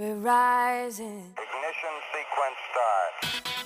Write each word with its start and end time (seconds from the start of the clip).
We're 0.00 0.14
rising. 0.14 1.34
Ignition 1.34 1.94
sequence 2.14 2.58
start. 2.70 3.57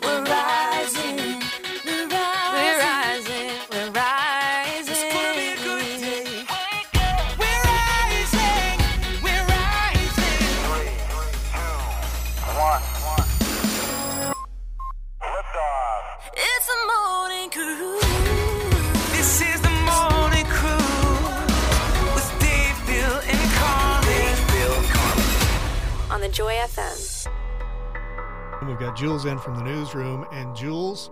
We've 28.93 28.99
Jules 28.99 29.25
in 29.25 29.39
from 29.39 29.55
the 29.55 29.63
newsroom, 29.63 30.27
and 30.33 30.55
Jules, 30.55 31.11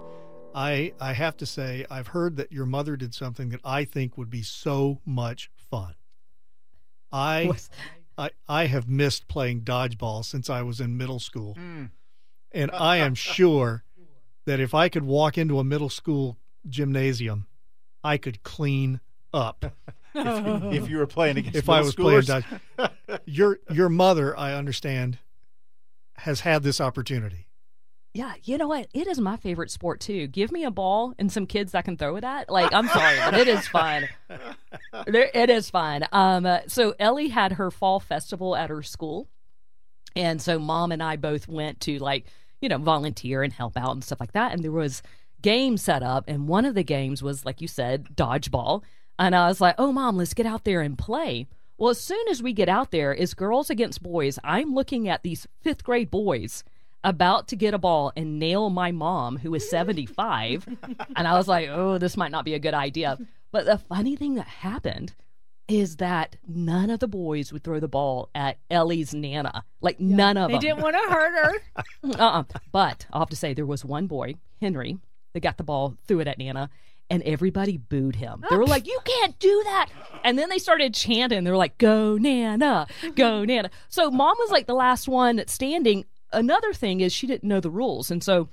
I 0.54 0.92
I 1.00 1.14
have 1.14 1.38
to 1.38 1.46
say 1.46 1.86
I've 1.90 2.08
heard 2.08 2.36
that 2.36 2.52
your 2.52 2.66
mother 2.66 2.94
did 2.94 3.14
something 3.14 3.48
that 3.48 3.60
I 3.64 3.86
think 3.86 4.18
would 4.18 4.28
be 4.28 4.42
so 4.42 5.00
much 5.06 5.50
fun. 5.56 5.94
I 7.10 7.44
What's- 7.46 7.70
I 8.18 8.30
I 8.46 8.66
have 8.66 8.86
missed 8.86 9.28
playing 9.28 9.62
dodgeball 9.62 10.26
since 10.26 10.50
I 10.50 10.60
was 10.60 10.78
in 10.78 10.98
middle 10.98 11.20
school, 11.20 11.54
hmm. 11.54 11.86
and 12.52 12.70
I 12.70 12.98
am 12.98 13.14
sure 13.38 13.84
that 14.44 14.60
if 14.60 14.74
I 14.74 14.90
could 14.90 15.04
walk 15.04 15.38
into 15.38 15.58
a 15.58 15.64
middle 15.64 15.88
school 15.88 16.36
gymnasium, 16.68 17.46
I 18.04 18.18
could 18.18 18.42
clean 18.42 19.00
up. 19.32 19.64
if 20.14 20.90
you 20.90 20.98
were 20.98 21.06
playing 21.06 21.38
against 21.38 21.56
if 21.56 21.70
I 21.70 21.80
middle 21.80 21.86
was 21.86 21.94
playing 21.94 22.44
schoolers. 22.44 22.60
dodge. 22.76 23.20
your 23.24 23.58
your 23.70 23.88
mother, 23.88 24.38
I 24.38 24.52
understand, 24.52 25.18
has 26.16 26.40
had 26.40 26.62
this 26.62 26.78
opportunity. 26.78 27.46
Yeah, 28.12 28.34
you 28.42 28.59
know 28.59 28.66
what? 28.66 28.88
It 28.92 29.07
is 29.07 29.21
my 29.21 29.37
favorite 29.37 29.71
sport 29.71 30.01
too. 30.01 30.26
Give 30.26 30.51
me 30.51 30.65
a 30.65 30.71
ball 30.71 31.15
and 31.18 31.30
some 31.30 31.46
kids 31.46 31.74
I 31.74 31.82
can 31.82 31.96
throw 31.96 32.16
it 32.16 32.24
at. 32.24 32.51
Like, 32.51 32.73
I'm 32.73 32.88
sorry, 32.88 33.16
but 33.18 33.34
it 33.34 33.48
is 33.48 33.66
fun. 33.68 34.09
It 35.07 35.51
is 35.51 35.71
fun. 35.71 36.04
Um, 36.12 36.45
uh, 36.46 36.60
so 36.66 36.95
Ellie 36.99 37.29
had 37.29 37.52
her 37.52 37.71
fall 37.71 38.01
festival 38.01 38.57
at 38.57 38.71
her 38.71 38.82
school, 38.82 39.29
and 40.16 40.43
so 40.43 40.59
mom 40.59 40.93
and 40.93 41.02
I 41.02 41.16
both 41.16 41.49
went 41.49 41.80
to 41.80 41.99
like, 41.99 42.26
you 42.60 42.68
know, 42.68 42.79
volunteer 42.79 43.43
and 43.43 43.52
help 43.52 43.76
out 43.76 43.93
and 43.93 44.02
stuff 44.04 44.21
like 44.21 44.32
that. 44.32 44.52
And 44.52 44.62
there 44.62 44.73
was 44.73 45.02
games 45.43 45.82
set 45.82 46.02
up, 46.02 46.24
and 46.29 46.49
one 46.49 46.65
of 46.65 46.74
the 46.74 46.82
games 46.82 47.23
was 47.23 47.45
like 47.45 47.60
you 47.60 47.68
said, 47.68 48.16
dodgeball. 48.16 48.82
And 49.18 49.34
I 49.34 49.49
was 49.49 49.60
like, 49.60 49.77
"Oh, 49.79 49.93
mom, 49.93 50.16
let's 50.16 50.34
get 50.34 50.46
out 50.46 50.65
there 50.65 50.80
and 50.80 50.99
play." 50.99 51.46
Well, 51.79 51.90
as 51.90 52.01
soon 52.01 52.27
as 52.29 52.43
we 52.43 52.52
get 52.52 52.68
out 52.68 52.90
there, 52.90 53.15
it's 53.15 53.32
girls 53.34 53.71
against 53.71 54.02
boys. 54.02 54.38
I'm 54.45 54.74
looking 54.74 55.09
at 55.09 55.23
these 55.23 55.46
fifth 55.62 55.84
grade 55.84 56.10
boys 56.10 56.65
about 57.02 57.48
to 57.48 57.56
get 57.56 57.74
a 57.74 57.79
ball 57.79 58.12
and 58.16 58.38
nail 58.38 58.70
my 58.70 58.93
mom, 58.93 59.38
who 59.38 59.54
is 59.54 59.68
75. 59.68 60.68
and 61.16 61.29
I 61.29 61.34
was 61.34 61.48
like, 61.48 61.68
oh, 61.70 61.98
this 61.98 62.16
might 62.16 62.30
not 62.30 62.45
be 62.45 62.54
a 62.54 62.59
good 62.59 62.74
idea. 62.74 63.18
But 63.52 63.65
the 63.66 63.79
funny 63.79 64.16
thing 64.16 64.34
that 64.34 64.47
happened 64.47 65.15
is 65.69 65.97
that 65.97 66.37
none 66.47 66.91
of 66.91 66.98
the 66.98 67.09
boys 67.09 67.53
would 67.53 67.62
throw 67.62 67.78
the 67.78 67.88
ball 67.88 68.28
at 68.34 68.59
Ellie's 68.71 69.15
Nana. 69.15 69.65
Like, 69.81 70.00
none 70.00 70.37
of 70.37 70.48
They 70.48 70.54
them. 70.54 70.60
They 70.60 70.69
didn't 70.69 70.82
want 70.82 70.97
to 70.97 71.15
hurt 71.15 71.32
her. 71.44 71.84
uh-uh. 72.21 72.44
But 72.72 73.06
I'll 73.12 73.21
have 73.21 73.31
to 73.31 73.37
say, 73.37 73.54
there 73.54 73.66
was 73.66 73.84
one 73.84 74.06
boy, 74.06 74.34
Henry, 74.60 74.98
that 75.32 75.41
got 75.41 75.59
the 75.59 75.65
ball, 75.65 75.97
threw 76.06 76.21
it 76.21 76.26
at 76.26 76.38
Nana, 76.38 76.71
and 77.09 77.22
everybody 77.25 77.76
booed 77.76 78.16
him. 78.16 78.44
They 78.48 78.56
were 78.56 78.66
like, 78.66 78.87
"You 78.87 78.98
can't 79.04 79.37
do 79.41 79.62
that!" 79.65 79.88
And 80.22 80.38
then 80.38 80.48
they 80.48 80.59
started 80.59 80.94
chanting. 80.94 81.43
They 81.43 81.50
were 81.50 81.56
like, 81.56 81.76
"Go 81.76 82.16
Nana, 82.16 82.87
go 83.16 83.44
Nana!" 83.44 83.71
So 83.88 84.10
mom 84.12 84.37
was 84.38 84.50
like 84.53 84.66
the 84.66 84.75
last 84.75 85.09
one 85.09 85.43
standing. 85.48 86.04
Another 86.32 86.72
thing 86.72 87.00
is 87.00 87.12
she 87.12 87.26
didn't 87.26 87.48
know 87.48 87.60
the 87.60 87.70
rules, 87.70 88.10
and 88.10 88.22
so 88.22 88.48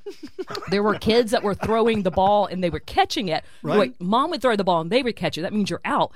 there 0.70 0.82
were 0.82 0.96
kids 0.96 1.32
that 1.32 1.44
were 1.44 1.54
throwing 1.54 2.04
the 2.04 2.12
ball 2.12 2.46
and 2.48 2.64
they 2.64 2.70
were 2.70 2.80
catching 2.80 3.28
it. 3.28 3.44
Right. 3.62 3.80
Wait, 3.80 4.02
mom 4.02 4.32
would 4.32 4.42
throw 4.42 4.56
the 4.56 4.64
ball 4.64 4.82
and 4.82 4.92
they 4.92 5.04
would 5.04 5.16
catch 5.16 5.38
it. 5.38 5.42
That 5.42 5.54
means 5.54 5.70
you're 5.70 5.82
out. 5.86 6.12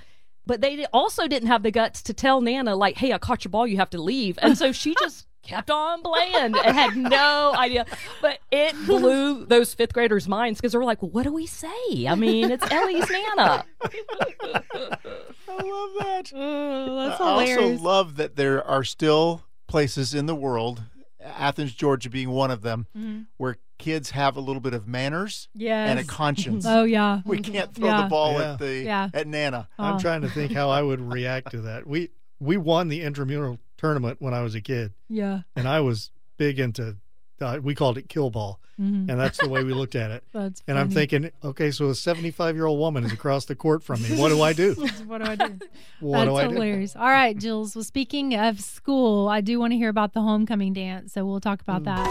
But 0.46 0.62
they 0.62 0.86
also 0.92 1.28
didn't 1.28 1.50
have 1.50 1.62
the 1.64 1.72
guts 1.72 2.02
to 2.04 2.14
tell 2.14 2.42
Nana, 2.42 2.76
like, 2.76 2.98
hey, 2.98 3.14
I 3.14 3.20
caught 3.20 3.46
your 3.46 3.52
ball, 3.52 3.68
you 3.68 3.78
have 3.78 3.92
to 3.92 4.02
leave. 4.02 4.40
And 4.42 4.58
so 4.58 4.72
she 4.72 4.96
just 5.00 5.28
kept 5.44 5.70
on 5.70 6.02
playing 6.02 6.36
and 6.36 6.56
had 6.56 6.96
no 6.98 7.54
idea. 7.56 7.86
But 8.22 8.40
it 8.52 8.76
blew 8.86 9.46
those 9.46 9.74
fifth 9.74 9.94
graders' 9.94 10.28
minds 10.28 10.60
because 10.60 10.72
they 10.72 10.78
were 10.80 10.84
like, 10.84 11.02
well, 11.02 11.12
what 11.12 11.24
do 11.24 11.34
we 11.34 11.46
say? 11.46 12.08
I 12.08 12.16
mean, 12.16 12.50
it's 12.50 12.70
Ellie's 12.72 13.10
Nana. 13.10 13.66
I 13.82 15.58
love 15.58 15.92
that. 16.00 16.32
Oh, 16.34 16.96
that's 16.98 17.22
I 17.22 17.56
also 17.56 17.84
love 17.84 18.16
that 18.16 18.36
there 18.36 18.64
are 18.66 18.84
still 18.84 19.44
places 19.68 20.14
in 20.14 20.26
the 20.26 20.36
world, 20.36 20.84
Athens, 21.24 21.74
Georgia 21.74 22.10
being 22.10 22.30
one 22.30 22.52
of 22.52 22.62
them, 22.62 22.88
Mm-hmm. 22.98 23.22
where 23.38 23.58
kids 23.78 24.12
have 24.12 24.38
a 24.38 24.40
little 24.40 24.60
bit 24.62 24.74
of 24.76 24.88
manners 24.88 25.48
yes. 25.56 25.90
and 25.90 26.00
a 26.00 26.04
conscience. 26.04 26.66
oh 26.68 26.84
yeah. 26.84 27.22
we 27.26 27.40
can't 27.40 27.74
throw 27.74 27.88
Yeah. 27.88 28.02
the 28.04 28.08
ball 28.10 28.34
Yeah. 28.40 28.52
at 28.54 28.60
the 28.60 28.76
Yeah. 28.84 29.10
at 29.14 29.28
Nana. 29.28 29.68
I'm 29.80 29.96
Oh. 29.96 30.00
trying 30.00 30.22
to 30.22 30.30
think 30.38 30.52
how 30.52 30.70
I 30.70 30.82
would 30.82 31.02
react 31.02 31.52
to 31.52 31.62
that. 31.62 31.88
We 31.88 32.10
we 32.40 32.58
won 32.58 32.88
the 32.90 33.02
intramural 33.02 33.60
tournament 33.78 34.18
when 34.20 34.34
I 34.34 34.42
was 34.42 34.54
a 34.56 34.62
kid, 34.62 34.94
Yeah. 35.10 35.42
and 35.56 35.68
I 35.68 35.80
was 35.82 36.12
big 36.38 36.60
into. 36.60 36.98
Uh, 37.42 37.60
we 37.62 37.74
called 37.76 37.98
it 37.98 38.08
kill 38.10 38.30
ball, 38.30 38.60
Mhm. 38.80 39.10
and 39.10 39.20
that's 39.20 39.38
the 39.40 39.50
way 39.50 39.64
we 39.64 39.74
looked 39.82 39.96
at 39.96 40.12
it. 40.12 40.24
That's 40.32 40.62
And 40.68 40.78
I'm 40.78 40.90
thinking, 40.90 41.32
okay, 41.44 41.72
so 41.72 41.90
a 41.90 41.96
75 41.96 42.56
year 42.56 42.66
old 42.66 42.80
woman 42.80 43.04
is 43.04 43.12
across 43.12 43.46
the 43.46 43.56
court 43.56 43.84
from 43.84 44.02
me. 44.04 44.10
What 44.20 44.30
do 44.30 44.42
I 44.42 44.54
do? 44.54 44.74
what 45.08 45.24
do 45.24 45.30
I 45.32 45.36
do? 45.36 45.60
What 46.00 46.18
That's 46.26 46.30
do 46.30 46.36
I 46.36 46.48
do? 46.48 46.54
hilarious. 46.54 46.96
All 46.96 47.04
right, 47.10 47.38
Jules. 47.38 47.76
Well, 47.76 47.84
speaking 47.84 48.34
of 48.36 48.60
school, 48.60 49.28
I 49.28 49.42
do 49.42 49.60
want 49.60 49.72
to 49.74 49.78
hear 49.78 49.90
about 49.90 50.14
the 50.14 50.22
homecoming 50.22 50.74
dance, 50.74 51.14
so 51.14 51.26
we'll 51.26 51.40
talk 51.42 51.62
about 51.62 51.84
that. 51.84 52.08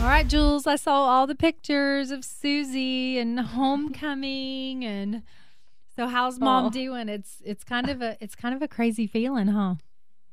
All 0.00 0.06
right, 0.06 0.26
Jules. 0.26 0.66
I 0.66 0.76
saw 0.76 0.92
all 1.02 1.26
the 1.26 1.34
pictures 1.34 2.10
of 2.10 2.24
Susie 2.24 3.18
and 3.18 3.38
homecoming, 3.38 4.84
and 4.84 5.22
so 5.94 6.06
how's 6.08 6.40
mom 6.40 6.66
Aw. 6.66 6.70
doing? 6.70 7.08
It's 7.08 7.42
it's 7.44 7.62
kind 7.64 7.88
of 7.90 8.00
a 8.02 8.16
it's 8.20 8.34
kind 8.34 8.54
of 8.54 8.62
a 8.62 8.68
crazy 8.68 9.06
feeling, 9.06 9.48
huh? 9.48 9.74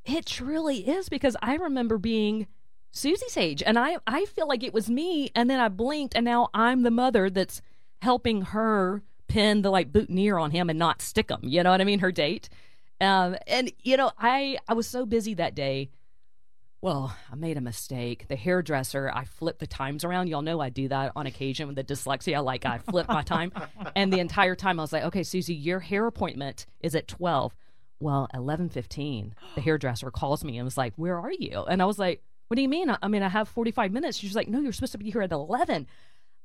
It 0.05 0.25
truly 0.25 0.87
is 0.87 1.09
because 1.09 1.35
I 1.41 1.55
remember 1.55 1.97
being 1.97 2.47
Susie's 2.91 3.37
age 3.37 3.61
and 3.65 3.77
I, 3.77 3.97
I 4.07 4.25
feel 4.25 4.47
like 4.47 4.63
it 4.63 4.73
was 4.73 4.89
me 4.89 5.29
and 5.35 5.49
then 5.49 5.59
I 5.59 5.69
blinked 5.69 6.15
and 6.15 6.25
now 6.25 6.49
I'm 6.53 6.83
the 6.83 6.91
mother 6.91 7.29
that's 7.29 7.61
helping 8.01 8.41
her 8.41 9.03
pin 9.27 9.61
the 9.61 9.69
like 9.69 9.91
boutonniere 9.91 10.37
on 10.37 10.51
him 10.51 10.69
and 10.69 10.79
not 10.79 11.01
stick 11.01 11.29
him. 11.29 11.41
You 11.43 11.63
know 11.63 11.71
what 11.71 11.81
I 11.81 11.83
mean? 11.83 11.99
Her 11.99 12.11
date. 12.11 12.49
Um, 12.99 13.35
and 13.45 13.71
you 13.83 13.97
know, 13.97 14.11
I, 14.17 14.57
I 14.67 14.73
was 14.73 14.87
so 14.87 15.05
busy 15.05 15.35
that 15.35 15.55
day. 15.55 15.91
Well, 16.81 17.15
I 17.31 17.35
made 17.35 17.57
a 17.57 17.61
mistake. 17.61 18.27
The 18.27 18.35
hairdresser, 18.35 19.11
I 19.13 19.25
flipped 19.25 19.59
the 19.59 19.67
times 19.67 20.03
around. 20.03 20.27
Y'all 20.27 20.43
know 20.43 20.59
I 20.59 20.69
do 20.69 20.87
that 20.89 21.11
on 21.15 21.25
occasion 21.25 21.67
with 21.67 21.75
the 21.75 21.83
dyslexia. 21.83 22.43
Like 22.43 22.65
I 22.65 22.77
flip 22.77 23.07
my 23.07 23.23
time. 23.23 23.51
And 23.95 24.13
the 24.13 24.19
entire 24.19 24.55
time 24.55 24.79
I 24.79 24.83
was 24.83 24.93
like, 24.93 25.03
okay, 25.05 25.23
Susie, 25.23 25.55
your 25.55 25.79
hair 25.79 26.05
appointment 26.05 26.67
is 26.81 26.93
at 26.93 27.07
12. 27.07 27.55
Well, 27.99 28.27
11:15, 28.35 29.31
the 29.55 29.61
hairdresser 29.61 30.11
calls 30.11 30.43
me 30.43 30.57
and 30.57 30.65
was 30.65 30.77
like, 30.77 30.93
"Where 30.97 31.17
are 31.17 31.31
you?" 31.31 31.65
And 31.67 31.81
I 31.81 31.85
was 31.85 31.97
like, 31.97 32.21
"What 32.47 32.55
do 32.55 32.61
you 32.61 32.69
mean? 32.69 32.89
I, 32.89 32.97
I 33.01 33.07
mean, 33.07 33.23
I 33.23 33.29
have 33.29 33.47
45 33.47 33.91
minutes." 33.91 34.17
She's 34.17 34.35
like, 34.35 34.47
"No, 34.47 34.59
you're 34.59 34.71
supposed 34.73 34.91
to 34.93 34.97
be 34.97 35.09
here 35.11 35.21
at 35.21 35.31
11." 35.31 35.87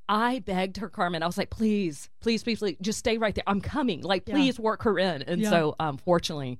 I 0.09 0.41
begged 0.41 0.79
her, 0.79 0.89
Carmen. 0.89 1.23
I 1.23 1.27
was 1.27 1.39
like, 1.39 1.51
"Please, 1.51 2.11
please, 2.21 2.43
please, 2.43 2.59
please 2.59 2.77
just 2.83 2.99
stay 2.99 3.19
right 3.19 3.35
there. 3.35 3.45
I'm 3.47 3.61
coming. 3.61 4.03
Like, 4.03 4.25
Yeah. 4.27 4.35
please 4.35 4.59
work 4.59 4.83
her 4.83 4.99
in." 4.99 5.23
And 5.23 5.41
Yeah. 5.41 5.51
so, 5.51 5.77
um, 5.79 5.97
fortunately, 5.97 6.59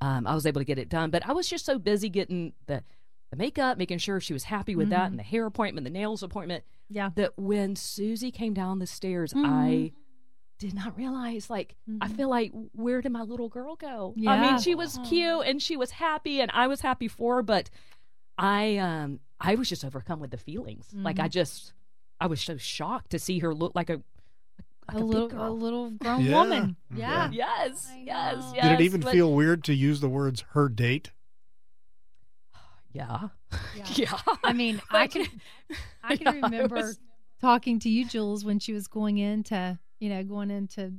um, 0.00 0.26
I 0.26 0.34
was 0.34 0.44
able 0.46 0.60
to 0.60 0.64
get 0.64 0.78
it 0.78 0.88
done. 0.88 1.10
But 1.10 1.26
I 1.28 1.32
was 1.32 1.48
just 1.48 1.64
so 1.64 1.78
busy 1.78 2.08
getting 2.08 2.52
the 2.66 2.82
the 3.30 3.36
makeup, 3.36 3.78
making 3.78 3.98
sure 3.98 4.18
she 4.18 4.32
was 4.32 4.42
happy 4.42 4.74
with 4.74 4.88
that, 4.90 5.08
and 5.08 5.16
the 5.16 5.22
hair 5.22 5.46
appointment, 5.46 5.84
the 5.84 5.90
nails 5.90 6.20
appointment, 6.24 6.64
Yeah. 6.88 7.10
that 7.14 7.38
when 7.38 7.76
Susie 7.76 8.32
came 8.32 8.54
down 8.54 8.80
the 8.80 8.88
stairs, 8.88 9.32
Mhm. 9.32 9.44
I 9.46 9.92
did 10.58 10.74
not 10.74 10.96
realize 10.98 11.48
like 11.48 11.76
I 12.00 12.08
Mhm. 12.08 12.16
feel 12.16 12.28
like 12.28 12.52
where 12.72 13.00
did 13.00 13.12
my 13.12 13.22
little 13.22 13.48
girl 13.48 13.76
go? 13.76 14.14
Yeah. 14.16 14.32
I 14.32 14.40
mean, 14.50 14.60
she 14.60 14.74
was 14.74 14.98
cute 15.04 15.46
and 15.46 15.62
she 15.62 15.76
was 15.76 15.92
happy 15.92 16.40
and 16.40 16.50
I 16.52 16.66
was 16.66 16.80
happy 16.80 17.06
for 17.06 17.36
her, 17.36 17.42
but 17.44 17.70
I 18.40 18.78
um 18.78 19.20
I 19.40 19.54
was 19.54 19.68
just 19.68 19.84
overcome 19.84 20.18
with 20.20 20.30
the 20.30 20.36
feelings. 20.38 20.86
Like 20.94 21.16
Mm-hmm. 21.16 21.24
I 21.24 21.28
just 21.28 21.72
I 22.20 22.26
was 22.26 22.40
so 22.40 22.56
shocked 22.56 23.10
to 23.10 23.18
see 23.18 23.38
her 23.40 23.54
look 23.54 23.72
like 23.74 23.90
a 23.90 24.00
like 24.88 24.96
a, 24.98 25.02
a 25.02 25.04
little 25.04 25.28
big 25.28 25.38
a 25.38 25.50
little 25.50 25.90
grown 25.90 26.20
Yeah. 26.24 26.34
woman. 26.34 26.76
Yeah. 26.94 27.30
Yes, 27.30 27.88
yes, 28.04 28.52
yes. 28.54 28.62
Did 28.62 28.72
it 28.80 28.84
even 28.84 29.00
but- 29.02 29.12
feel 29.12 29.32
weird 29.32 29.62
to 29.64 29.74
use 29.74 30.00
the 30.00 30.08
words 30.08 30.44
her 30.52 30.68
date? 30.68 31.10
Yeah. 32.92 33.28
Yeah. 33.76 33.84
Yeah. 33.94 34.18
I 34.44 34.52
mean, 34.52 34.80
I 34.90 35.06
can 35.06 35.26
I 36.02 36.16
can 36.16 36.36
yeah, 36.36 36.40
remember 36.46 36.76
was- 36.76 36.98
talking 37.40 37.78
to 37.80 37.88
you, 37.88 38.04
Jules, 38.06 38.44
when 38.44 38.58
she 38.58 38.72
was 38.72 38.86
going 38.88 39.18
into, 39.18 39.78
you 40.00 40.08
know, 40.08 40.22
going 40.24 40.50
into 40.50 40.92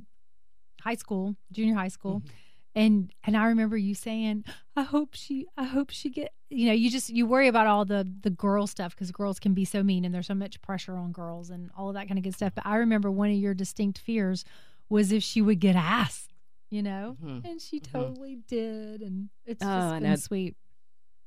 high 0.80 0.94
school, 0.96 1.36
junior 1.52 1.74
high 1.74 1.88
school. 1.88 2.20
Mm-hmm. 2.20 2.28
And 2.74 3.12
and 3.24 3.36
I 3.36 3.46
remember 3.46 3.76
you 3.76 3.94
saying, 3.94 4.44
I 4.76 4.82
hope 4.82 5.10
she 5.14 5.46
I 5.56 5.64
hope 5.64 5.90
she 5.90 6.08
get 6.10 6.32
you 6.48 6.66
know, 6.66 6.72
you 6.72 6.90
just 6.90 7.10
you 7.10 7.26
worry 7.26 7.48
about 7.48 7.66
all 7.66 7.84
the 7.84 8.10
the 8.22 8.30
girl 8.30 8.66
stuff 8.66 8.94
because 8.94 9.10
girls 9.10 9.38
can 9.38 9.52
be 9.54 9.64
so 9.64 9.82
mean 9.82 10.04
and 10.04 10.14
there's 10.14 10.26
so 10.26 10.34
much 10.34 10.60
pressure 10.62 10.96
on 10.96 11.12
girls 11.12 11.50
and 11.50 11.70
all 11.76 11.88
of 11.88 11.94
that 11.94 12.08
kind 12.08 12.18
of 12.18 12.24
good 12.24 12.34
stuff. 12.34 12.52
But 12.54 12.66
I 12.66 12.76
remember 12.76 13.10
one 13.10 13.30
of 13.30 13.36
your 13.36 13.54
distinct 13.54 13.98
fears 13.98 14.44
was 14.88 15.12
if 15.12 15.22
she 15.22 15.40
would 15.42 15.60
get 15.60 15.76
asked, 15.76 16.32
you 16.70 16.82
know? 16.82 17.16
Mhm. 17.22 17.44
And 17.44 17.60
she 17.60 17.80
totally 17.80 18.36
did. 18.46 19.00
And 19.02 19.28
it's 19.46 19.62
Oh, 19.62 19.66
just 19.66 19.94
been 19.94 20.02
know. 20.10 20.16
sweet. 20.16 20.56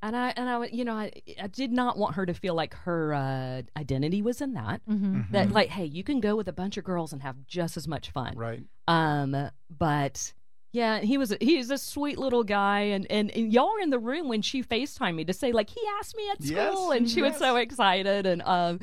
And 0.02 0.16
I 0.16 0.34
and 0.36 0.48
I, 0.50 0.66
you 0.68 0.86
know, 0.86 0.94
I, 0.94 1.12
I 1.42 1.48
did 1.48 1.72
not 1.72 1.98
want 1.98 2.16
her 2.16 2.26
to 2.28 2.34
feel 2.34 2.54
like 2.54 2.74
her 2.76 3.14
uh, 3.14 3.62
identity 3.76 4.22
was 4.22 4.40
in 4.42 4.54
that. 4.54 4.82
Mm-hmm. 4.88 5.22
That 5.32 5.52
like, 5.52 5.70
hey, 5.70 5.86
you 5.86 6.04
can 6.04 6.20
go 6.20 6.36
with 6.36 6.48
a 6.48 6.54
bunch 6.54 6.78
of 6.78 6.84
girls 6.84 7.12
and 7.14 7.22
have 7.24 7.36
just 7.48 7.76
as 7.78 7.88
much 7.88 8.12
fun. 8.12 8.36
Right. 8.36 8.64
Um, 8.88 9.50
but 9.76 10.32
yeah, 10.76 11.00
he 11.00 11.18
was 11.18 11.34
he's 11.40 11.72
a 11.72 11.78
sweet 11.78 12.18
little 12.20 12.44
guy, 12.44 12.82
and, 12.82 13.10
and 13.10 13.32
and 13.32 13.54
y'all 13.54 13.72
were 13.74 13.80
in 13.80 13.90
the 13.92 13.98
room 14.00 14.28
when 14.28 14.42
she 14.42 14.62
Facetimed 14.62 15.16
me 15.16 15.24
to 15.26 15.32
say 15.34 15.52
like 15.54 15.70
he 15.70 15.80
asked 16.00 16.16
me 16.18 16.30
at 16.32 16.38
Yes, 16.42 16.74
school, 16.74 16.92
and 16.92 17.10
she 17.10 17.22
was 17.22 17.38
so 17.38 17.56
excited, 17.56 18.26
and 18.26 18.42
um, 18.42 18.80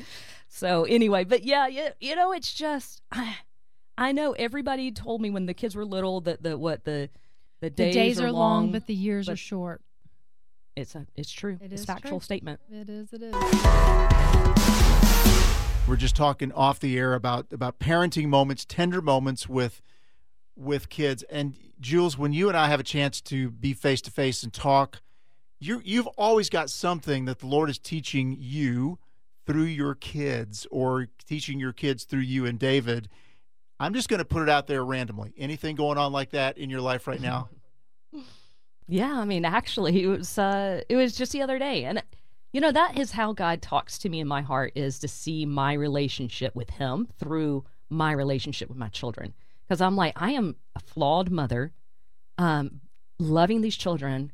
so 0.47 0.85
anyway, 0.85 1.23
but 1.23 1.43
yeah, 1.43 1.67
yeah, 1.67 1.89
you 1.99 2.15
know, 2.15 2.31
it's 2.33 2.51
just 2.53 3.01
I, 3.11 3.37
I 3.97 4.11
know 4.11 4.31
everybody 4.33 4.91
told 4.91 5.21
me 5.21 5.29
when 5.29 5.45
the 5.45 5.53
kids 5.53 5.75
were 5.75 5.85
little 5.85 6.19
that 6.21 6.41
the 6.41 6.57
what 6.57 6.83
the 6.83 7.09
the 7.61 7.69
The 7.69 7.85
days, 7.85 7.93
days, 7.93 8.19
are 8.21 8.31
long, 8.31 8.63
long, 8.63 8.71
but 8.71 8.87
the 8.87 8.95
years 8.95 9.29
are 9.29 9.35
short. 9.35 9.81
it's 10.75 10.95
a 10.95 11.05
it's 11.15 11.31
true, 11.31 11.59
It 11.61 11.71
it's 11.71 11.81
is 11.81 11.85
factual 11.85 12.19
true. 12.19 12.23
statement. 12.25 12.59
It 12.71 12.89
is. 12.89 13.13
It 13.13 13.21
is. 13.21 13.33
We're 15.87 15.97
just 15.97 16.15
talking 16.15 16.51
off 16.53 16.79
the 16.79 16.97
air 16.97 17.13
about 17.13 17.51
about 17.51 17.77
parenting 17.77 18.27
moments, 18.27 18.65
tender 18.65 19.01
moments 19.01 19.47
with 19.47 19.81
with 20.55 20.89
kids. 20.89 21.23
And 21.23 21.55
Jules, 21.79 22.17
when 22.17 22.33
you 22.33 22.47
and 22.47 22.57
I 22.57 22.67
have 22.67 22.79
a 22.79 22.83
chance 22.83 23.21
to 23.21 23.51
be 23.51 23.73
face 23.73 24.01
to 24.01 24.11
face 24.11 24.43
and 24.43 24.53
talk, 24.53 25.01
you 25.59 25.81
you've 25.83 26.07
always 26.07 26.49
got 26.49 26.69
something 26.69 27.25
that 27.25 27.39
the 27.39 27.47
Lord 27.47 27.69
is 27.69 27.79
teaching 27.79 28.35
you 28.39 28.99
through 29.45 29.63
your 29.63 29.95
kids 29.95 30.67
or 30.71 31.07
teaching 31.27 31.59
your 31.59 31.73
kids 31.73 32.03
through 32.03 32.21
you 32.21 32.45
and 32.45 32.59
David. 32.59 33.09
I'm 33.79 33.93
just 33.93 34.07
going 34.07 34.19
to 34.19 34.25
put 34.25 34.43
it 34.43 34.49
out 34.49 34.67
there 34.67 34.85
randomly. 34.85 35.33
Anything 35.37 35.75
going 35.75 35.97
on 35.97 36.11
like 36.11 36.29
that 36.31 36.57
in 36.57 36.69
your 36.69 36.81
life 36.81 37.07
right 37.07 37.21
now? 37.21 37.49
Yeah, 38.87 39.17
I 39.17 39.25
mean, 39.25 39.45
actually, 39.45 40.03
it 40.03 40.07
was 40.07 40.37
uh, 40.37 40.81
it 40.89 40.95
was 40.95 41.15
just 41.15 41.31
the 41.31 41.41
other 41.41 41.57
day, 41.57 41.85
and 41.85 42.03
you 42.51 42.59
know 42.59 42.71
that 42.71 42.99
is 42.99 43.11
how 43.11 43.31
God 43.31 43.61
talks 43.61 43.97
to 43.99 44.09
me 44.09 44.19
in 44.19 44.27
my 44.27 44.41
heart 44.41 44.73
is 44.75 44.99
to 44.99 45.07
see 45.07 45.45
my 45.45 45.73
relationship 45.73 46.53
with 46.53 46.69
Him 46.69 47.07
through 47.17 47.63
my 47.89 48.11
relationship 48.11 48.67
with 48.67 48.77
my 48.77 48.89
children, 48.89 49.33
because 49.67 49.81
I'm 49.81 49.95
like 49.95 50.13
I 50.15 50.31
am 50.31 50.55
a 50.75 50.79
flawed 50.79 51.29
mother, 51.29 51.71
um, 52.37 52.81
loving 53.19 53.61
these 53.61 53.75
children, 53.75 54.31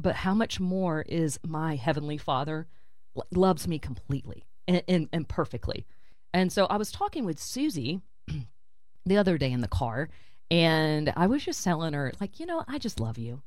but 0.00 0.16
how 0.16 0.34
much 0.34 0.60
more 0.60 1.02
is 1.02 1.38
my 1.46 1.76
heavenly 1.76 2.18
Father 2.18 2.66
lo- 3.14 3.24
loves 3.30 3.68
me 3.68 3.78
completely 3.78 4.44
and, 4.66 4.82
and, 4.88 5.08
and 5.12 5.28
perfectly, 5.28 5.86
and 6.32 6.52
so 6.52 6.66
I 6.66 6.76
was 6.76 6.90
talking 6.90 7.24
with 7.24 7.38
Susie 7.38 8.00
the 9.06 9.16
other 9.16 9.38
day 9.38 9.52
in 9.52 9.60
the 9.60 9.68
car, 9.68 10.08
and 10.50 11.12
I 11.16 11.26
was 11.26 11.44
just 11.44 11.62
telling 11.62 11.94
her 11.94 12.12
like, 12.20 12.40
you 12.40 12.46
know, 12.46 12.64
I 12.66 12.78
just 12.78 13.00
love 13.00 13.18
you. 13.18 13.42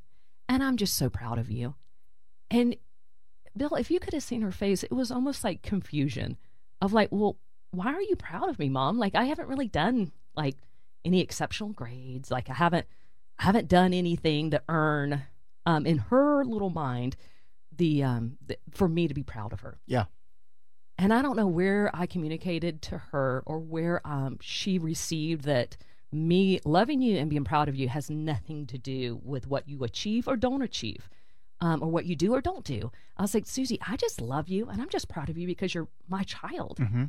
And 0.50 0.64
I'm 0.64 0.78
just 0.78 0.96
so 0.96 1.10
proud 1.10 1.38
of 1.38 1.52
you. 1.52 1.76
And 2.50 2.78
Bill, 3.56 3.76
if 3.76 3.92
you 3.92 4.00
could 4.00 4.14
have 4.14 4.24
seen 4.24 4.42
her 4.42 4.52
face, 4.52 4.84
it 4.84 4.94
was 4.94 5.12
almost 5.12 5.44
like 5.44 5.62
confusion 5.62 6.38
of 6.82 6.94
like, 6.94 7.10
well, 7.12 7.38
why 7.72 7.94
are 7.94 8.02
you 8.02 8.16
proud 8.16 8.50
of 8.50 8.60
me, 8.60 8.70
mom? 8.70 8.98
Like 8.98 9.16
I 9.16 9.26
haven't 9.26 9.50
really 9.50 9.68
done 9.68 10.12
like 10.36 10.56
any 11.08 11.22
exceptional 11.22 11.72
grades. 11.72 12.30
Like 12.30 12.50
I 12.50 12.54
haven't 12.54 12.86
I 13.40 13.44
haven't 13.44 13.68
done 13.68 13.94
anything 13.94 14.52
to 14.52 14.62
earn 14.70 15.24
um 15.66 15.86
in 15.86 15.98
her 15.98 16.44
little 16.46 16.70
mind 16.70 17.16
the 17.76 18.04
um 18.04 18.38
the, 18.46 18.58
for 18.72 18.88
me 18.88 19.08
to 19.08 19.14
be 19.14 19.24
proud 19.24 19.54
of 19.54 19.62
her. 19.62 19.80
Yeah. 19.88 20.06
And 21.00 21.14
I 21.14 21.22
don't 21.22 21.38
know 21.38 21.48
where 21.48 21.92
I 21.94 22.08
communicated 22.08 22.82
to 22.84 22.98
her 23.12 23.44
or 23.46 23.60
where 23.60 24.06
um 24.06 24.38
she 24.42 24.78
received 24.78 25.46
that 25.46 25.78
me 26.12 26.60
loving 26.64 27.02
you 27.02 27.18
and 27.18 27.30
being 27.30 27.44
proud 27.44 27.68
of 27.68 27.76
you 27.76 27.90
has 27.90 28.10
nothing 28.10 28.66
to 28.68 28.78
do 28.78 29.20
with 29.24 29.48
what 29.48 29.68
you 29.68 29.84
achieve 29.84 30.28
or 30.28 30.38
don't 30.38 30.62
achieve, 30.62 31.10
um, 31.60 31.84
or 31.84 31.90
what 31.90 32.06
you 32.06 32.16
do 32.16 32.34
or 32.34 32.42
don't 32.42 32.64
do. 32.64 32.92
I 33.18 33.24
was 33.24 33.34
like, 33.34 33.46
Susie, 33.46 33.80
I 33.86 33.98
just 33.98 34.22
love 34.22 34.48
you 34.48 34.70
and 34.70 34.82
I'm 34.82 34.90
just 34.90 35.10
proud 35.10 35.30
of 35.30 35.38
you 35.38 35.48
because 35.48 35.74
you're 35.74 35.90
my 36.08 36.24
child. 36.24 36.78
Mm-hmm. 36.80 37.06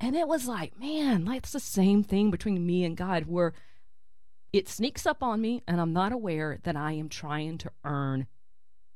And 0.00 0.14
it 0.14 0.28
was 0.28 0.46
like, 0.46 0.78
man, 0.78 1.24
like 1.24 1.38
it's 1.44 1.52
the 1.52 1.60
same 1.60 2.02
thing 2.02 2.30
between 2.30 2.66
me 2.66 2.84
and 2.84 2.96
God 2.96 3.26
where 3.26 3.52
it 4.52 4.68
sneaks 4.68 5.06
up 5.06 5.22
on 5.22 5.40
me 5.40 5.62
and 5.66 5.80
I'm 5.80 5.92
not 5.92 6.12
aware 6.12 6.58
that 6.64 6.76
I 6.76 6.92
am 6.92 7.08
trying 7.08 7.58
to 7.58 7.70
earn 7.84 8.26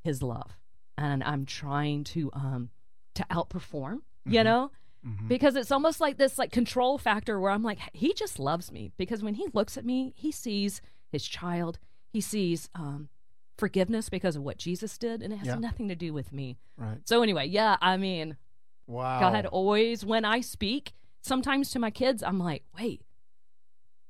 his 0.03 0.21
love. 0.23 0.57
And 0.97 1.23
I'm 1.23 1.45
trying 1.45 2.03
to 2.05 2.29
um 2.33 2.69
to 3.15 3.23
outperform, 3.31 4.01
you 4.25 4.39
Mhm. 4.39 4.43
know? 4.43 4.71
Mm-hmm. 5.05 5.27
because 5.29 5.55
it's 5.55 5.71
almost 5.71 5.99
like 5.99 6.17
this 6.17 6.37
like 6.37 6.51
control 6.51 6.99
factor 6.99 7.39
where 7.39 7.49
I'm 7.49 7.63
like 7.63 7.79
he 7.91 8.13
just 8.13 8.37
loves 8.37 8.71
me 8.71 8.91
because 8.97 9.23
when 9.23 9.33
he 9.33 9.47
looks 9.51 9.75
at 9.75 9.83
me 9.83 10.13
he 10.15 10.31
sees 10.31 10.79
his 11.11 11.25
child 11.25 11.79
he 12.13 12.21
sees 12.21 12.69
um 12.75 13.09
forgiveness 13.57 14.09
because 14.09 14.35
of 14.35 14.43
what 14.43 14.59
Jesus 14.59 14.99
did 14.99 15.23
and 15.23 15.33
it 15.33 15.37
has 15.37 15.47
Yeah. 15.47 15.55
nothing 15.55 15.87
to 15.87 15.95
do 15.95 16.13
with 16.13 16.31
me 16.31 16.59
Right. 16.77 16.99
so 17.03 17.23
anyway 17.23 17.47
yeah 17.47 17.77
I 17.81 17.97
mean 17.97 18.37
Wow. 18.91 19.19
God 19.19 19.45
always 19.47 20.05
when 20.05 20.25
I 20.25 20.41
speak 20.41 20.93
sometimes 21.21 21.71
to 21.71 21.79
my 21.79 21.91
kids 21.91 22.21
I'm 22.23 22.39
like 22.39 22.63
wait 22.77 23.01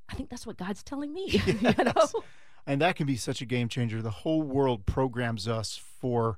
I 0.10 0.16
think 0.16 0.30
that's 0.30 0.46
what 0.46 0.58
God's 0.58 0.84
telling 0.84 1.14
me 1.14 1.28
you 1.46 1.60
know 1.62 1.94
And 2.68 2.82
that 2.82 2.96
can 2.96 3.08
be 3.08 3.16
such 3.16 3.42
a 3.42 3.46
game 3.46 3.68
changer. 3.68 4.02
The 4.02 4.12
whole 4.12 4.42
world 4.44 4.86
programs 4.86 5.48
us 5.48 5.78
for 5.78 6.38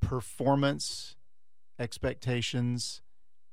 performance, 0.00 1.16
expectations, 1.78 3.02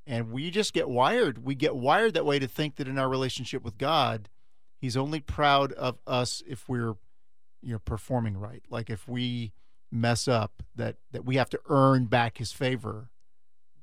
and 0.08 0.32
we 0.32 0.52
just 0.52 0.74
get 0.74 0.88
wired. 0.88 1.44
We 1.44 1.56
get 1.56 1.76
wired 1.76 2.14
that 2.14 2.26
way 2.26 2.40
to 2.40 2.48
think 2.48 2.76
that 2.76 2.88
in 2.88 2.98
our 2.98 3.10
relationship 3.10 3.64
with 3.64 3.78
God, 3.78 4.30
He's 4.78 4.96
only 4.96 5.20
proud 5.20 5.72
of 5.74 5.98
us 6.06 6.44
if 6.48 6.70
we're, 6.70 6.96
you 7.62 7.74
know, 7.74 7.80
performing 7.80 8.38
right. 8.38 8.62
Like 8.70 8.90
if 8.90 9.08
we 9.08 9.54
mess 9.92 10.28
up, 10.28 10.62
that 10.76 10.98
that 11.12 11.26
we 11.26 11.38
have 11.38 11.50
to 11.50 11.60
earn 11.68 12.06
back 12.06 12.38
His 12.38 12.52
favor, 12.52 13.10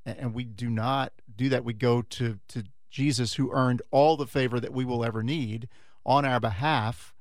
and 0.05 0.35
we 0.35 0.45
do 0.45 0.69
not 0.69 1.13
do 1.35 1.49
that. 1.49 1.65
We 1.65 1.73
go 1.73 2.03
to 2.03 2.39
to 2.49 2.65
Jesus, 2.91 3.35
who 3.35 3.53
earned 3.53 3.83
all 3.91 4.17
the 4.17 4.27
favor 4.27 4.61
that 4.61 4.73
we 4.73 4.85
will 4.85 5.05
ever 5.05 5.23
need 5.23 5.69
on 6.05 6.25
our 6.25 6.41
behalf 6.41 7.15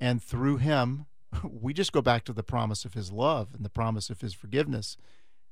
and 0.00 0.22
through 0.22 0.56
him 0.58 1.06
we 1.42 1.72
just 1.72 1.92
go 1.92 2.02
back 2.02 2.24
to 2.24 2.32
the 2.32 2.42
promise 2.42 2.84
of 2.84 2.94
his 2.94 3.10
love 3.10 3.48
and 3.54 3.64
the 3.64 3.70
promise 3.70 4.10
of 4.10 4.20
his 4.20 4.34
forgiveness 4.34 4.96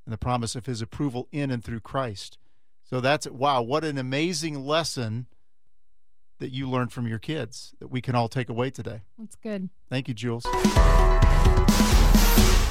and 0.05 0.13
the 0.13 0.17
promise 0.17 0.55
of 0.55 0.65
his 0.65 0.81
approval 0.81 1.27
in 1.31 1.51
and 1.51 1.63
through 1.63 1.79
Christ. 1.79 2.37
So 2.83 2.99
that's 2.99 3.27
wow, 3.27 3.61
what 3.61 3.83
an 3.83 3.97
amazing 3.97 4.65
lesson 4.65 5.27
that 6.39 6.51
you 6.51 6.69
learned 6.69 6.91
from 6.91 7.07
your 7.07 7.19
kids 7.19 7.73
that 7.79 7.87
we 7.87 8.01
can 8.01 8.15
all 8.15 8.27
take 8.27 8.49
away 8.49 8.69
today. 8.69 9.01
That's 9.17 9.35
good. 9.35 9.69
Thank 9.89 10.07
you, 10.07 10.13
Jules. 10.13 10.45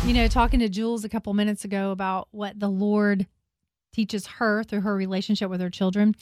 You 0.04 0.12
know, 0.12 0.28
talking 0.28 0.60
to 0.60 0.68
Jules 0.68 1.04
a 1.04 1.08
couple 1.08 1.32
minutes 1.32 1.64
ago 1.64 1.90
about 1.90 2.28
what 2.32 2.58
the 2.58 2.68
Lord 2.68 3.26
teaches 3.92 4.26
her 4.38 4.62
through 4.64 4.80
her 4.82 4.94
relationship 4.94 5.50
with 5.50 5.60
her 5.60 5.70
children. 5.70 6.14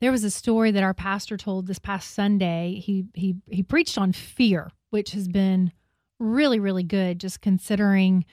There 0.00 0.12
was 0.12 0.24
a 0.24 0.30
story 0.30 0.70
that 0.72 0.82
our 0.82 0.94
pastor 0.94 1.36
told 1.36 1.66
this 1.66 1.78
past 1.78 2.12
Sunday. 2.14 2.80
He 2.84 3.06
he 3.14 3.36
he 3.50 3.62
preached 3.62 3.96
on 3.98 4.12
fear, 4.12 4.70
which 4.90 5.12
has 5.12 5.28
been 5.28 5.72
really 6.18 6.58
really 6.58 6.82
good 6.82 7.18
just 7.20 7.40
considering 7.42 8.24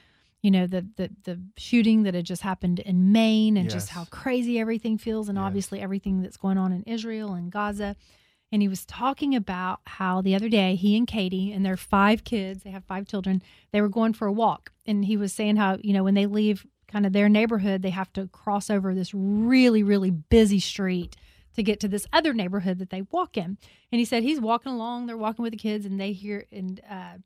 you 0.41 0.51
know 0.51 0.67
the 0.67 0.85
the 0.97 1.09
the 1.23 1.41
shooting 1.57 2.03
that 2.03 2.13
had 2.13 2.25
just 2.25 2.41
happened 2.41 2.79
in 2.79 3.11
Maine 3.11 3.55
and 3.57 3.69
just 3.69 3.89
how 3.89 4.05
crazy 4.05 4.59
everything 4.59 4.97
feels 4.97 5.29
and 5.29 5.37
Yes. 5.37 5.43
obviously 5.45 5.79
everything 5.81 6.21
that's 6.21 6.37
going 6.37 6.57
on 6.57 6.71
in 6.73 6.83
Israel 6.83 7.33
and 7.33 7.51
Gaza. 7.51 7.95
And 8.51 8.61
he 8.61 8.67
was 8.67 8.85
talking 8.85 9.33
about 9.33 9.79
how 9.87 10.21
the 10.21 10.35
other 10.35 10.47
day 10.47 10.75
he 10.75 10.95
and 10.95 11.07
Katie 11.07 11.51
and 11.51 11.65
their 11.65 11.75
five 11.75 12.23
kids, 12.23 12.61
they 12.63 12.69
have 12.69 12.83
five 12.83 13.07
children, 13.07 13.41
they 13.71 13.81
were 13.81 13.89
going 13.89 14.13
for 14.13 14.27
a 14.27 14.31
walk. 14.31 14.71
And 14.85 15.05
he 15.05 15.17
was 15.17 15.33
saying 15.33 15.55
how, 15.55 15.79
you 15.81 15.91
know, 15.91 16.03
when 16.03 16.13
they 16.13 16.27
leave 16.27 16.63
kind 16.93 17.05
of 17.05 17.11
their 17.11 17.27
neighborhood, 17.27 17.81
they 17.81 17.89
have 17.89 18.13
to 18.13 18.27
cross 18.27 18.69
over 18.69 18.93
this 18.93 19.13
really, 19.13 19.81
really 19.83 20.11
busy 20.11 20.59
street 20.59 21.15
to 21.55 21.63
get 21.63 21.79
to 21.81 21.87
this 21.87 22.05
other 22.13 22.33
neighborhood 22.33 22.77
that 22.79 22.89
they 22.91 23.01
walk 23.11 23.35
in. 23.37 23.57
And 23.91 23.99
he 23.99 24.05
said 24.05 24.23
he's 24.23 24.39
walking 24.39 24.71
along, 24.71 25.07
they're 25.07 25.17
walking 25.17 25.43
with 25.43 25.51
the 25.51 25.57
kids, 25.57 25.85
and 25.85 25.99
they 25.99 26.13
hear 26.13 26.45
and 26.51 26.79
uh, 26.89 27.17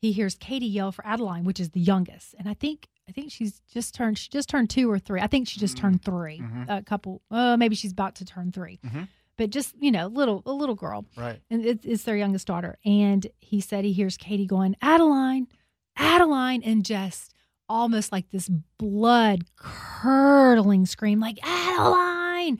he 0.00 0.12
hears 0.12 0.34
Katie 0.34 0.66
yell 0.66 0.92
for 0.92 1.06
Adeline, 1.06 1.44
which 1.44 1.60
is 1.60 1.70
the 1.70 1.80
youngest. 1.80 2.34
And 2.38 2.48
I 2.48 2.54
think 2.54 2.88
I 3.08 3.12
think 3.12 3.32
she's 3.32 3.60
just 3.72 3.94
turned 3.94 4.18
she 4.18 4.28
just 4.30 4.48
turned 4.48 4.68
two 4.70 4.90
or 4.90 4.98
three. 4.98 5.20
I 5.20 5.26
think 5.26 5.48
she 5.48 5.58
just 5.60 5.76
turned 5.76 6.04
3 6.04 6.38
Mhm. 6.40 6.66
A 6.68 6.82
couple, 6.82 7.20
uh, 7.30 7.56
maybe 7.56 7.74
she's 7.74 7.92
about 7.92 8.14
to 8.16 8.24
turn 8.24 8.52
3 8.52 8.78
Mhm. 8.84 9.08
But 9.38 9.50
just 9.50 9.74
you 9.80 9.90
know, 9.90 10.06
little 10.06 10.42
a 10.46 10.52
little 10.52 10.74
girl 10.74 11.04
Right. 11.16 11.40
and 11.50 11.64
it, 11.64 11.80
it's 11.84 12.04
their 12.04 12.16
youngest 12.16 12.46
daughter. 12.46 12.78
And 12.84 13.26
he 13.40 13.60
said 13.60 13.84
he 13.84 13.92
hears 13.92 14.16
Katie 14.16 14.46
going, 14.46 14.76
Adeline, 14.80 15.48
Adeline, 15.96 16.62
and 16.62 16.84
just 16.84 17.31
almost 17.72 18.12
like 18.12 18.30
this 18.30 18.48
blood 18.78 19.44
curdling 19.56 20.86
scream, 20.86 21.20
like 21.20 21.38
Adeline. 21.42 22.58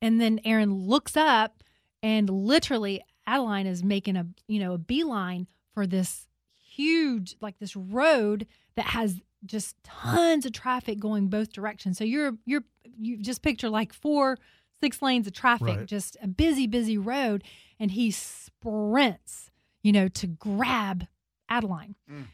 And 0.00 0.20
then 0.20 0.40
Aaron 0.44 0.72
looks 0.74 1.16
up, 1.16 1.62
and 2.02 2.28
literally 2.28 3.02
Adeline 3.26 3.66
is 3.66 3.84
making 3.84 4.16
a 4.16 4.26
you 4.48 4.58
know 4.58 4.72
a 4.74 4.78
beeline 4.78 5.46
for 5.74 5.86
this 5.86 6.26
huge 6.74 7.36
like 7.40 7.58
this 7.58 7.76
road 7.76 8.46
that 8.76 8.86
has 8.86 9.20
just 9.44 9.76
tons 9.84 10.46
of 10.46 10.52
traffic 10.52 10.98
going 10.98 11.28
both 11.28 11.52
directions. 11.52 11.98
So 11.98 12.04
you're 12.04 12.32
you're 12.44 12.64
you 12.98 13.18
just 13.18 13.42
picture 13.42 13.68
like 13.70 13.92
four 13.92 14.38
six 14.80 15.00
lanes 15.00 15.28
of 15.28 15.32
traffic, 15.34 15.66
Right. 15.76 15.86
just 15.86 16.16
a 16.20 16.26
busy 16.26 16.66
busy 16.66 16.98
road, 16.98 17.44
and 17.78 17.92
he 17.92 18.10
sprints, 18.10 19.50
you 19.84 19.92
know, 19.92 20.08
to 20.08 20.26
grab 20.26 21.06
Adeline. 21.48 21.94
Mm. 22.10 22.24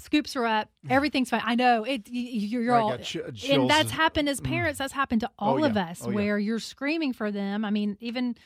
Scoops 0.00 0.34
her 0.34 0.46
up. 0.46 0.68
Everything's 0.90 1.30
fine. 1.30 1.42
I 1.44 1.54
know 1.54 1.84
it. 1.84 2.02
You're, 2.08 2.62
you're 2.62 2.74
all, 2.76 2.96
chi- 2.98 3.20
and 3.48 3.68
that's 3.70 3.90
happened 3.90 4.28
as 4.28 4.40
Mm. 4.40 4.44
parents. 4.48 4.78
That's 4.78 4.92
happened 4.92 5.20
to 5.22 5.30
all 5.38 5.60
Oh, 5.60 5.64
of 5.64 5.74
yeah. 5.76 5.86
us, 5.90 6.02
Oh, 6.04 6.10
yeah. 6.10 6.14
where 6.14 6.38
you're 6.38 6.58
screaming 6.58 7.12
for 7.12 7.30
them. 7.30 7.64
I 7.64 7.70
mean, 7.70 7.96
even 8.00 8.36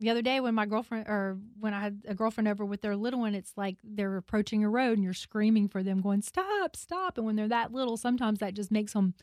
the 0.00 0.10
other 0.10 0.22
day 0.22 0.40
when 0.40 0.54
my 0.54 0.66
girlfriend 0.66 1.06
or 1.08 1.38
when 1.60 1.72
I 1.72 1.80
had 1.80 2.02
a 2.08 2.14
girlfriend 2.14 2.48
over 2.48 2.64
with 2.64 2.80
their 2.82 2.96
little 2.96 3.20
one, 3.20 3.34
it's 3.34 3.52
like 3.56 3.76
they're 3.84 4.16
approaching 4.16 4.64
a 4.64 4.68
road 4.68 4.94
and 4.94 5.04
you're 5.04 5.14
screaming 5.14 5.68
for 5.68 5.82
them, 5.82 6.00
going 6.00 6.20
stop, 6.22 6.76
stop. 6.76 7.16
And 7.16 7.26
when 7.26 7.36
they're 7.36 7.48
that 7.48 7.72
little, 7.72 7.96
sometimes 7.96 8.40
that 8.40 8.54
just 8.54 8.70
makes 8.70 8.92
them 8.92 9.14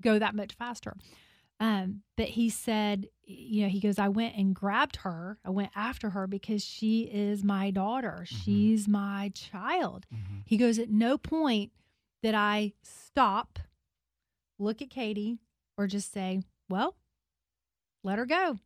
go 0.00 0.18
that 0.18 0.34
much 0.34 0.54
faster. 0.54 0.96
Um, 1.62 2.02
but 2.16 2.26
he 2.28 2.50
said, 2.50 3.06
you 3.24 3.62
know, 3.62 3.68
he 3.68 3.78
goes, 3.78 3.98
I 3.98 4.08
went 4.08 4.34
and 4.36 4.52
grabbed 4.54 4.96
her. 4.96 5.38
I 5.44 5.50
went 5.50 5.70
after 5.76 6.10
her 6.10 6.26
because 6.26 6.64
she 6.64 7.02
is 7.02 7.44
my 7.44 7.70
daughter. 7.70 8.24
She's 8.26 8.88
my 8.88 9.30
child. 9.34 10.06
Mhm. 10.12 10.42
He 10.44 10.56
goes, 10.56 10.78
at 10.80 10.90
no 10.90 11.16
point 11.18 11.70
did 12.22 12.34
I 12.34 12.72
stop, 12.82 13.58
look 14.58 14.82
at 14.82 14.90
Katie, 14.90 15.38
or 15.78 15.86
just 15.86 16.12
say, 16.12 16.42
well, 16.68 16.96
let 18.02 18.18
her 18.18 18.26
go. 18.26 18.58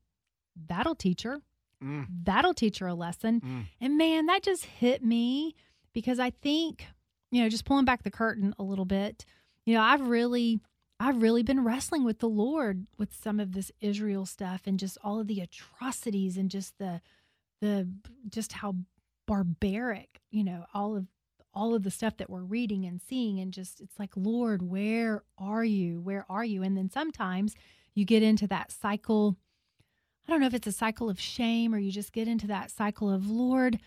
That'll 0.68 0.94
teach 0.94 1.22
her. 1.22 1.42
Mm, 1.84 2.06
That'll 2.24 2.54
teach 2.54 2.78
her 2.78 2.86
a 2.86 2.94
lesson. 2.94 3.40
mm. 3.42 3.64
And 3.80 3.98
man, 3.98 4.26
that 4.26 4.42
just 4.42 4.64
hit 4.64 5.04
me 5.04 5.54
because 5.92 6.18
I 6.18 6.30
think, 6.30 6.86
you 7.30 7.42
know, 7.42 7.48
just 7.50 7.66
pulling 7.66 7.84
back 7.84 8.02
the 8.02 8.10
curtain 8.10 8.54
a 8.58 8.62
little 8.62 8.86
bit, 8.86 9.26
you 9.66 9.74
know, 9.74 9.82
I've 9.82 10.08
really, 10.08 10.60
I've 10.98 11.20
really 11.20 11.42
been 11.42 11.64
wrestling 11.64 12.04
with 12.04 12.20
the 12.20 12.28
Lord 12.28 12.86
with 12.98 13.14
some 13.14 13.38
of 13.38 13.52
this 13.52 13.70
Israel 13.80 14.24
stuff 14.24 14.62
and 14.66 14.78
just 14.78 14.96
all 15.04 15.20
of 15.20 15.26
the 15.26 15.40
atrocities 15.40 16.36
and 16.36 16.50
just 16.50 16.78
the, 16.78 17.00
the, 17.60 17.88
just 18.28 18.52
how 18.54 18.76
barbaric, 19.26 20.20
you 20.30 20.42
know, 20.42 20.64
all 20.72 20.96
of, 20.96 21.06
all 21.52 21.74
of 21.74 21.82
the 21.82 21.90
stuff 21.90 22.16
that 22.18 22.30
we're 22.30 22.42
reading 22.42 22.84
and 22.84 23.00
seeing 23.00 23.40
and 23.40 23.50
just 23.50 23.80
it's 23.80 23.98
like 23.98 24.10
lord 24.14 24.60
where 24.60 25.22
are 25.38 25.64
you? 25.64 26.00
Where 26.00 26.26
are 26.28 26.44
you? 26.44 26.62
And 26.62 26.76
then 26.76 26.90
sometimes 26.90 27.54
you 27.94 28.04
get 28.04 28.22
into 28.22 28.46
that 28.48 28.70
cycle 28.70 29.36
I 30.26 30.32
don't 30.32 30.40
know 30.40 30.46
if 30.46 30.54
it's 30.54 30.66
a 30.66 30.72
cycle 30.72 31.08
of 31.08 31.20
shame 31.20 31.74
or 31.74 31.78
you 31.78 31.92
just 31.92 32.12
get 32.12 32.26
into 32.26 32.48
that 32.48 32.70
cycle 32.70 33.12
of, 33.12 33.30
Lord, 33.30 33.78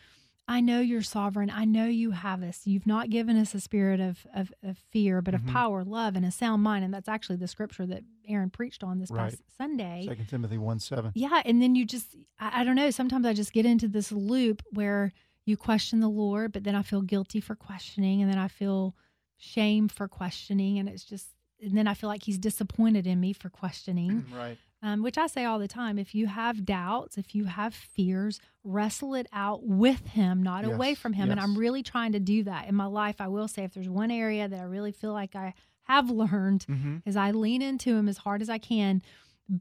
I 0.49 0.61
know 0.61 0.79
you're 0.79 1.03
sovereign. 1.03 1.51
I 1.51 1.63
know 1.65 1.85
you 1.85 2.09
have 2.11 2.41
us. 2.41 2.61
You've 2.65 2.87
not 2.87 3.11
given 3.11 3.37
us 3.37 3.53
a 3.53 3.59
spirit 3.59 3.99
of, 3.99 4.25
of, 4.33 4.51
of 4.63 4.79
fear, 4.91 5.21
but 5.21 5.35
Mhm. 5.35 5.37
of 5.37 5.45
power, 5.53 5.83
love, 5.83 6.15
and 6.15 6.25
a 6.25 6.31
sound 6.31 6.63
mind. 6.63 6.83
And 6.83 6.91
that's 6.93 7.07
actually 7.07 7.35
the 7.35 7.47
scripture 7.47 7.85
that 7.85 8.03
Aaron 8.27 8.49
preached 8.49 8.83
on 8.83 8.97
this 8.97 9.11
Right. 9.11 9.29
past 9.29 9.43
Sunday. 9.55 10.05
Second 10.07 10.27
Timothy 10.27 10.57
one 10.57 10.79
seven. 10.79 11.11
Yeah. 11.13 11.43
And 11.45 11.61
then 11.61 11.75
you 11.75 11.85
just, 11.85 12.15
I, 12.39 12.61
I 12.61 12.63
don't 12.63 12.75
know, 12.75 12.89
sometimes 12.89 13.25
I 13.27 13.33
just 13.33 13.53
get 13.53 13.65
into 13.67 13.87
this 13.87 14.11
loop 14.11 14.63
where 14.71 15.13
you 15.45 15.55
question 15.55 15.99
the 15.99 16.09
Lord, 16.09 16.51
but 16.51 16.63
then 16.63 16.73
I 16.75 16.81
feel 16.81 17.03
guilty 17.03 17.39
for 17.41 17.55
questioning. 17.55 18.21
And 18.23 18.31
then 18.31 18.39
I 18.39 18.47
feel 18.47 18.95
shame 19.37 19.87
for 19.87 20.07
questioning. 20.07 20.79
And 20.79 20.89
it's 20.89 21.03
just, 21.05 21.27
and 21.61 21.77
then 21.77 21.87
I 21.87 21.93
feel 21.93 22.09
like 22.09 22.23
he's 22.23 22.37
disappointed 22.39 23.05
in 23.05 23.19
me 23.19 23.33
for 23.33 23.49
questioning 23.49 24.25
Right. 24.35 24.57
Um, 24.81 25.03
which 25.03 25.17
I 25.17 25.27
say 25.27 25.45
all 25.45 25.59
the 25.59 25.67
time. 25.67 25.99
If 25.99 26.15
you 26.15 26.27
have 26.27 26.65
doubts, 26.65 27.17
if 27.17 27.35
you 27.35 27.45
have 27.45 27.73
fears, 27.73 28.39
wrestle 28.63 29.13
it 29.15 29.27
out 29.33 29.63
with 29.63 30.05
Him, 30.07 30.41
not 30.43 30.63
away 30.65 30.95
from 30.95 31.13
Him. 31.13 31.29
And. 31.31 31.39
I'm 31.39 31.57
really 31.57 31.83
trying 31.83 32.13
to 32.13 32.19
do 32.19 32.43
that 32.43 32.67
in 32.67 32.75
my 32.75 32.85
life. 32.85 33.17
I 33.19 33.27
will 33.27 33.47
say, 33.47 33.63
if 33.63 33.73
there's 33.73 33.89
one 33.89 34.11
area 34.11 34.47
that 34.47 34.59
I 34.59 34.63
really 34.63 34.91
feel 34.91 35.11
like 35.13 35.35
I 35.35 35.53
have 35.83 36.09
learned, 36.23 36.65
Mm-hmm. 36.69 36.97
is 37.05 37.15
I 37.17 37.31
lean 37.31 37.61
into 37.61 37.95
Him 37.95 38.07
as 38.07 38.17
hard 38.17 38.41
as 38.41 38.49
I 38.49 38.57
can. 38.57 39.01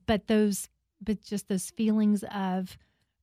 But 0.07 0.27
those, 0.27 0.69
but 1.01 1.23
just 1.23 1.49
those 1.49 1.71
feelings 1.71 2.23
of, 2.33 2.77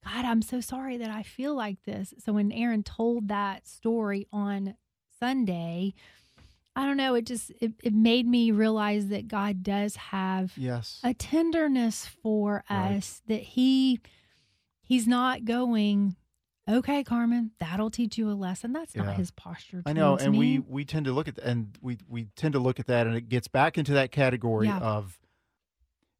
God, 0.03 0.25
I'm 0.25 0.41
so 0.41 0.59
sorry 0.61 0.97
that 0.97 1.09
I 1.09 1.23
feel 1.23 1.55
like 1.55 1.77
this. 1.83 2.13
So 2.23 2.33
when 2.33 2.51
Aaron 2.51 2.83
told 2.83 3.27
that 3.29 3.67
story 3.67 4.27
on 4.33 4.75
Sunday, 5.19 5.93
I 6.75 6.86
don't 6.86 6.98
know, 6.98 7.15
it 7.15 7.25
just 7.25 7.51
it, 7.62 7.74
it 7.84 7.94
made 7.94 8.27
me 8.27 8.51
realize 8.51 9.08
that 9.08 9.27
God 9.27 9.63
does 9.63 9.96
have 9.96 10.53
Yes. 10.58 11.00
a 11.03 11.13
tenderness 11.13 12.05
for 12.05 12.63
Right. 12.70 12.98
us 12.98 13.22
that 13.27 13.41
he 13.41 14.00
he's 14.82 15.08
not 15.08 15.46
going 15.46 16.15
okay 16.67 17.03
carmen 17.03 17.51
that'll 17.60 17.89
teach 17.91 18.17
you 18.17 18.29
a 18.29 18.34
lesson 18.34 18.74
that's 18.74 18.96
Yeah. 18.96 19.03
not 19.03 19.15
his 19.15 19.32
posture 19.32 19.84
I 19.86 19.94
know, 19.94 20.17
and 20.17 20.38
we 20.38 20.58
me. 20.58 20.65
we 20.67 20.84
tend 20.86 21.05
to 21.05 21.13
look 21.13 21.27
at 21.27 21.38
and 21.39 21.77
we 21.82 21.98
we 22.10 22.25
tend 22.36 22.53
to 22.53 22.60
look 22.60 22.79
at 22.79 22.88
that, 22.88 23.08
and 23.08 23.15
it 23.15 23.29
gets 23.29 23.48
back 23.48 23.77
into 23.77 23.94
that 23.94 24.12
category 24.12 24.67
Yeah. 24.67 24.79
of 24.79 25.20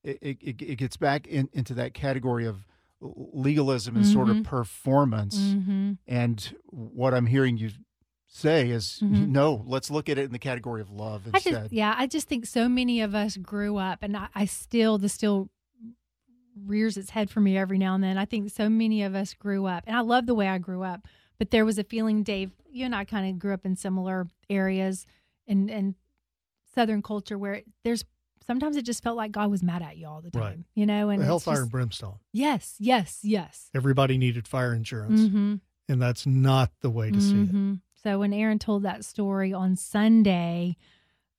it, 0.04 0.20
it. 0.22 0.62
It 0.62 0.76
gets 0.78 0.98
back 0.98 1.26
in, 1.28 1.50
into 1.52 1.74
that 1.74 1.94
category 1.96 2.46
of 2.46 2.68
legalism 3.02 3.96
and 3.96 4.06
sort 4.06 4.30
of 4.30 4.38
Mhm. 4.38 4.44
performance. 4.44 5.38
Mhm. 5.38 5.98
And 6.08 6.56
what 6.68 7.14
I'm 7.14 7.26
hearing 7.26 7.58
you 7.58 7.72
say 8.36 8.70
is, 8.70 9.00
Mhm. 9.01 9.27
no, 9.39 9.63
let's 9.65 9.89
look 9.89 10.10
at 10.10 10.18
it 10.18 10.25
in 10.25 10.32
the 10.32 10.39
category 10.39 10.82
of 10.82 10.89
love 10.92 11.24
I 11.34 11.38
instead. 11.38 11.54
just, 11.63 11.74
yeah, 11.74 11.96
I 11.98 12.08
just 12.08 12.27
think 12.27 12.46
so 12.46 12.68
many 12.68 13.01
of 13.01 13.15
us 13.15 13.38
grew 13.38 13.77
up, 13.77 14.00
and 14.01 14.15
I, 14.18 14.27
I 14.36 14.46
still, 14.46 14.98
the 14.98 15.10
still 15.10 15.50
rears 16.65 16.98
its 16.98 17.10
head 17.12 17.30
for 17.30 17.42
me 17.42 17.58
every 17.58 17.77
now 17.77 17.96
and 17.96 18.04
then. 18.04 18.18
I 18.18 18.25
think 18.25 18.50
so 18.50 18.70
many 18.70 19.04
of 19.04 19.15
us 19.15 19.34
grew 19.34 19.65
up, 19.65 19.84
and 19.88 19.96
I 19.96 20.01
love 20.01 20.25
the 20.25 20.36
way 20.36 20.48
I 20.48 20.58
grew 20.58 20.84
up, 20.84 21.08
but 21.38 21.51
there 21.51 21.65
was 21.65 21.77
a 21.77 21.84
feeling, 21.84 22.24
Dave, 22.24 22.51
you 22.70 22.86
and 22.86 22.96
I 22.96 23.06
kind 23.06 23.30
of 23.30 23.39
grew 23.39 23.54
up 23.54 23.65
in 23.65 23.75
similar 23.75 24.27
areas 24.50 25.06
and, 25.48 25.70
in 25.70 25.96
Southern 26.74 27.01
culture 27.01 27.38
where 27.38 27.62
there's 27.84 28.04
sometimes 28.46 28.75
it 28.77 28.86
just 28.86 29.01
felt 29.01 29.15
like 29.18 29.32
God 29.32 29.50
was 29.50 29.63
mad 29.63 29.82
at 29.82 29.98
you 29.98 30.08
all 30.08 30.22
the 30.22 30.30
time, 30.30 30.42
Right. 30.44 30.58
you 30.75 30.86
know? 30.86 31.10
And 31.10 31.24
Hellfire 31.24 31.63
and 31.63 31.72
brimstone. 31.72 32.20
yes, 32.34 32.75
yes, 32.80 33.20
yes. 33.24 33.70
Everybody 33.74 34.18
needed 34.18 34.48
fire 34.48 34.74
insurance, 34.74 35.22
Mm-hmm. 35.22 35.56
and 35.89 36.01
that's 36.01 36.25
not 36.27 36.72
the 36.82 36.89
way 36.89 37.12
to 37.12 37.20
see 37.22 37.42
it. 37.44 37.80
So 38.06 38.20
when 38.20 38.34
Aaron 38.34 38.60
told 38.60 38.84
that 38.84 39.04
story 39.04 39.52
on 39.52 39.76
Sunday, 39.76 40.78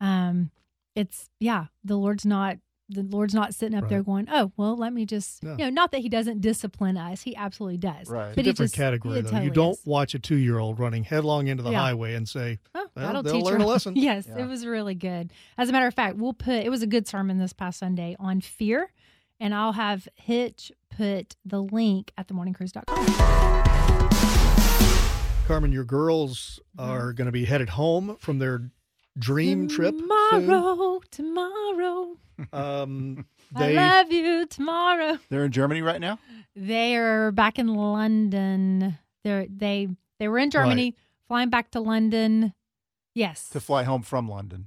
um, 0.00 0.50
it's 0.96 1.30
yeah, 1.38 1.66
the 1.84 1.96
Lord's 1.96 2.26
not 2.26 2.56
the 2.88 3.02
Lord's 3.02 3.34
not 3.34 3.54
sitting 3.54 3.78
up 3.78 3.88
there 3.88 4.02
going, 4.02 4.26
oh 4.28 4.50
well, 4.56 4.76
let 4.76 4.92
me 4.92 5.06
just 5.06 5.44
No. 5.44 5.52
you 5.52 5.58
know, 5.58 5.70
not 5.70 5.92
that 5.92 6.00
He 6.00 6.08
doesn't 6.08 6.40
discipline 6.40 6.96
us, 6.96 7.22
He 7.22 7.36
absolutely 7.36 7.76
does. 7.78 8.08
Right. 8.10 8.30
It's 8.30 8.38
a 8.38 8.42
different 8.42 8.72
just- 8.72 8.74
category, 8.74 9.20
though. 9.20 9.28
totally 9.30 9.44
you 9.44 9.50
don't 9.52 9.72
is. 9.78 9.86
watch 9.86 10.14
a 10.16 10.18
two-year-old 10.18 10.80
running 10.80 11.04
headlong 11.04 11.46
into 11.46 11.62
the 11.62 11.70
Yeah. 11.70 11.80
highway 11.82 12.14
and 12.14 12.28
say, 12.28 12.58
Oh, 12.74 12.88
Well, 12.96 13.06
that'll 13.06 13.22
they'll 13.22 13.34
teach 13.34 13.44
learn 13.44 13.60
her. 13.60 13.66
a 13.66 13.68
lesson. 13.70 13.94
yes, 13.94 14.26
Yeah. 14.28 14.42
it 14.44 14.48
was 14.48 14.66
really 14.66 14.96
good. 14.96 15.30
As 15.56 15.68
a 15.68 15.72
matter 15.72 15.86
of 15.86 15.94
fact, 15.94 16.16
we'll 16.16 16.32
put 16.32 16.64
it 16.64 16.70
was 16.70 16.82
a 16.82 16.86
good 16.88 17.06
sermon 17.06 17.38
this 17.38 17.52
past 17.52 17.78
Sunday 17.78 18.16
on 18.18 18.40
fear, 18.40 18.92
and 19.38 19.54
I'll 19.54 19.72
have 19.74 20.08
Hitch 20.16 20.72
put 20.90 21.36
the 21.44 21.62
link 21.62 22.12
at 22.18 22.26
themorningcruise.com. 22.26 23.65
Carmen, 25.46 25.72
your 25.72 25.84
girls 25.84 26.60
Mm-hmm. 26.78 26.90
are 26.90 27.12
going 27.14 27.24
to 27.26 27.32
be 27.32 27.46
headed 27.46 27.70
home 27.70 28.16
from 28.20 28.38
their 28.38 28.70
dream 29.18 29.66
trip 29.66 29.94
soon. 29.94 30.02
tomorrow, 30.46 31.00
tomorrow. 31.10 32.16
Um, 32.52 33.24
I 33.54 33.58
they 33.68 33.74
love 33.76 34.12
you 34.12 34.44
tomorrow. 34.44 35.18
They're 35.30 35.46
in 35.46 35.52
Germany 35.52 35.80
right 35.80 35.98
now. 36.02 36.18
They're 36.54 37.32
back 37.32 37.58
in 37.58 37.68
London. 37.68 38.98
They're 39.24 39.46
they 39.48 39.88
they 40.18 40.28
were 40.28 40.36
in 40.38 40.50
Germany, 40.50 40.96
flying 41.28 41.48
back 41.48 41.70
to 41.70 41.80
London. 41.80 42.52
Yes. 43.14 43.48
to 43.50 43.60
fly 43.60 43.84
home 43.84 44.02
from 44.02 44.28
London. 44.28 44.66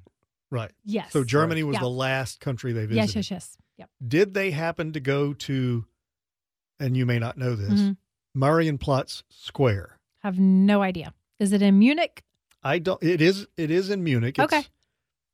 right. 0.49 0.71
yes. 0.83 1.11
So 1.11 1.23
Germany 1.23 1.61
was 1.61 1.75
Yeah. 1.75 1.81
the 1.81 1.89
last 1.89 2.39
country 2.39 2.71
they 2.73 2.87
visited. 2.87 2.95
Yes, 2.95 3.15
yes, 3.15 3.29
yes. 3.29 3.57
Yep. 3.77 3.89
Did 4.07 4.33
they 4.33 4.49
happen 4.49 4.93
to 4.93 4.99
go 4.99 5.33
to, 5.33 5.85
and 6.79 6.97
you 6.97 7.05
may 7.05 7.19
not 7.19 7.37
know 7.37 7.53
this, 7.55 7.79
Mhm. 7.79 7.97
Marienplatz 8.35 9.21
Square? 9.29 9.98
Have 10.29 10.37
no 10.37 10.83
idea. 10.83 11.11
Is 11.39 11.53
it 11.53 11.63
in 11.63 11.79
Munich? 11.79 12.21
I 12.61 12.77
don't. 12.77 13.01
It 13.01 13.19
is. 13.19 13.47
It 13.57 13.71
is 13.71 13.89
in 13.89 14.03
Munich. 14.03 14.37
It's, 14.37 14.53
Okay. 14.53 14.63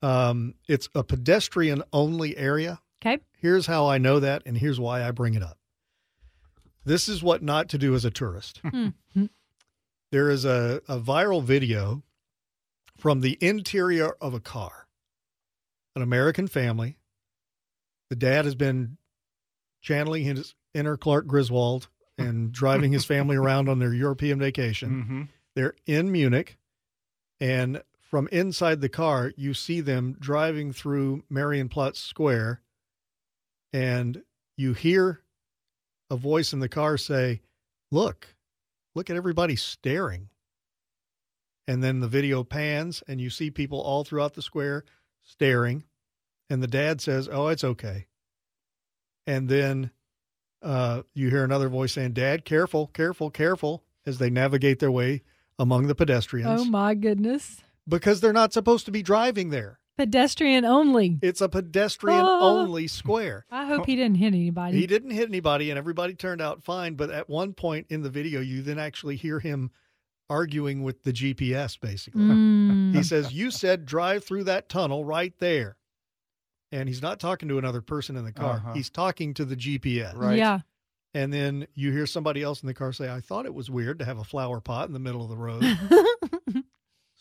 Um, 0.02 0.54
it's 0.70 0.88
a 0.96 1.04
pedestrian 1.04 1.84
only 1.92 2.38
area. 2.38 2.80
Okay. 3.06 3.22
Here's 3.42 3.66
how 3.66 3.88
I 3.88 3.98
know 3.98 4.22
that, 4.22 4.44
and 4.46 4.58
here's 4.58 4.80
why 4.80 5.04
I 5.06 5.12
bring 5.12 5.34
it 5.34 5.44
up. 5.44 5.58
This 6.86 7.10
is 7.10 7.22
what 7.22 7.44
not 7.44 7.68
to 7.70 7.78
do 7.78 7.94
as 7.94 8.06
a 8.06 8.10
tourist. 8.10 8.62
Mhm. 8.64 8.94
There 10.14 10.30
is 10.30 10.46
a, 10.46 10.82
a 10.88 10.98
viral 10.98 11.44
video 11.44 12.02
from 12.98 13.20
the 13.20 13.38
interior 13.42 14.12
of 14.22 14.34
a 14.34 14.40
car. 14.40 14.88
An 15.94 16.02
American 16.04 16.48
family. 16.48 16.96
The 18.10 18.16
dad 18.16 18.46
has 18.46 18.56
been 18.56 18.98
channeling 19.82 20.24
his 20.24 20.56
inner 20.74 20.96
Clark 20.96 21.28
Griswold 21.28 21.90
and 22.18 22.52
driving 22.52 22.92
his 22.92 23.06
family 23.06 23.36
around 23.36 23.70
on 23.70 23.80
their 23.80 23.94
European 23.94 24.40
vacation. 24.40 24.90
Mm-hmm. 24.90 25.22
They're 25.56 25.76
in 25.86 26.12
Munich, 26.12 26.58
and 27.40 27.82
from 28.00 28.28
inside 28.32 28.82
the 28.82 28.90
car, 28.90 29.34
you 29.36 29.54
see 29.54 29.82
them 29.82 30.16
driving 30.20 30.72
through 30.72 31.24
Marienplatz 31.32 31.98
Square, 31.98 32.62
and 33.74 34.22
you 34.58 34.74
hear 34.74 35.22
a 36.10 36.16
voice 36.16 36.54
in 36.54 36.60
the 36.60 36.70
car 36.70 36.98
say, 36.98 37.42
Look, 37.92 38.36
look 38.94 39.10
at 39.10 39.16
everybody 39.16 39.56
staring. 39.56 40.30
And 41.68 41.84
then 41.84 42.00
the 42.00 42.08
video 42.08 42.44
pans, 42.44 43.04
and 43.08 43.20
you 43.20 43.30
see 43.30 43.50
people 43.50 43.82
all 43.82 44.04
throughout 44.04 44.36
the 44.36 44.42
square 44.42 44.86
staring. 45.24 45.84
And 46.50 46.62
the 46.62 46.68
dad 46.68 47.02
says, 47.02 47.28
Oh, 47.32 47.48
it's 47.48 47.64
okay. 47.64 48.08
And 49.28 49.50
then 49.50 49.92
uh, 50.66 51.04
you 51.14 51.30
hear 51.30 51.44
another 51.46 51.70
voice 51.70 51.94
saying, 51.94 52.14
Dad, 52.14 52.44
careful, 52.44 52.88
careful, 52.88 53.30
careful, 53.30 53.84
as 54.06 54.18
they 54.18 54.30
navigate 54.30 54.80
their 54.80 54.92
way 54.92 55.22
among 55.58 55.88
the 55.88 55.96
pedestrians. 55.96 56.62
Oh 56.62 56.66
my 56.66 56.94
goodness. 56.96 57.62
because 57.88 58.20
they're 58.20 58.34
not 58.34 58.52
supposed 58.52 58.86
to 58.86 58.92
be 58.92 59.02
driving 59.04 59.50
there. 59.52 59.80
Pedestrian 59.98 60.66
only. 60.66 61.18
It's 61.22 61.40
a 61.40 61.48
pedestrian 61.48 62.20
Oh. 62.20 62.58
only 62.60 62.88
square. 62.88 63.46
I 63.50 63.66
hope 63.66 63.86
he 63.86 63.96
didn't 63.96 64.16
hit 64.18 64.34
anybody. 64.34 64.78
He 64.78 64.88
didn't 64.88 65.12
hit 65.12 65.30
anybody 65.30 65.70
and 65.70 65.78
everybody 65.78 66.16
turned 66.16 66.42
out 66.42 66.64
fine. 66.64 66.96
But 66.96 67.12
at 67.12 67.30
one 67.30 67.54
point 67.54 67.86
in 67.90 68.02
the 68.02 68.10
video, 68.10 68.42
you 68.42 68.62
then 68.62 68.78
actually 68.80 69.16
hear 69.16 69.40
him 69.40 69.72
arguing 70.30 70.84
with 70.84 71.04
the 71.04 71.14
GPS 71.14 71.80
basically. 71.80 72.24
Mm. 72.24 72.94
He 72.96 73.04
says, 73.04 73.32
You 73.32 73.52
said 73.52 73.86
drive 73.86 74.24
through 74.26 74.44
that 74.46 74.68
tunnel 74.68 75.06
right 75.06 75.34
there. 75.40 75.78
And 76.72 76.90
he's 76.90 77.02
not 77.02 77.20
talking 77.20 77.48
to 77.50 77.58
another 77.58 77.82
person 77.82 78.16
in 78.18 78.26
the 78.26 78.32
car. 78.32 78.56
Uh-huh. 78.56 78.74
He's 78.74 78.90
talking 78.90 79.34
to 79.36 79.46
the 79.46 79.56
GPS. 79.56 80.16
Right. 80.16 80.38
Yeah. 80.38 80.60
And 81.14 81.32
then 81.32 81.68
you 81.74 81.92
hear 81.94 82.06
somebody 82.06 82.44
else 82.44 82.62
in 82.62 82.68
the 82.68 82.74
car 82.74 82.92
say, 82.92 83.10
I 83.10 83.22
thought 83.22 83.46
it 83.46 83.54
was 83.54 83.70
weird 83.70 84.00
to 84.00 84.06
have 84.06 84.18
a 84.18 84.24
flower 84.26 84.60
pot 84.60 84.88
in 84.88 84.94
the 84.94 85.00
middle 85.00 85.24
of 85.24 85.30
the 85.30 85.38
road. 85.38 85.64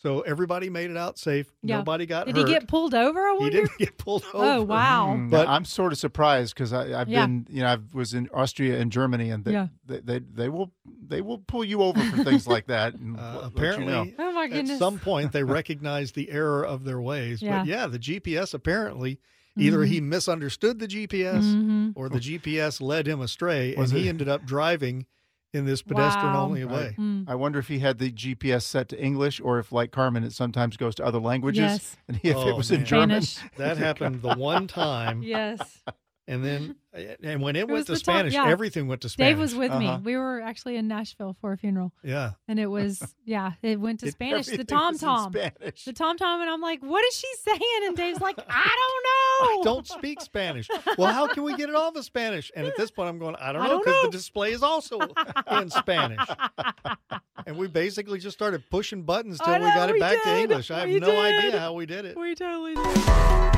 so 0.05 0.21
everybody 0.21 0.69
made 0.69 0.91
it 0.91 0.97
out 0.99 1.19
safe. 1.19 1.51
Yeah. 1.63 1.79
Nobody 1.79 2.05
got 2.05 2.27
Did 2.27 2.37
hurt. 2.37 2.47
he 2.47 2.53
get 2.55 2.69
pulled 2.69 2.95
over? 2.95 3.19
I 3.21 3.33
He 3.33 3.39
wonder. 3.41 3.57
didn't 3.63 3.79
get 3.79 3.97
pulled 3.97 4.23
over. 4.35 4.45
Oh 4.45 4.63
wow. 4.63 5.15
Mm, 5.17 5.31
But- 5.31 5.49
I'm 5.49 5.65
sort 5.65 5.93
of 5.93 5.99
surprised 5.99 6.55
because 6.55 6.73
I've 6.75 7.09
Yeah. 7.09 7.25
been, 7.27 7.47
you 7.49 7.63
know, 7.63 7.69
I 7.69 7.79
was 7.95 8.13
in 8.13 8.29
Austria 8.35 8.79
and 8.79 8.93
Germany, 8.93 9.31
and 9.31 9.45
they, 9.45 9.53
Yeah. 9.53 9.69
they, 9.87 10.01
they 10.01 10.19
they 10.19 10.49
will 10.51 10.73
they 11.07 11.21
will 11.23 11.39
pull 11.39 11.65
you 11.65 11.81
over 11.83 12.01
for 12.01 12.23
things 12.23 12.47
like 12.47 12.67
that. 12.67 12.95
And 12.95 13.17
Uh, 13.19 13.23
let- 13.23 13.35
let 13.35 13.43
you 13.43 13.47
apparently, 13.49 13.87
know. 13.93 14.07
Oh 14.19 14.33
my 14.33 14.45
at 14.47 14.69
some 14.79 14.99
point, 14.99 15.33
they 15.33 15.43
recognized 15.61 16.15
the 16.15 16.31
error 16.31 16.65
of 16.65 16.85
their 16.85 17.01
ways. 17.01 17.41
Yeah. 17.41 17.61
But 17.61 17.67
yeah, 17.67 17.87
the 17.87 17.99
GPS 17.99 18.53
apparently 18.55 19.19
either 19.57 19.85
he 19.85 20.01
misunderstood 20.01 20.81
the 20.81 20.89
GPS 20.89 21.45
Mhm. 21.45 21.93
or 21.95 22.09
the 22.09 22.19
GPS 22.21 22.81
led 22.83 23.07
him 23.07 23.21
astray, 23.21 23.75
Was 23.77 23.93
and 23.93 24.01
he 24.01 24.09
ended 24.09 24.29
up 24.29 24.45
driving 24.45 25.07
in 25.55 25.65
this 25.65 25.83
pedestrian 25.83 26.35
only 26.35 26.65
Wow. 26.65 26.75
way. 26.75 26.97
Mm. 26.99 27.25
I 27.29 27.35
wonder 27.37 27.59
if 27.59 27.69
he 27.69 27.79
had 27.79 27.99
the 27.99 28.11
GPS 28.11 28.63
set 28.65 28.89
to 28.91 29.01
English, 29.03 29.41
or 29.41 29.59
if, 29.59 29.73
like 29.73 29.91
Carmen, 29.93 30.25
it 30.25 30.33
sometimes 30.33 30.77
goes 30.77 30.95
to 30.97 31.05
other 31.05 31.21
languages. 31.21 31.61
Yes. 31.61 31.97
And 32.09 32.21
if 32.23 32.37
Oh, 32.37 32.49
it 32.49 32.57
was 32.57 32.71
in. 32.71 32.85
German, 32.85 33.23
Spanish. 33.23 33.57
That 33.57 33.77
happened 33.79 34.23
the 34.23 34.35
one 34.37 34.67
time, 34.67 35.23
Yes. 35.23 35.83
And 36.26 36.43
then 36.43 36.76
and 37.23 37.43
when 37.43 37.54
it, 37.54 37.69
was 37.69 37.75
went 37.75 37.87
to 37.88 37.97
Spanish, 37.97 38.33
yeah. 38.35 38.47
everything 38.49 38.88
went 38.88 39.02
to 39.02 39.09
Spanish. 39.11 39.33
Dave 39.33 39.38
was 39.38 39.54
with 39.54 39.71
Uh-huh. 39.73 39.99
me. 39.99 40.02
We 40.04 40.16
were 40.16 40.40
actually 40.40 40.76
in 40.76 40.88
Nashville 40.88 41.37
for 41.40 41.52
a 41.52 41.59
funeral, 41.59 41.93
Yeah, 42.02 42.33
and 42.49 42.59
it 42.59 42.66
was 42.66 43.14
yeah, 43.25 43.52
it 43.62 43.78
went 43.78 44.00
to 44.00 44.07
it- 44.07 44.12
Spanish. 44.12 44.47
The 44.47 44.64
TomTom, 44.64 45.33
Spanish. 45.33 45.85
the 45.85 45.93
TomTom, 45.93 46.40
and 46.40 46.49
I'm 46.49 46.61
like, 46.62 46.83
what 46.83 47.04
is 47.04 47.14
she 47.14 47.26
saying? 47.45 47.61
And 47.87 47.97
Dave's 47.97 48.21
like, 48.21 48.38
I 48.49 48.76
don't 48.81 49.54
know. 49.54 49.61
I 49.61 49.64
don't 49.64 49.87
speak 49.87 50.21
Spanish. 50.23 50.69
Well, 50.97 51.12
how 51.12 51.26
can 51.26 51.43
we 51.43 51.54
get 51.57 51.69
it 51.69 51.75
off 51.75 51.95
of 51.97 52.04
Spanish? 52.04 52.50
And 52.57 52.66
at 52.66 52.76
this 52.76 52.90
point, 52.90 53.09
I'm 53.11 53.19
going, 53.19 53.37
I 53.37 53.52
don't 53.52 53.62
I 53.62 53.66
know, 53.69 53.78
because 53.81 54.02
the 54.04 54.11
display 54.11 54.52
is 54.52 54.62
also 54.62 55.00
in 55.50 55.69
Spanish. 55.71 56.21
And 57.47 57.59
we 57.59 57.66
basically 57.66 58.19
just 58.19 58.37
started 58.37 58.62
pushing 58.71 59.02
buttons 59.02 59.38
till 59.40 59.52
we 59.54 59.59
got 59.61 59.90
it 59.90 60.00
back 60.00 60.23
to. 60.23 60.38
English. 60.38 60.71
I 60.71 60.81
have 60.81 60.88
We 60.88 61.00
no 61.00 61.09
did. 61.09 61.19
idea 61.47 61.61
how 61.61 61.73
we 61.75 61.85
did 61.87 62.04
it. 62.07 62.16
We 62.16 62.35
totally 62.35 62.75
did. 62.76 63.54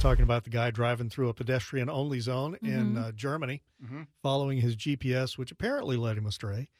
We're 0.00 0.04
just 0.04 0.12
talking 0.16 0.22
about 0.22 0.44
the 0.44 0.50
guy 0.50 0.70
driving 0.70 1.10
through 1.10 1.28
a 1.28 1.34
pedestrian 1.34 1.90
only 1.90 2.20
zone 2.20 2.56
in 2.62 2.94
Mhm. 2.94 3.04
uh, 3.04 3.12
Germany, 3.12 3.62
Mhm. 3.84 4.06
following 4.22 4.62
his 4.62 4.74
GPS, 4.74 5.36
which 5.36 5.52
apparently 5.52 5.98
led 5.98 6.16
him 6.16 6.24
astray. 6.24 6.70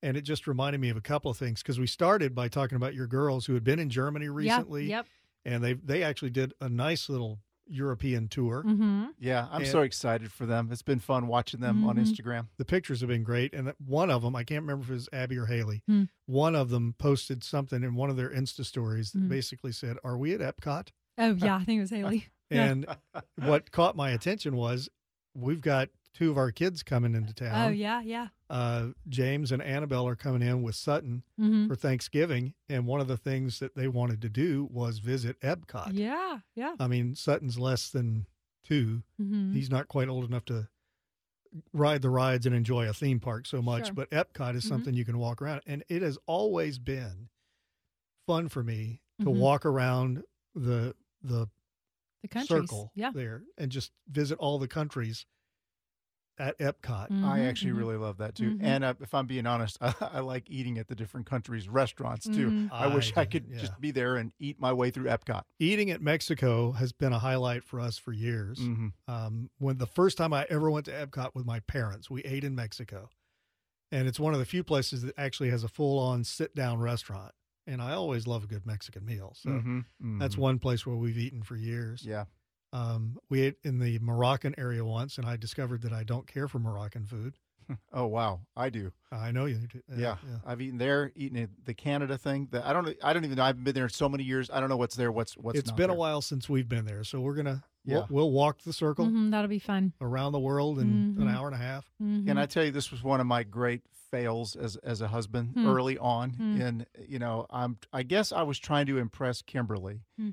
And 0.00 0.16
it 0.16 0.22
just 0.22 0.46
reminded 0.46 0.80
me 0.80 0.88
of 0.88 0.96
a 0.96 1.02
couple 1.02 1.30
of 1.30 1.36
things 1.36 1.62
because 1.62 1.78
we 1.78 1.86
started 1.86 2.34
by 2.34 2.48
talking 2.48 2.76
about 2.76 2.94
your 2.94 3.06
girls 3.06 3.44
who 3.44 3.52
had 3.52 3.64
been 3.64 3.78
in 3.78 3.90
Germany 3.90 4.30
recently, 4.30 4.86
Yep. 4.86 5.06
and 5.44 5.62
they 5.62 5.74
they 5.74 6.02
actually 6.02 6.30
did 6.30 6.54
a 6.58 6.70
nice 6.70 7.10
little 7.10 7.40
European 7.66 8.28
tour. 8.28 8.62
Mm-hmm. 8.64 9.08
Yeah, 9.18 9.46
I'm 9.52 9.60
And- 9.60 9.70
so 9.70 9.82
excited 9.82 10.32
for 10.32 10.46
them. 10.46 10.72
It's 10.72 10.80
been 10.80 11.00
fun 11.00 11.26
watching 11.26 11.60
them 11.60 11.84
on 11.84 11.96
Mhm. 11.96 12.06
Instagram. 12.06 12.48
The 12.56 12.64
pictures 12.64 13.00
have 13.00 13.08
been 13.10 13.24
great, 13.24 13.52
and 13.52 13.74
one 13.78 14.08
of 14.08 14.22
them 14.22 14.34
I 14.34 14.42
can't 14.42 14.62
remember 14.62 14.84
if 14.84 14.90
it 14.90 14.94
was 14.94 15.08
Abby 15.12 15.36
or 15.36 15.44
Haley. 15.46 15.82
Hmm. 15.86 16.04
One 16.24 16.56
of 16.56 16.70
them 16.70 16.94
posted 16.94 17.44
something 17.44 17.82
in 17.82 17.94
one 17.94 18.08
of 18.08 18.16
their 18.16 18.30
Insta 18.30 18.64
stories 18.64 19.12
that 19.12 19.18
Hmm. 19.20 19.28
basically 19.28 19.72
said, 19.72 19.98
"Are 20.02 20.16
we 20.16 20.32
at 20.32 20.40
Epcot?" 20.40 20.92
Oh 21.18 21.34
yeah, 21.34 21.56
I 21.56 21.64
think 21.64 21.76
it 21.76 21.82
was 21.82 21.90
Haley. 21.90 22.28
And 22.50 22.86
what 23.36 23.70
caught 23.70 23.96
my 23.96 24.10
attention 24.10 24.56
was 24.56 24.88
we've 25.34 25.60
got 25.60 25.88
two 26.12 26.30
of 26.30 26.36
our 26.36 26.50
kids 26.50 26.82
coming 26.82 27.14
into 27.14 27.32
town. 27.32 27.68
Oh 27.68 27.72
yeah, 27.72 28.00
yeah. 28.02 28.28
uh, 28.50 28.88
James 29.08 29.52
and 29.52 29.62
Annabelle 29.62 30.08
are 30.08 30.16
coming 30.16 30.42
in 30.42 30.62
with 30.62 30.74
Sutton 30.74 31.22
Mm-hmm. 31.40 31.68
for 31.68 31.76
Thanksgiving, 31.76 32.54
and 32.68 32.84
one 32.86 33.00
of 33.00 33.06
the 33.08 33.16
things 33.16 33.60
that 33.60 33.76
they 33.76 33.86
wanted 33.88 34.20
to 34.22 34.28
do 34.28 34.68
was 34.72 34.98
visit 34.98 35.40
Epcot. 35.40 35.90
Yeah, 35.92 36.38
yeah. 36.56 36.74
I 36.80 36.88
mean, 36.88 37.14
Sutton's 37.14 37.58
less 37.58 37.88
than 37.90 38.26
2 38.64 39.02
Mm-hmm. 39.22 39.52
He's 39.54 39.70
not 39.70 39.86
quite 39.88 40.08
old 40.08 40.24
enough 40.24 40.44
to 40.46 40.68
ride 41.72 42.02
the 42.02 42.10
rides 42.10 42.46
and 42.46 42.54
enjoy 42.54 42.88
a 42.88 42.92
theme 42.92 43.20
park 43.20 43.46
so 43.46 43.60
much, 43.62 43.86
Sure. 43.86 43.94
but 43.94 44.10
Epcot 44.10 44.54
is 44.54 44.64
Mhm. 44.64 44.68
something 44.68 44.94
you 44.94 45.04
can 45.04 45.18
walk 45.18 45.40
around, 45.42 45.62
and 45.66 45.82
it 45.88 46.02
has 46.02 46.18
always 46.26 46.78
been 46.78 47.28
fun 48.26 48.48
for 48.48 48.62
me 48.62 49.00
to 49.20 49.26
Mhm. 49.26 49.36
walk 49.38 49.64
around 49.64 50.24
the 50.54 50.94
the 51.22 51.48
The 52.22 52.28
countries. 52.28 52.70
circle 52.70 52.92
Yeah. 52.94 53.12
there 53.12 53.42
and 53.58 53.70
just 53.72 53.92
visit 54.08 54.38
all 54.38 54.58
the 54.58 54.68
countries 54.68 55.26
at 56.38 56.58
Epcot. 56.58 57.08
I 57.22 57.40
Mhm, 57.40 57.48
actually 57.48 57.72
mhm. 57.72 57.78
really 57.78 57.96
love 57.96 58.16
that 58.18 58.34
too. 58.34 58.54
Mhm. 58.54 58.60
And 58.60 58.82
uh, 58.84 58.94
if 59.00 59.12
I'm 59.14 59.26
being 59.26 59.46
honest, 59.46 59.76
I, 59.80 59.94
I 60.00 60.20
like 60.20 60.48
eating 60.48 60.78
at 60.78 60.88
the 60.88 60.94
different 60.94 61.26
countries' 61.26 61.68
restaurants 61.68 62.28
too. 62.28 62.52
Mhm. 62.52 62.70
I 62.70 62.86
wish 62.86 63.12
I 63.16 63.26
could 63.26 63.50
yeah. 63.52 63.58
just 63.58 63.80
be 63.80 63.90
there 63.90 64.16
and 64.16 64.32
eat 64.38 64.58
my 64.58 64.72
way 64.72 64.90
through 64.90 65.04
Epcot. 65.06 65.42
Eating 65.58 65.90
at 65.90 66.00
Mexico 66.00 66.72
has 66.72 66.92
been 66.92 67.12
a 67.12 67.18
highlight 67.18 67.62
for 67.62 67.78
us 67.78 67.98
for 67.98 68.12
years. 68.12 68.58
hmm 68.58 68.88
Um, 69.06 69.50
when 69.58 69.78
the 69.78 69.86
first 69.86 70.16
time 70.16 70.32
I 70.32 70.46
ever 70.48 70.70
went 70.70 70.86
to 70.86 70.92
Epcot 70.92 71.34
with 71.34 71.44
my 71.44 71.60
parents, 71.60 72.08
we 72.08 72.22
ate 72.22 72.44
in 72.44 72.54
Mexico, 72.54 73.10
and 73.92 74.08
it's 74.08 74.20
one 74.20 74.34
of 74.34 74.40
the 74.40 74.46
few 74.46 74.64
places 74.64 75.02
that 75.02 75.18
actually 75.18 75.50
has 75.50 75.64
a 75.64 75.68
full-on 75.68 76.24
sit-down 76.24 76.80
restaurant. 76.80 77.32
And 77.66 77.80
I 77.82 77.92
always 77.92 78.26
love 78.26 78.44
a 78.44 78.46
good 78.46 78.66
Mexican 78.66 79.04
meal, 79.04 79.32
so 79.36 79.50
Mhm, 79.50 79.84
that's 80.18 80.36
mhm. 80.36 80.38
one 80.38 80.58
place 80.58 80.86
where 80.86 80.96
we've 80.96 81.18
eaten 81.18 81.42
for 81.42 81.56
years. 81.56 82.04
Yeah. 82.04 82.24
Um, 82.72 83.18
we 83.28 83.42
ate 83.42 83.56
in 83.64 83.78
the 83.78 83.98
Moroccan 83.98 84.54
area 84.58 84.84
once, 84.84 85.18
and 85.18 85.26
I 85.26 85.36
discovered 85.36 85.82
that 85.82 85.92
I 85.92 86.04
don't 86.04 86.26
care 86.26 86.48
for 86.48 86.58
Moroccan 86.58 87.06
food. 87.06 87.36
Oh 87.92 88.06
wow, 88.06 88.40
I 88.56 88.68
do. 88.68 88.90
I 89.12 89.30
know 89.30 89.44
you 89.44 89.58
do. 89.68 89.80
Uh, 89.92 89.94
Yeah. 89.96 90.16
I've 90.44 90.60
eaten 90.60 90.78
there, 90.78 91.12
eaten 91.14 91.48
the 91.64 91.74
Canada 91.74 92.18
thing. 92.18 92.48
That 92.50 92.64
I 92.66 92.72
don't. 92.72 92.96
I 93.00 93.12
don't 93.12 93.24
even 93.24 93.36
know. 93.36 93.44
I 93.44 93.48
haven't 93.48 93.62
been 93.62 93.74
there 93.74 93.88
so 93.88 94.08
many 94.08 94.24
years. 94.24 94.50
I 94.50 94.58
don't 94.58 94.68
know 94.68 94.76
what's 94.76 94.96
there. 94.96 95.12
What's 95.12 95.36
what's. 95.36 95.56
It's 95.58 95.68
not 95.68 95.76
been 95.76 95.86
there. 95.88 95.96
a 95.96 95.98
while 95.98 96.20
since 96.20 96.48
we've 96.48 96.68
been 96.68 96.84
there, 96.84 97.04
so 97.04 97.20
we're 97.20 97.34
gonna 97.36 97.62
we'll, 97.84 98.00
Yeah. 98.00 98.06
we'll 98.10 98.32
walk 98.32 98.62
the 98.62 98.72
circle 98.72 99.06
Mhm, 99.06 99.30
That'll 99.30 99.46
be 99.48 99.60
fun. 99.60 99.92
around 100.00 100.32
the 100.32 100.40
world 100.40 100.80
in 100.80 101.14
an 101.16 101.24
Mhm. 101.26 101.32
hour 101.32 101.46
and 101.46 101.54
a 101.54 101.58
half. 101.58 101.88
Mhm. 102.02 102.26
Can 102.26 102.38
I 102.38 102.46
tell 102.46 102.64
you 102.64 102.72
this 102.72 102.90
was 102.90 103.04
one 103.04 103.20
of 103.20 103.26
my 103.28 103.44
great 103.44 103.82
fails 104.10 104.56
as 104.56 104.76
as 104.76 105.00
a 105.00 105.08
husband 105.08 105.52
Hmm. 105.54 105.66
early 105.68 105.96
on 105.98 106.30
Hmm. 106.30 106.60
and 106.60 106.86
you 107.06 107.18
know 107.18 107.46
I'm 107.50 107.78
I 107.92 108.02
guess 108.02 108.32
I 108.32 108.42
was 108.42 108.58
trying 108.58 108.86
to 108.86 108.98
impress 108.98 109.42
Kimberly 109.42 110.00
Hmm. 110.18 110.30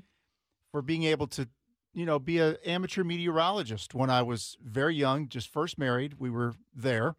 for 0.72 0.82
being 0.82 1.04
able 1.04 1.26
to 1.28 1.48
you 1.94 2.04
know 2.04 2.18
be 2.18 2.38
an 2.38 2.56
amateur 2.64 3.04
meteorologist 3.04 3.94
when 3.94 4.10
I 4.10 4.22
was 4.22 4.56
very 4.62 4.94
young 4.96 5.28
just 5.28 5.48
first 5.48 5.78
married 5.78 6.14
we 6.18 6.30
were 6.30 6.54
there 6.74 7.14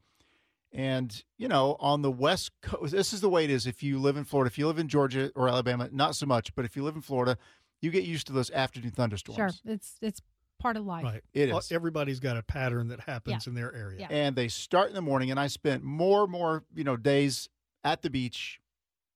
and 0.72 1.24
you 1.38 1.48
know 1.48 1.76
on 1.80 2.02
the 2.02 2.12
west 2.12 2.52
coast 2.62 2.92
this 2.92 3.14
is 3.14 3.22
the 3.22 3.30
way 3.30 3.44
it 3.44 3.50
is 3.50 3.66
if 3.66 3.82
you 3.82 4.00
live 4.00 4.18
in 4.18 4.24
Florida 4.24 4.48
if 4.48 4.58
you 4.58 4.68
live 4.68 4.80
in 4.80 4.88
Georgia 4.88 5.32
or 5.36 5.48
Alabama 5.50 5.90
not 5.92 6.16
so 6.16 6.26
much 6.26 6.54
but 6.56 6.66
if 6.66 6.76
you 6.76 6.84
live 6.84 6.96
in 6.96 7.02
Florida 7.02 7.38
you 7.82 7.90
get 7.92 8.04
used 8.04 8.28
to 8.28 8.34
those 8.34 8.52
afternoon 8.52 8.92
thunderstorms 8.92 9.38
Sure. 9.38 9.74
It's 9.74 9.98
it's 10.02 10.22
part 10.60 10.78
of 10.78 10.86
life. 10.86 11.04
Right. 11.04 11.24
It 11.34 11.50
Well, 11.50 11.58
is. 11.60 11.72
Everybody's 11.72 12.20
got 12.20 12.38
a 12.38 12.44
pattern 12.44 12.90
that 12.90 13.00
happens 13.00 13.48
in 13.48 13.56
their 13.56 13.74
area. 13.74 14.02
Yeah. 14.02 14.08
and 14.12 14.36
they 14.36 14.48
start 14.50 14.90
in 14.90 14.94
the 14.96 15.02
morning 15.02 15.32
and 15.32 15.40
i 15.40 15.48
spent 15.48 15.84
more 15.84 16.24
and 16.24 16.32
more 16.32 16.64
you 16.76 16.84
know 16.84 16.96
days 16.98 17.50
at 17.84 18.02
the 18.02 18.10
beach 18.10 18.60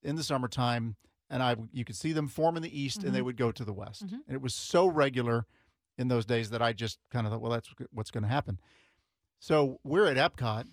in 0.02 0.16
the 0.16 0.24
summertime 0.24 0.96
and 1.30 1.44
i 1.44 1.56
you 1.72 1.84
could 1.86 1.96
see 1.96 2.14
them 2.14 2.28
form 2.28 2.56
in 2.58 2.64
the 2.64 2.80
east 2.82 3.04
and 3.04 3.14
they 3.14 3.20
Mhm. 3.20 3.26
would 3.26 3.38
go 3.38 3.52
to 3.52 3.64
the 3.66 3.74
west 3.74 4.06
Mhm. 4.08 4.14
and 4.28 4.36
it 4.36 4.42
was 4.42 4.54
so 4.56 4.88
regular 4.88 5.46
in 5.98 6.08
those 6.08 6.26
days 6.26 6.50
that 6.50 6.62
i 6.62 6.74
just 6.74 6.98
kind 7.12 7.28
of 7.28 7.32
thought 7.34 7.42
well 7.42 7.52
that's 7.52 7.70
what's 7.92 8.10
going 8.12 8.24
to 8.24 8.30
happen 8.30 8.58
so 9.40 9.80
we're 9.84 10.06
at 10.08 10.18
epcot 10.18 10.66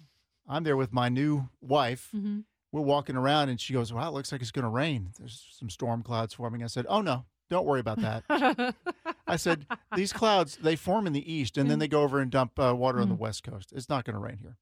i'm 0.48 0.64
there 0.64 0.76
with 0.76 0.92
my 0.92 1.08
new 1.08 1.48
wife 1.60 2.10
Mhm. 2.14 2.44
we're 2.72 2.80
walking 2.82 3.16
around 3.16 3.48
and 3.48 3.60
she 3.60 3.72
goes 3.72 3.92
wow 3.92 4.08
it 4.08 4.12
looks 4.14 4.32
like 4.32 4.40
it's 4.40 4.50
going 4.52 4.64
to 4.64 4.68
rain 4.70 5.12
there's 5.18 5.46
some 5.52 5.68
storm 5.70 6.02
clouds 6.02 6.34
forming 6.34 6.62
i 6.62 6.66
said 6.66 6.86
oh 6.88 7.00
no 7.02 7.24
don't 7.50 7.66
worry 7.66 7.80
about 7.80 8.00
that 8.00 8.24
I 9.26 9.36
said, 9.36 9.66
these 9.94 10.12
clouds, 10.12 10.58
they 10.62 10.74
form 10.76 11.06
in 11.06 11.12
the 11.12 11.32
east 11.32 11.56
and 11.58 11.70
then 11.70 11.78
they 11.78 11.86
go 11.88 12.02
over 12.02 12.18
and 12.20 12.30
dump 12.30 12.58
uh, 12.58 12.74
water 12.74 13.00
on 13.00 13.08
the 13.08 13.14
Mm. 13.14 13.18
west 13.18 13.44
coast. 13.44 13.72
It's 13.72 13.88
not 13.88 14.04
going 14.04 14.14
to 14.14 14.20
rain 14.20 14.38
here. 14.40 14.56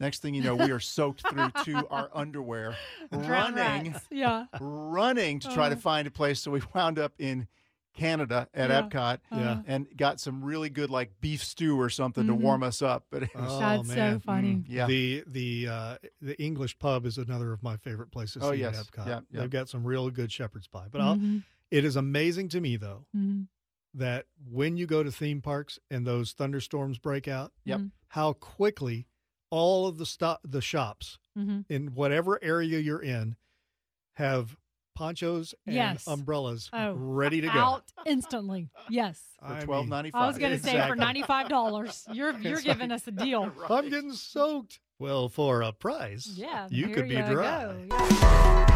Next 0.00 0.22
thing 0.22 0.34
you 0.34 0.42
know, 0.42 0.54
we 0.56 0.70
are 0.70 0.80
soaked 0.80 1.26
through 1.28 1.50
to 1.64 1.86
our 1.88 2.10
underwear, 2.12 2.76
Drown 3.12 3.54
running, 3.54 3.92
rats. 3.92 4.04
Yeah. 4.10 4.46
running 4.60 5.40
to 5.40 5.48
try 5.54 5.68
to 5.68 5.76
Uh. 5.76 5.78
find 5.78 6.06
a 6.08 6.10
place. 6.10 6.40
So 6.40 6.50
we 6.50 6.62
wound 6.74 6.98
up 6.98 7.12
in 7.18 7.46
Canada 7.94 8.48
at 8.52 8.70
Yeah. 8.70 8.82
Epcot 8.82 9.18
Yeah. 9.30 9.50
Uh, 9.52 9.62
and 9.66 9.86
got 9.96 10.18
some 10.18 10.42
really 10.44 10.68
good 10.68 10.90
like 10.90 11.12
beef 11.20 11.44
stew 11.44 11.80
or 11.80 11.88
something 11.88 12.24
Mhm. 12.24 12.28
to 12.28 12.34
warm 12.34 12.62
us 12.64 12.82
up. 12.82 13.04
But 13.10 13.22
it 13.24 13.34
was, 13.36 13.52
Oh, 13.52 13.58
That's 13.60 13.94
so 13.94 14.18
funny. 14.24 14.54
Mm, 14.56 14.64
yeah. 14.66 14.86
The 14.86 15.22
the 15.28 15.68
uh, 15.68 15.96
the 16.20 16.42
English 16.42 16.76
pub 16.80 17.06
is 17.06 17.18
another 17.18 17.52
of 17.52 17.62
my 17.62 17.76
favorite 17.76 18.10
places. 18.10 18.42
Oh, 18.42 18.50
yes. 18.50 18.76
at 18.80 18.86
Epcot. 18.86 19.06
Yeah, 19.06 19.20
yeah. 19.30 19.40
They've 19.42 19.50
got 19.50 19.68
some 19.68 19.84
real 19.84 20.10
good 20.10 20.32
shepherd's 20.32 20.66
pie. 20.66 20.86
But 20.90 21.02
I'll, 21.02 21.16
Mhm. 21.16 21.44
It 21.70 21.84
is 21.84 21.96
amazing 21.96 22.48
to 22.50 22.60
me 22.60 22.76
though 22.76 23.06
Mhm. 23.16 23.48
that 23.94 24.26
when 24.50 24.76
you 24.76 24.86
go 24.86 25.02
to 25.02 25.10
theme 25.12 25.40
parks 25.42 25.78
and 25.90 26.06
those 26.06 26.32
thunderstorms 26.32 26.98
break 26.98 27.28
out, 27.28 27.52
Yep. 27.64 27.80
Mhm. 27.80 27.90
how 28.08 28.32
quickly 28.34 29.06
all 29.50 29.86
of 29.86 29.98
the 29.98 30.06
stop 30.06 30.40
the 30.44 30.60
shops 30.60 31.18
Mhm. 31.36 31.64
in 31.68 31.94
whatever 31.94 32.42
area 32.42 32.78
you're 32.78 33.02
in 33.02 33.36
have 34.14 34.56
ponchos 34.96 35.54
and 35.66 35.74
Yes. 35.74 36.06
umbrellas 36.06 36.70
Oh, 36.72 36.92
ready 36.94 37.40
to 37.40 37.48
go. 37.48 37.52
Out 37.58 37.92
instantly. 38.06 38.70
Yes. 38.88 39.20
For 39.40 39.46
I 39.46 39.56
mean, 39.58 39.64
twelve 39.66 39.88
ninety 39.88 40.10
five. 40.12 40.22
I 40.22 40.26
was 40.28 40.38
going 40.38 40.56
to 40.56 40.62
say 40.62 40.86
for 40.86 40.94
ninety 40.96 41.22
five 41.22 41.48
dollars. 41.48 42.06
You're 42.12 42.38
you're 42.38 42.54
It's 42.54 42.62
giving 42.62 42.90
us 42.92 43.06
a 43.08 43.10
deal. 43.12 43.52
I'm 43.70 43.88
getting 43.90 44.12
soaked. 44.12 44.78
Well, 45.00 45.28
for 45.28 45.62
a 45.62 45.72
price, 45.72 46.28
Yeah, 46.36 46.68
you 46.70 46.88
could 46.90 47.08
be 47.08 47.16
dry. 47.16 47.86
go. 47.90 48.73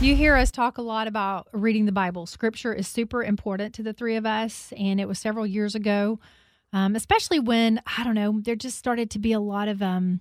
You 0.00 0.14
hear 0.14 0.36
us 0.36 0.52
talk 0.52 0.78
a 0.78 0.82
lot 0.82 1.08
about 1.08 1.48
reading 1.52 1.84
the 1.84 1.92
Bible. 1.92 2.24
Scripture 2.26 2.72
is 2.72 2.86
super 2.86 3.20
important 3.24 3.74
to 3.74 3.82
the 3.82 3.92
three 3.92 4.14
of 4.14 4.24
us, 4.24 4.72
and 4.78 5.00
it 5.00 5.08
was 5.08 5.18
several 5.18 5.44
years 5.44 5.74
ago, 5.74 6.20
um, 6.72 6.94
especially 6.94 7.40
when 7.40 7.82
I 7.98 8.04
don't 8.04 8.14
know, 8.14 8.38
there 8.40 8.54
just 8.54 8.78
started 8.78 9.10
to 9.10 9.18
be 9.18 9.32
a 9.32 9.40
lot 9.40 9.66
of 9.66 9.82
um, 9.82 10.20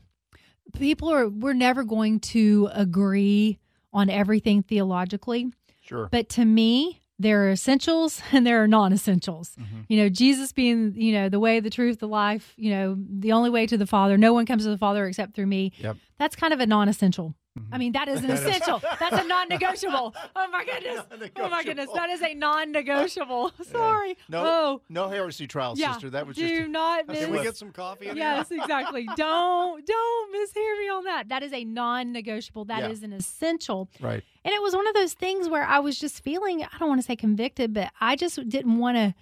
people 0.74 1.10
are 1.10 1.30
we're 1.30 1.54
never 1.54 1.84
going 1.84 2.20
to 2.22 2.70
agree 2.74 3.60
on 3.94 4.10
everything 4.10 4.64
theologically, 4.64 5.52
Sure. 5.82 6.10
but 6.12 6.28
to 6.30 6.44
me, 6.46 7.00
there 7.20 7.44
are 7.46 7.52
essentials 7.52 8.20
and 8.32 8.48
there 8.48 8.64
are 8.64 8.68
non-essentials. 8.68 9.56
Mhm. 9.60 9.86
You 9.90 9.98
know, 9.98 10.10
Jesus 10.10 10.54
being, 10.54 10.94
you 10.96 11.14
know, 11.14 11.30
the 11.30 11.40
way, 11.40 11.60
the 11.60 11.70
truth, 11.70 12.00
the 12.00 12.08
life, 12.08 12.54
you 12.58 12.72
know, 12.72 12.98
the 12.98 13.32
only 13.32 13.52
way 13.52 13.68
to 13.68 13.78
the 13.78 13.86
Father. 13.88 14.18
No 14.18 14.34
one 14.34 14.48
comes 14.48 14.64
to 14.64 14.70
the 14.72 14.78
Father 14.78 15.06
except 15.06 15.36
through 15.36 15.46
me. 15.48 15.72
Yep. 15.78 15.98
That's 16.18 16.36
kind 16.36 16.52
of 16.52 16.60
a 16.60 16.66
non-essential. 16.66 17.36
Mhm. 17.60 17.68
I 17.72 17.78
mean, 17.78 17.92
that 17.94 18.08
is 18.08 18.24
an 18.24 18.32
essential. 18.32 18.80
That's 19.00 19.24
a 19.24 19.28
non-negotiable. 19.28 20.16
Oh 20.36 20.48
my 20.52 20.66
goodness. 20.66 21.04
Oh 21.40 21.50
my 21.50 21.64
goodness. 21.64 21.90
That 21.94 22.10
is 22.10 22.22
a 22.22 22.34
non-negotiable. 22.34 23.52
Sorry. 23.64 24.18
No, 24.30 24.44
Oh, 24.46 24.82
no 24.90 25.10
heresy 25.10 25.48
trial, 25.48 25.74
yeah. 25.78 25.94
sister. 25.94 26.10
That 26.10 26.26
was 26.28 26.36
Do 26.38 26.48
just. 26.48 26.70
not 26.70 27.08
miss. 27.08 27.20
Can 27.20 27.32
we 27.32 27.44
get 27.44 27.56
some 27.58 27.72
coffee? 27.72 28.10
Yes, 28.14 28.52
exactly. 28.52 29.08
don't 29.16 29.86
don't 29.86 30.34
mishear 30.36 30.80
me 30.80 30.90
on 30.90 31.04
that. 31.06 31.30
That 31.30 31.44
is 31.44 31.54
a 31.54 31.64
non-negotiable. 31.64 32.66
That 32.66 32.82
Yeah. 32.84 32.90
is 32.90 33.04
an 33.04 33.14
essential. 33.14 33.90
Right. 34.00 34.24
And 34.46 34.54
it 34.54 34.62
was 34.62 34.76
one 34.76 34.88
of 34.88 34.94
those 34.94 35.14
things 35.14 35.50
where 35.50 35.64
I 35.66 35.80
was 35.80 36.00
just 36.00 36.24
feeling, 36.24 36.64
I 36.64 36.78
don't 36.80 36.88
want 36.90 37.02
to 37.02 37.06
say 37.06 37.16
convicted, 37.16 37.74
but 37.74 37.92
I 38.00 38.16
just 38.16 38.48
didn't 38.48 38.78
want 38.78 38.98
to 38.98 39.14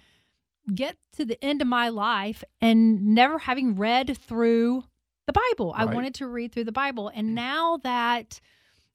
get 0.74 0.96
to 1.16 1.24
the 1.24 1.42
end 1.44 1.62
of 1.62 1.68
my 1.68 1.88
life 1.88 2.42
and 2.60 3.14
never 3.14 3.38
having 3.38 3.76
read 3.76 4.16
through 4.18 4.84
the 5.26 5.32
Bible. 5.32 5.74
I 5.76 5.84
wanted 5.84 6.14
to 6.16 6.26
read 6.26 6.52
through 6.52 6.64
the 6.64 6.72
Bible. 6.72 7.10
And 7.14 7.34
now 7.34 7.78
that 7.82 8.40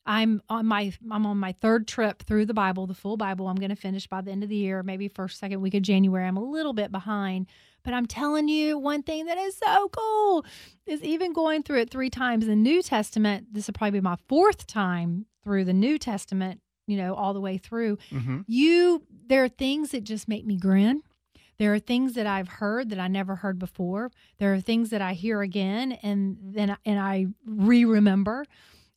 I'm 0.06 0.42
on 0.50 0.66
my 0.66 0.94
I'm 1.12 1.26
on 1.26 1.38
my 1.38 1.52
third 1.52 1.88
trip 1.88 2.24
through 2.24 2.46
the 2.48 2.54
Bible, 2.54 2.88
the 2.88 2.94
full 2.94 3.18
Bible. 3.18 3.48
I'm 3.48 3.56
going 3.56 3.70
to 3.70 3.76
finish 3.76 4.08
by 4.08 4.22
the 4.22 4.32
end 4.32 4.44
of 4.44 4.50
the 4.50 4.56
year, 4.56 4.82
maybe 4.82 5.08
first 5.08 5.40
second 5.40 5.62
week 5.62 5.76
of 5.76 5.84
January. 5.84 6.26
I'm 6.26 6.38
a 6.38 6.44
little 6.44 6.74
bit 6.74 6.92
behind, 6.92 7.48
but 7.84 7.94
I'm 7.94 8.08
telling 8.08 8.48
you 8.48 8.80
one 8.80 9.04
thing 9.04 9.26
that 9.26 9.38
is 9.38 9.58
so 9.58 9.90
cool 9.90 10.46
is 10.88 11.04
even 11.04 11.34
going 11.34 11.62
through 11.62 11.82
it 11.82 11.92
3 11.92 12.10
times 12.10 12.46
in 12.46 12.50
the 12.50 12.56
New 12.56 12.82
Testament. 12.82 13.54
This 13.54 13.68
will 13.68 13.74
probably 13.74 14.00
be 14.00 14.04
my 14.04 14.18
fourth 14.28 14.66
time 14.66 15.28
through 15.44 15.66
the 15.66 15.74
New 15.74 16.00
Testament, 16.00 16.62
you 16.88 16.98
know, 16.98 17.14
all 17.14 17.34
the 17.34 17.42
way 17.42 17.58
through. 17.58 17.98
Mm-hmm. 18.10 18.42
You 18.48 19.04
there 19.28 19.44
are 19.44 19.50
things 19.50 19.92
that 19.92 20.04
just 20.04 20.28
make 20.28 20.46
me 20.46 20.58
grin. 20.58 21.04
There 21.62 21.76
are 21.76 21.80
things 21.80 22.14
that 22.14 22.26
I've 22.26 22.48
heard 22.48 22.90
that 22.90 22.98
I 22.98 23.08
never 23.08 23.36
heard 23.36 23.60
before. 23.60 24.10
There 24.40 24.52
are 24.52 24.60
things 24.60 24.90
that 24.90 25.04
I 25.04 25.14
hear 25.14 25.44
again 25.44 25.92
and 25.92 26.36
then 26.42 26.76
and 26.86 27.00
I 27.00 27.28
re-remember. 27.46 28.46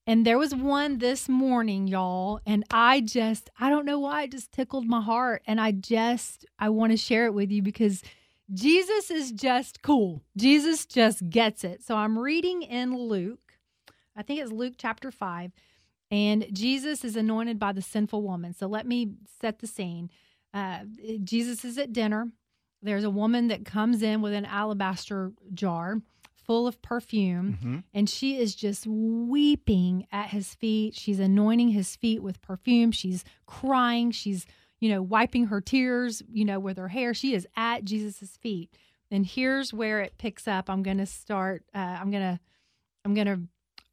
And 0.07 0.25
there 0.25 0.39
was 0.39 0.55
one 0.55 0.97
this 0.97 1.29
morning, 1.29 1.89
y'all, 1.89 2.41
and 2.47 2.65
I 2.71 3.03
just 3.03 3.51
I 3.61 3.69
don't 3.69 3.85
know 3.85 3.99
why 3.99 4.23
it 4.23 4.31
just 4.31 4.51
tickled 4.51 4.87
my 4.87 5.03
heart 5.03 5.43
and 5.47 5.61
I 5.61 5.73
just 5.73 6.47
I 6.59 6.71
want 6.71 6.93
to 6.93 6.97
share 6.97 7.27
it 7.27 7.35
with 7.35 7.51
you 7.53 7.61
because 7.61 8.03
Jesus 8.55 9.11
is 9.11 9.31
just 9.31 9.83
cool. 9.83 10.23
Jesus 10.35 10.87
just 10.87 11.29
gets 11.29 11.65
it. 11.65 11.83
So 11.83 11.97
I'm 11.97 12.19
reading 12.19 12.63
in 12.63 12.97
Luke. 12.97 13.59
I 14.17 14.23
think 14.23 14.41
it's 14.41 14.51
Luke 14.51 14.77
chapter 14.79 15.11
5 15.11 15.53
and 16.11 16.47
Jesus 16.51 17.05
is 17.05 17.15
anointed 17.15 17.59
by 17.59 17.73
the 17.73 17.83
sinful 17.83 18.23
woman. 18.23 18.55
So 18.55 18.67
let 18.69 18.87
me 18.87 19.17
set 19.39 19.59
the 19.59 19.67
scene. 19.67 20.09
Uh, 20.55 20.85
Jesus 21.25 21.63
is 21.63 21.77
at 21.77 21.93
dinner. 21.93 22.31
There's 22.85 23.05
a 23.05 23.11
woman 23.11 23.49
that 23.49 23.65
comes 23.65 24.03
in 24.03 24.21
with 24.23 24.33
an 24.33 24.45
alabaster 24.45 25.33
jar 25.53 26.01
full 26.47 26.67
of 26.67 26.81
perfume, 26.83 27.53
Mm-hmm. 27.59 27.79
and 27.95 28.09
she 28.09 28.37
is 28.37 28.55
just 28.55 28.87
weeping 28.87 30.07
at 30.13 30.29
his 30.29 30.55
feet. 30.55 30.95
She's 30.95 31.19
anointing 31.19 31.71
his 31.71 31.97
feet 31.97 32.23
with 32.23 32.43
perfume. 32.43 32.93
She's 32.93 33.25
crying. 33.47 34.11
She's, 34.11 34.47
you 34.79 34.91
know, 34.91 35.01
wiping 35.03 35.47
her 35.47 35.61
tears, 35.61 36.23
you 36.31 36.45
know, 36.45 36.61
with 36.61 36.77
her 36.77 36.89
hair. 36.89 37.15
She 37.15 37.35
is 37.35 37.47
at 37.57 37.85
Jesus's 37.85 38.37
feet. 38.37 38.71
And 39.11 39.25
here's 39.25 39.73
where 39.73 40.01
it 40.01 40.19
picks 40.19 40.47
up. 40.47 40.69
I'm 40.69 40.83
going 40.83 40.99
to 40.99 41.07
start. 41.07 41.65
Uh, 41.75 41.79
I'm 41.79 42.11
going 42.11 42.23
to, 42.23 42.41
I'm 43.05 43.15
going 43.15 43.27
to 43.27 43.41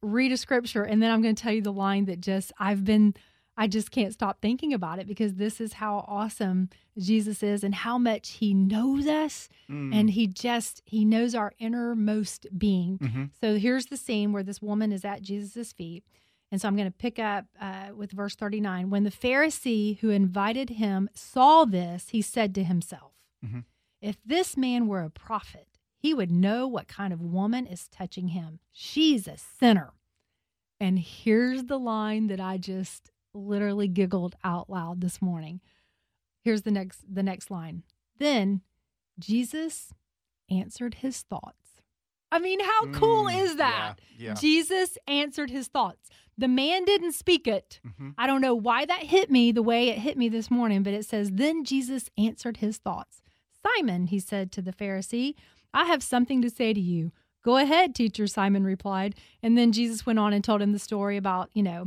read 0.02 0.32
a 0.32 0.36
scripture, 0.36 0.82
and 0.84 1.02
then 1.02 1.10
I'm 1.10 1.22
going 1.22 1.34
to 1.34 1.42
tell 1.42 1.52
you 1.52 1.62
the 1.62 1.72
line 1.72 2.04
that 2.06 2.20
just 2.20 2.52
I've 2.58 2.84
been. 2.84 3.14
I 3.56 3.66
just 3.66 3.90
can't 3.90 4.14
stop 4.14 4.40
thinking 4.40 4.72
about 4.72 4.98
it 4.98 5.06
because 5.06 5.34
this 5.34 5.60
is 5.60 5.74
how 5.74 6.04
awesome 6.08 6.70
Jesus 6.98 7.42
is 7.42 7.62
and 7.62 7.74
how 7.74 7.98
much 7.98 8.30
he 8.30 8.54
knows 8.54 9.06
us 9.06 9.48
Mm. 9.68 9.94
and 9.94 10.10
he 10.10 10.26
just 10.26 10.80
he 10.86 11.04
knows 11.04 11.34
our 11.34 11.52
innermost 11.58 12.46
being. 12.56 12.98
Mhm. 12.98 13.30
So 13.40 13.56
here's 13.58 13.86
the 13.86 13.96
scene 13.98 14.32
where 14.32 14.42
this 14.42 14.62
woman 14.62 14.90
is 14.90 15.04
at 15.04 15.22
Jesus' 15.22 15.72
feet. 15.72 16.04
And 16.50 16.60
so 16.60 16.68
I'm 16.68 16.76
going 16.76 16.88
to 16.90 16.96
pick 16.98 17.18
up 17.18 17.46
uh, 17.60 17.90
with 17.94 18.12
verse 18.12 18.34
39. 18.34 18.90
When 18.90 19.04
the 19.04 19.10
Pharisee 19.10 19.98
who 20.00 20.08
invited 20.10 20.70
him 20.70 21.08
saw 21.14 21.64
this, 21.64 22.08
he 22.10 22.20
said 22.22 22.54
to 22.56 22.64
himself, 22.64 23.12
Mhm. 23.44 23.64
If 24.00 24.16
this 24.24 24.56
man 24.56 24.86
were 24.88 25.02
a 25.02 25.10
prophet, 25.10 25.68
he 25.96 26.12
would 26.12 26.30
know 26.32 26.66
what 26.66 26.88
kind 26.88 27.12
of 27.12 27.20
woman 27.20 27.66
is 27.66 27.86
touching 27.88 28.28
him. 28.28 28.58
She's 28.72 29.28
a 29.28 29.36
sinner. 29.36 29.92
And 30.80 30.98
here's 30.98 31.64
the 31.66 31.78
line 31.78 32.26
that 32.26 32.40
I 32.40 32.58
just 32.58 33.11
literally 33.34 33.88
giggled 33.88 34.36
out 34.44 34.68
loud 34.70 35.00
this 35.00 35.20
morning. 35.22 35.60
Here's 36.44 36.62
the 36.62 36.70
next 36.70 37.02
the 37.12 37.22
next 37.22 37.50
line. 37.50 37.82
Then 38.18 38.62
Jesus 39.18 39.92
answered 40.50 40.94
his 40.94 41.22
thoughts. 41.22 41.56
I 42.30 42.38
mean, 42.38 42.60
how 42.60 42.86
cool 42.92 43.26
Mm, 43.26 43.42
is 43.44 43.56
that? 43.56 44.00
Yeah. 44.16 44.28
yeah. 44.28 44.34
Jesus 44.34 44.96
answered 45.06 45.50
his 45.50 45.68
thoughts. 45.68 46.08
The 46.38 46.48
man 46.48 46.84
didn't 46.86 47.12
speak 47.12 47.46
it. 47.46 47.78
Mhm. 47.86 48.14
I 48.16 48.26
don't 48.26 48.40
know 48.40 48.54
why 48.54 48.86
that 48.86 49.02
hit 49.04 49.30
me 49.30 49.52
the 49.52 49.62
way 49.62 49.88
it 49.90 49.98
hit 49.98 50.16
me 50.16 50.28
this 50.30 50.50
morning, 50.50 50.82
but 50.82 50.94
it 50.94 51.04
says, 51.04 51.30
Then 51.32 51.62
Jesus 51.64 52.08
answered 52.16 52.56
his 52.58 52.78
thoughts. 52.78 53.22
Simon, 53.62 54.06
he 54.06 54.18
said 54.18 54.50
to 54.52 54.62
the 54.62 54.72
Pharisee, 54.72 55.34
I 55.74 55.84
have 55.84 56.02
something 56.02 56.40
to 56.42 56.50
say 56.50 56.72
to 56.72 56.80
you. 56.80 57.12
Go 57.44 57.56
ahead, 57.58 57.94
teacher, 57.94 58.26
Simon 58.26 58.64
replied. 58.64 59.14
And 59.42 59.56
then 59.58 59.70
Jesus 59.72 60.06
went 60.06 60.18
on 60.18 60.32
and 60.32 60.42
told 60.42 60.62
him 60.62 60.72
the 60.72 60.78
story 60.78 61.16
about, 61.16 61.50
you 61.54 61.62
know, 61.62 61.84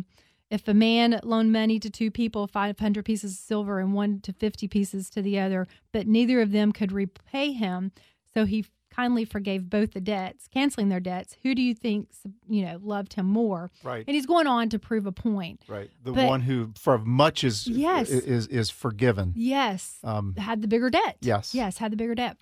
if 0.52 0.68
a 0.68 0.74
man 0.74 1.20
loaned 1.24 1.52
money 1.52 1.80
to 1.80 1.90
two 1.90 2.12
people, 2.12 2.48
500 2.48 3.04
pieces 3.04 3.34
of 3.34 3.38
silver 3.40 3.80
and 3.80 3.94
one 3.94 4.20
to 4.22 4.32
50 4.34 4.68
pieces 4.68 5.10
to 5.12 5.22
the 5.22 5.40
other, 5.40 5.68
but 5.92 6.08
neither 6.08 6.42
of 6.42 6.52
them 6.52 6.72
could 6.72 6.92
repay 6.92 7.52
him, 7.52 7.92
so 8.34 8.46
he 8.46 8.66
kindly 8.92 9.26
forgave 9.26 9.70
both 9.70 9.92
the 9.92 10.00
debts, 10.00 10.48
canceling 10.48 10.88
their 10.88 11.02
debts. 11.02 11.36
Who 11.44 11.54
do 11.54 11.62
you 11.62 11.74
think, 11.76 12.08
you 12.48 12.64
know, 12.64 12.80
loved 12.82 13.14
him 13.16 13.26
more? 13.26 13.70
Right. 13.84 14.06
And 14.08 14.16
he's 14.16 14.26
going 14.26 14.48
on 14.48 14.70
to 14.70 14.80
prove 14.80 15.06
a 15.06 15.12
point. 15.12 15.64
Right. 15.68 15.90
The 16.04 16.14
But- 16.14 16.28
one 16.28 16.42
who 16.42 16.72
for 16.80 16.98
much 16.98 17.44
is 17.44 17.68
Yes. 17.68 18.10
is 18.10 18.48
is 18.48 18.70
forgiven. 18.70 19.34
Yes. 19.36 20.00
Um 20.04 20.36
had 20.38 20.62
the 20.62 20.70
bigger 20.70 20.90
debt. 20.90 21.18
Yes. 21.22 21.54
Yes, 21.54 21.78
had 21.80 21.92
the 21.92 21.98
bigger 21.98 22.16
debt. 22.16 22.38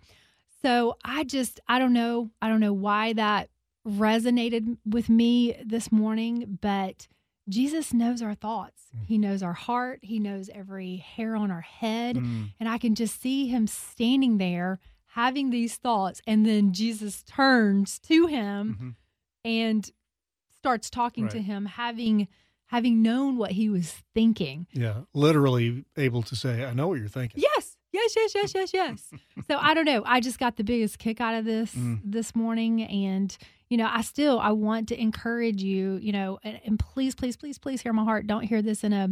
So 0.62 0.98
I 1.04 1.24
just 1.24 1.60
I 1.68 1.80
don't 1.80 1.94
know 1.94 2.30
I 2.40 2.50
don't 2.50 2.60
know 2.60 2.74
why 2.74 3.14
that 3.14 3.50
resonated 3.88 4.78
with 4.86 5.10
me 5.10 5.56
this 5.66 5.92
morning, 5.92 6.60
but 6.62 7.08
Jesus 7.50 7.94
knows 7.94 8.22
our 8.22 8.34
thoughts. 8.36 8.84
Mm. 8.96 9.06
He 9.06 9.18
knows 9.18 9.44
our 9.44 9.54
heart. 9.54 10.00
He 10.02 10.20
knows 10.20 10.50
every 10.54 10.98
hair 10.98 11.36
on 11.36 11.52
our 11.52 11.62
head. 11.62 12.16
mm, 12.18 12.52
And 12.60 12.70
I 12.70 12.78
can 12.78 12.96
just 12.96 13.22
see 13.22 13.48
him 13.48 13.68
standing 13.68 14.38
there 14.38 14.80
having 15.08 15.50
these 15.50 15.76
thoughts. 15.76 16.22
And 16.26 16.46
then 16.46 16.74
Jesus 16.74 17.24
turns 17.24 18.00
to 18.00 18.28
him 18.28 18.78
mhm. 18.82 18.96
and 19.44 19.92
starts 20.58 20.90
talking 20.90 21.28
to 21.30 21.42
him, 21.42 21.66
having 21.66 22.28
having 22.68 23.04
known 23.04 23.38
what 23.38 23.52
he 23.52 23.70
was 23.70 24.02
thinking. 24.16 24.66
Yeah, 24.74 25.02
literally 25.14 25.86
able 25.98 26.24
to 26.24 26.36
say, 26.36 26.66
"I 26.66 26.74
know 26.74 26.88
what 26.88 26.98
you're 26.98 27.08
thinking." 27.08 27.44
Yes, 27.56 27.78
yes, 27.92 28.14
yes, 28.16 28.34
yes, 28.34 28.52
yes, 28.56 28.74
yes. 28.74 29.12
so 29.48 29.58
I 29.58 29.74
don't 29.76 29.86
know. 29.86 30.02
I 30.06 30.20
just 30.22 30.40
got 30.40 30.56
the 30.56 30.64
biggest 30.64 30.98
kick 30.98 31.22
out 31.22 31.36
of 31.36 31.46
this 31.46 31.76
Mm. 31.76 32.00
this 32.04 32.36
morning, 32.36 32.82
and 32.82 33.38
you 33.74 33.78
know, 33.78 33.90
I 33.92 34.02
still 34.02 34.40
I 34.40 34.52
want 34.52 34.90
to 34.90 35.02
encourage 35.02 35.64
you. 35.64 35.96
You 35.96 36.12
know, 36.12 36.38
and, 36.44 36.60
and 36.64 36.78
please, 36.78 37.16
please, 37.16 37.36
please, 37.36 37.58
please 37.58 37.82
hear 37.82 37.92
my 37.92 38.04
heart. 38.04 38.28
Don't 38.28 38.44
hear 38.44 38.62
this 38.62 38.84
in 38.84 38.94
a 38.94 39.10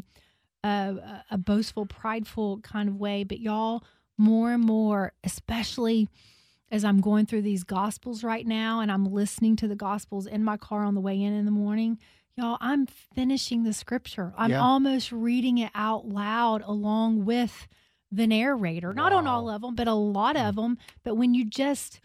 a, 0.63 1.23
a 1.31 1.37
boastful, 1.39 1.87
prideful 1.87 2.59
kind 2.59 2.87
of 2.87 2.95
way, 2.95 3.23
but 3.23 3.39
y'all 3.39 3.83
more 4.19 4.53
and 4.53 4.63
more, 4.63 5.13
especially 5.23 6.07
as 6.69 6.85
I'm 6.85 7.01
going 7.01 7.25
through 7.25 7.41
these 7.41 7.63
gospels 7.63 8.23
right 8.23 8.45
now, 8.45 8.81
and 8.81 8.91
I'm 8.91 9.03
listening 9.03 9.55
to 9.55 9.67
the 9.67 9.75
gospels 9.75 10.27
in 10.27 10.43
my 10.43 10.57
car 10.57 10.83
on 10.83 10.93
the 10.93 11.01
way 11.01 11.19
in 11.19 11.33
in 11.33 11.45
the 11.45 11.51
morning. 11.51 11.97
Y'all, 12.37 12.59
I'm 12.61 12.85
finishing 12.85 13.63
the 13.63 13.73
scripture. 13.73 14.31
I'm 14.37 14.51
Yeah. 14.51 14.61
almost 14.61 15.11
reading 15.11 15.57
it 15.57 15.71
out 15.73 16.07
loud 16.07 16.61
along 16.67 17.25
with 17.25 17.67
the 18.11 18.27
narrator. 18.27 18.93
Not 18.93 19.11
on 19.11 19.25
all 19.25 19.49
of 19.49 19.63
them, 19.63 19.73
but 19.73 19.87
a 19.87 19.95
lot 19.95 20.37
of 20.37 20.53
mm. 20.53 20.61
them. 20.61 20.77
But 21.03 21.15
when 21.15 21.33
you 21.33 21.45
just 21.45 21.99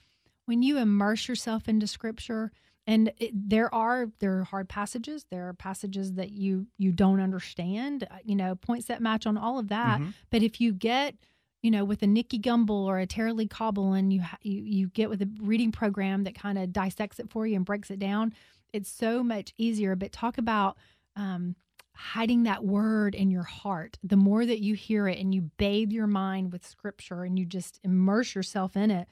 when 0.47 0.63
you 0.63 0.79
immerse 0.79 1.29
yourself 1.29 1.69
into 1.69 1.87
scripture 1.87 2.51
and 2.87 3.13
it, 3.19 3.33
there 3.35 3.73
are 3.75 4.09
there 4.21 4.39
are 4.39 4.45
hard 4.45 4.69
passages. 4.69 5.27
There 5.31 5.49
are 5.49 5.53
passages 5.55 6.15
that 6.15 6.31
you 6.31 6.67
you 6.79 6.93
don't 6.93 7.21
understand. 7.21 8.05
uh, 8.11 8.17
You 8.25 8.37
know, 8.37 8.55
points 8.55 8.87
that 8.87 9.03
match 9.03 9.27
on 9.27 9.37
all 9.37 9.59
of 9.59 9.69
that. 9.69 10.01
Mhm. 10.01 10.15
But 10.31 10.43
if 10.43 10.61
you 10.61 10.73
get 10.73 11.15
you 11.63 11.71
know, 11.73 11.85
with 11.85 12.01
a 12.03 12.07
Nicky 12.07 12.39
Gumbel 12.39 12.85
or 12.85 13.01
a 13.01 13.07
Tara-Leigh 13.07 13.49
Cobble, 13.49 13.93
and 13.93 14.13
you 14.13 14.21
ha- 14.23 14.39
you 14.43 14.63
you 14.63 14.89
get 14.89 15.11
with 15.11 15.21
a 15.21 15.29
reading 15.41 15.73
program 15.73 16.23
that 16.23 16.35
kind 16.37 16.59
of 16.59 16.73
dissects 16.73 17.19
it 17.19 17.29
for 17.29 17.45
you 17.45 17.57
and 17.57 17.65
breaks 17.65 17.91
it 17.91 17.99
down, 17.99 18.33
it's 18.73 18.89
so 18.91 19.25
much 19.25 19.53
easier. 19.57 19.97
But 19.97 20.13
talk 20.13 20.39
about 20.39 20.77
um, 21.17 21.57
hiding 21.95 22.45
that 22.45 22.63
word 22.65 23.17
in 23.17 23.31
your 23.33 23.43
heart. 23.43 23.99
The 24.05 24.17
more 24.17 24.47
that 24.47 24.61
you 24.63 24.75
hear 24.75 25.09
it 25.09 25.19
and 25.19 25.35
you 25.35 25.51
bathe 25.57 25.91
your 25.91 26.07
mind 26.07 26.53
with 26.53 26.65
Scripture 26.65 27.25
and 27.25 27.37
you 27.37 27.45
just 27.47 27.81
immerse 27.83 28.35
yourself 28.37 28.77
in 28.77 28.91
it, 28.93 29.09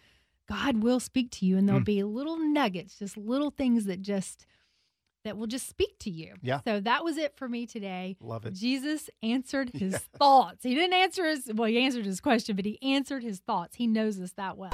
God 0.49 0.83
will 0.83 1.01
speak 1.01 1.31
to 1.33 1.47
you, 1.47 1.57
and 1.57 1.67
there'll 1.69 1.81
Mm. 1.81 1.87
be 1.87 2.03
little 2.05 2.39
nuggets, 2.39 2.99
just 2.99 3.17
little 3.17 3.51
things 3.51 3.85
that 3.87 4.03
just 4.03 4.47
that 5.25 5.39
will 5.39 5.47
just 5.47 5.67
speak 5.67 5.99
to 6.01 6.11
you. 6.11 6.35
Yeah. 6.43 6.61
So 6.67 6.81
that 6.81 7.03
was 7.03 7.17
it 7.17 7.35
for 7.35 7.49
me 7.49 7.65
today. 7.65 8.15
Love 8.21 8.45
it. 8.45 8.53
Jesus 8.53 9.09
answered 9.23 9.71
his 9.75 9.97
thoughts. 9.97 10.63
He 10.65 10.75
didn't 10.75 10.93
answer 10.93 11.25
his 11.25 11.51
well, 11.55 11.69
he 11.69 11.79
answered 11.79 12.05
his 12.05 12.21
question, 12.21 12.57
but 12.57 12.67
he 12.67 12.79
answered 12.83 13.23
his 13.23 13.39
thoughts. 13.41 13.77
He 13.77 13.87
knows 13.87 14.21
us 14.21 14.33
that 14.33 14.59
well. 14.59 14.71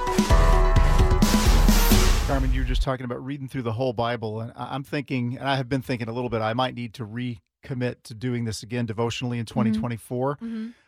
Carmen, 2.27 2.53
you 2.53 2.61
were 2.61 2.65
just 2.67 2.81
talking 2.81 3.03
about 3.03 3.23
reading 3.25 3.47
through 3.49 3.63
the 3.63 3.73
whole 3.73 3.91
Bible, 3.93 4.39
and 4.41 4.53
I'm 4.55 4.83
thinking, 4.83 5.37
and 5.37 5.47
I 5.49 5.57
have 5.57 5.67
been 5.67 5.81
thinking 5.81 6.07
a 6.07 6.13
little 6.13 6.29
bit. 6.29 6.41
I 6.41 6.53
might 6.53 6.75
need 6.75 6.93
to 6.95 7.05
recommit 7.05 8.03
to 8.03 8.13
doing 8.13 8.45
this 8.45 8.63
again 8.63 8.85
devotionally 8.85 9.37
in 9.39 9.45
2024. 9.45 10.37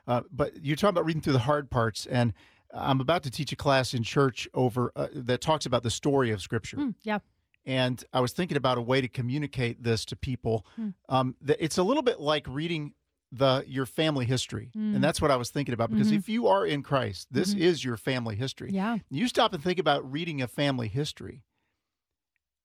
Uh, 0.08 0.22
but 0.32 0.63
you're 0.63 0.76
talking 0.78 0.91
about 0.91 1.06
reading 1.06 1.22
through 1.22 1.34
the 1.34 1.39
hard 1.39 1.69
parts, 1.69 2.06
and 2.06 2.34
I'm 2.74 3.00
about 3.02 3.24
to 3.24 3.32
teach 3.32 3.52
a 3.52 3.56
class 3.56 3.94
in 3.94 4.04
church 4.04 4.48
over 4.54 4.92
uh, 4.96 5.08
that 5.14 5.42
talks 5.42 5.66
about 5.66 5.84
the 5.84 5.92
story 5.92 6.32
of 6.32 6.42
Scripture. 6.42 6.78
Mm, 6.78 6.96
yeah. 7.04 7.20
And 7.66 8.04
I 8.12 8.20
was 8.20 8.34
thinking 8.34 8.58
about 8.58 8.78
a 8.78 8.82
way 8.82 9.00
to 9.00 9.08
communicate 9.08 9.84
this 9.84 10.04
to 10.06 10.16
people. 10.16 10.66
Hmm. 10.76 10.90
Um, 11.08 11.36
that 11.42 11.58
it's 11.64 11.78
a 11.78 11.84
little 11.84 12.04
bit 12.04 12.20
like 12.20 12.46
reading 12.48 12.94
the 13.32 13.64
your 13.68 13.86
family 13.88 14.26
history, 14.26 14.70
Mm. 14.76 14.96
and 14.96 15.04
that's 15.04 15.20
what 15.22 15.32
I 15.32 15.36
was 15.38 15.50
thinking 15.50 15.74
about. 15.74 15.90
Because 15.90 16.12
Mhm. 16.12 16.18
if 16.18 16.30
you 16.30 16.48
are 16.48 16.66
in 16.68 16.84
Christ, 16.84 17.28
this 17.32 17.54
Mhm. 17.56 17.60
is 17.62 17.84
your 17.84 17.98
family 17.98 18.36
history. 18.36 18.72
Yeah. 18.72 18.98
You 19.10 19.28
stop 19.28 19.54
and 19.54 19.64
think 19.64 19.80
about 19.80 20.10
reading 20.12 20.42
a 20.42 20.48
family 20.48 20.88
history. 20.88 21.44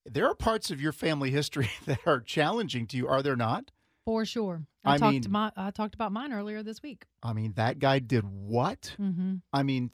There 0.04 0.26
are 0.26 0.34
parts 0.34 0.70
of 0.70 0.80
your 0.80 0.92
family 0.92 1.30
history 1.30 1.70
that 1.86 2.00
are 2.06 2.20
challenging 2.20 2.86
to 2.88 2.96
you, 2.96 3.08
are 3.08 3.22
there 3.22 3.36
not? 3.36 3.70
For 4.04 4.24
sure. 4.24 4.66
I, 4.88 4.94
I 4.94 4.98
talked 4.98 5.12
mean- 5.12 5.24
my 5.30 5.52
I 5.56 5.70
talked 5.70 5.94
about 5.94 6.12
mine 6.12 6.32
earlier 6.32 6.62
this 6.62 6.82
week. 6.82 7.04
I 7.22 7.32
mean, 7.32 7.52
that 7.56 7.78
guy 7.78 7.98
did 7.98 8.24
what? 8.24 8.94
Mm-hmm. 9.00 9.36
I 9.52 9.62
mean, 9.62 9.90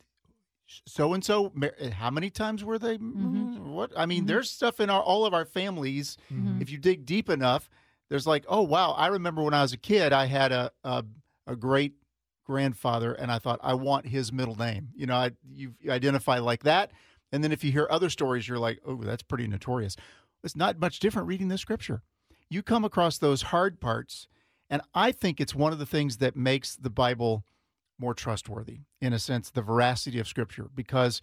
so 0.67 1.13
and 1.15 1.25
so. 1.25 1.53
How 1.93 2.11
many 2.11 2.31
times 2.31 2.65
were 2.65 2.79
they? 2.79 2.99
Mhm. 2.99 3.59
What? 3.65 3.93
I 3.97 4.07
mean, 4.07 4.25
Mhm. 4.25 4.27
there's 4.29 4.51
stuff 4.51 4.81
in 4.81 4.89
our 4.91 5.03
all 5.03 5.27
of 5.27 5.35
our 5.35 5.45
families. 5.45 6.17
Mhm. 6.33 6.61
If 6.63 6.71
you 6.71 6.79
dig 6.79 7.05
deep 7.05 7.29
enough, 7.29 7.69
there's 8.09 8.27
like, 8.27 8.45
oh 8.49 8.63
wow, 8.63 8.93
I 8.93 9.09
remember 9.09 9.43
when 9.43 9.55
I 9.55 9.63
was 9.63 9.73
a 9.73 9.77
kid, 9.79 10.13
I 10.13 10.27
had 10.27 10.53
a 10.53 10.71
a, 10.85 11.05
a 11.47 11.57
great 11.57 11.95
grandfather, 12.45 13.13
and 13.13 13.31
I 13.33 13.39
thought 13.39 13.59
I 13.63 13.75
want 13.75 14.07
his 14.07 14.33
middle 14.33 14.57
name. 14.57 14.89
You 14.95 15.07
know, 15.07 15.17
I 15.17 15.31
you 15.51 15.75
identify 15.89 16.39
like 16.39 16.63
that, 16.65 16.93
and 17.33 17.43
then 17.45 17.53
if 17.53 17.65
you 17.65 17.73
hear 17.73 17.87
other 17.91 18.11
stories, 18.11 18.47
you're 18.49 18.59
like, 18.59 18.81
oh, 18.87 18.97
that's 18.97 19.23
pretty 19.23 19.47
notorious. 19.47 19.97
It's 20.43 20.57
not 20.57 20.79
much 20.79 20.99
different 20.99 21.29
reading 21.29 21.49
the 21.49 21.57
scripture. 21.59 22.03
You 22.51 22.63
come 22.63 22.85
across 22.85 23.17
those 23.19 23.43
hard 23.43 23.81
parts, 23.81 24.29
and 24.75 24.83
I 24.95 25.13
think 25.13 25.41
it's 25.41 25.55
one 25.55 25.73
of 25.73 25.79
the 25.79 25.87
things 25.87 26.17
that 26.19 26.35
makes 26.37 26.77
the 26.77 26.91
Bible 26.91 27.45
more 27.99 28.13
trustworthy, 28.15 28.81
in 29.01 29.13
a 29.13 29.19
sense, 29.19 29.51
the 29.51 29.63
veracity 29.63 30.19
of 30.19 30.27
Scripture, 30.27 30.69
because 30.75 31.21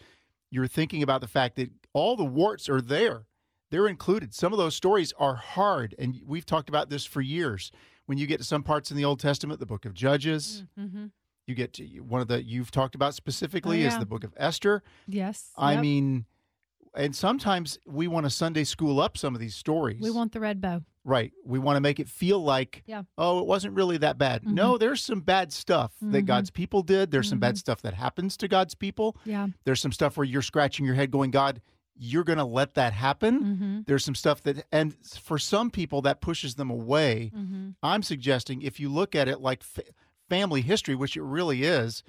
you're 0.50 0.68
thinking 0.68 1.04
about 1.04 1.20
the 1.22 1.28
fact 1.28 1.56
that 1.58 1.70
all 1.94 2.16
the 2.16 2.24
warts 2.26 2.70
are 2.70 2.82
there. 2.82 3.26
They're 3.70 3.88
included. 3.88 4.34
Some 4.34 4.54
of 4.54 4.58
those 4.58 4.76
stories 4.76 5.14
are 5.18 5.36
hard, 5.36 5.96
and 6.00 6.20
we've 6.26 6.46
talked 6.46 6.70
about 6.70 6.90
this 6.90 7.06
for 7.06 7.22
years. 7.22 7.72
When 8.06 8.18
you 8.18 8.26
get 8.28 8.38
to 8.40 8.44
some 8.46 8.64
parts 8.64 8.90
in 8.92 8.98
the 8.98 9.06
Old 9.06 9.20
Testament, 9.20 9.60
the 9.60 9.66
book 9.66 9.86
of 9.86 9.94
Judges, 9.94 10.64
Mm-hmm. 10.80 11.06
you 11.48 11.56
get 11.56 11.74
to 11.74 11.84
one 12.00 12.22
of 12.22 12.28
the 12.28 12.44
you've 12.44 12.72
talked 12.72 12.96
about 12.96 13.14
specifically 13.16 13.84
Oh, 13.84 13.88
is 13.88 13.98
the 13.98 14.06
book 14.06 14.24
of 14.24 14.34
Esther. 14.38 14.82
Yes. 15.08 15.52
I 15.58 15.74
Yep. 15.74 15.82
mean, 15.82 16.26
and 16.96 17.16
sometimes 17.16 17.80
we 17.86 18.08
want 18.08 18.26
to 18.26 18.30
Sunday 18.30 18.64
school 18.66 19.00
up 19.02 19.18
some 19.18 19.34
of 19.36 19.40
these 19.42 19.56
stories. 19.56 20.02
we 20.02 20.12
want 20.12 20.32
the 20.34 20.40
red 20.42 20.60
bow. 20.62 20.84
Right. 21.04 21.32
We 21.46 21.58
want 21.58 21.78
to 21.78 21.82
make 21.82 22.00
it 22.00 22.08
feel 22.08 22.44
like, 22.44 22.84
Yeah. 22.86 23.04
oh, 23.18 23.40
it 23.40 23.48
wasn't 23.48 23.74
really 23.76 23.98
that 23.98 24.18
bad. 24.18 24.44
Mhm. 24.44 24.54
No, 24.54 24.78
there's 24.78 25.04
some 25.04 25.22
bad 25.22 25.52
stuff 25.52 25.94
that 26.02 26.24
Mhm. 26.24 26.28
God's 26.28 26.52
people 26.52 26.84
did. 26.84 27.10
There's 27.12 27.28
some 27.30 27.40
bad 27.40 27.56
Mhm. 27.56 27.60
stuff 27.60 27.82
that 27.82 27.96
happens 27.96 28.38
to 28.38 28.48
God's 28.48 28.76
people. 28.76 29.18
Yeah. 29.26 29.48
There's 29.64 29.82
some 29.82 29.92
stuff 29.92 30.16
where 30.16 30.26
you're 30.26 30.42
scratching 30.44 30.86
your 30.86 30.94
head 30.96 31.10
going, 31.10 31.32
God, 31.32 31.62
you're 31.96 32.24
going 32.24 32.38
to 32.38 32.46
let 32.46 32.76
that 32.76 32.94
happen. 32.94 33.44
Mm-hmm. 33.44 33.80
There's 33.88 34.06
some 34.06 34.16
stuff 34.16 34.42
that, 34.44 34.66
and 34.72 34.96
for 35.06 35.38
some 35.38 35.70
people, 35.70 36.02
that 36.04 36.22
pushes 36.22 36.56
them 36.56 36.70
away. 36.70 37.32
Mm-hmm. 37.36 37.72
I'm 37.84 38.02
suggesting 38.04 38.62
if 38.62 38.80
you 38.80 38.90
look 38.90 39.14
at 39.16 39.28
it 39.28 39.40
like 39.42 39.62
fa- 39.64 39.84
family 40.30 40.62
history, 40.62 40.96
which 40.96 41.18
it 41.18 41.22
really 41.24 41.64
is, 41.64 42.04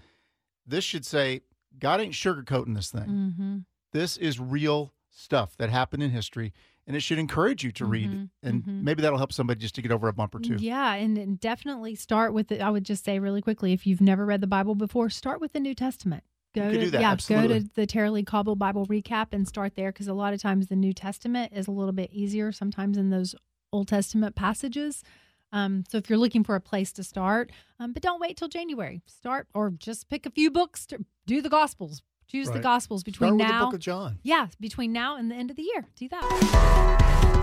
this 0.67 0.85
should 0.85 1.05
say, 1.05 1.41
God 1.79 2.01
ain't 2.01 2.15
sugarcoating 2.15 2.75
this 2.75 2.91
thing. 2.91 3.07
Mm-hmm. 3.09 3.59
This 3.93 4.17
is 4.17 4.39
real 4.39 4.95
stuff 5.11 5.57
that 5.59 5.69
happened 5.69 6.03
in 6.03 6.11
history, 6.11 6.53
and 6.87 6.97
it 6.97 7.01
should 7.01 7.19
encourage 7.19 7.63
you 7.65 7.73
to 7.73 7.85
read. 7.85 8.11
Mhm, 8.11 8.31
And 8.43 8.65
mhm. 8.65 8.83
maybe 8.83 9.03
that'll 9.03 9.19
help 9.19 9.33
somebody 9.33 9.61
just 9.61 9.75
to 9.77 9.83
get 9.83 9.93
over 9.93 10.09
a 10.09 10.13
bump 10.13 10.35
or 10.35 10.41
two. 10.41 10.57
Yeah, 10.59 10.95
and, 10.95 11.17
and 11.17 11.39
definitely 11.39 11.95
start 11.95 12.33
with 12.33 12.51
it. 12.53 12.61
I 12.61 12.71
would 12.71 12.85
just 12.85 13.05
say 13.05 13.19
really 13.19 13.43
quickly, 13.43 13.73
if 13.73 13.87
you've 13.87 14.01
never 14.01 14.27
read 14.27 14.41
the 14.41 14.47
Bible 14.47 14.75
before, 14.75 15.09
start 15.11 15.41
with 15.41 15.53
the 15.53 15.61
New 15.61 15.75
Testament. 15.75 16.25
Go 16.55 16.71
to 16.71 16.91
that, 16.91 17.01
yeah, 17.01 17.11
absolutely. 17.11 17.49
go 17.49 17.61
to 17.61 17.71
the 17.75 17.87
Tara-Leigh 17.87 18.25
Cobble 18.25 18.57
Bible 18.57 18.87
recap 18.87 19.29
and 19.33 19.49
start 19.49 19.75
there 19.75 19.91
because 19.91 20.07
a 20.07 20.13
lot 20.13 20.35
of 20.35 20.43
times 20.43 20.67
the 20.67 20.77
New 20.77 20.93
Testament 20.93 21.53
is 21.55 21.67
a 21.67 21.71
little 21.71 21.93
bit 21.95 22.11
easier 22.13 22.53
sometimes 22.53 22.99
in 22.99 23.09
those 23.09 23.35
Old 23.73 23.89
Testament 23.89 24.35
passages. 24.35 25.03
Um, 25.51 25.85
so 25.89 25.97
if 25.99 26.11
you're 26.11 26.19
looking 26.19 26.45
for 26.45 26.55
a 26.55 26.61
place 26.61 26.93
to 26.93 27.03
start, 27.05 27.51
um, 27.79 27.93
but 27.93 28.03
don't 28.03 28.21
wait 28.21 28.37
till 28.37 28.49
January. 28.49 29.03
Start 29.07 29.49
or 29.55 29.71
just 29.71 30.09
pick 30.11 30.27
a 30.27 30.31
few 30.31 30.51
books. 30.51 30.85
To, 30.87 31.05
do 31.27 31.41
the 31.41 31.49
Gospels. 31.49 32.03
Choose 32.29 32.49
the 32.49 32.55
Right. 32.55 32.63
Gospels 32.63 33.01
Start 33.03 33.13
between 33.13 33.37
with 33.37 33.47
the 33.47 33.53
now. 33.53 33.65
Book 33.67 33.75
of 33.75 33.81
John. 33.81 34.19
yeah, 34.23 34.47
between 34.61 34.93
now 34.93 35.17
and 35.17 35.31
the 35.31 35.35
end 35.35 35.51
of 35.51 35.57
the 35.57 35.63
year. 35.63 35.87
Do 35.97 36.09
that. 36.09 37.43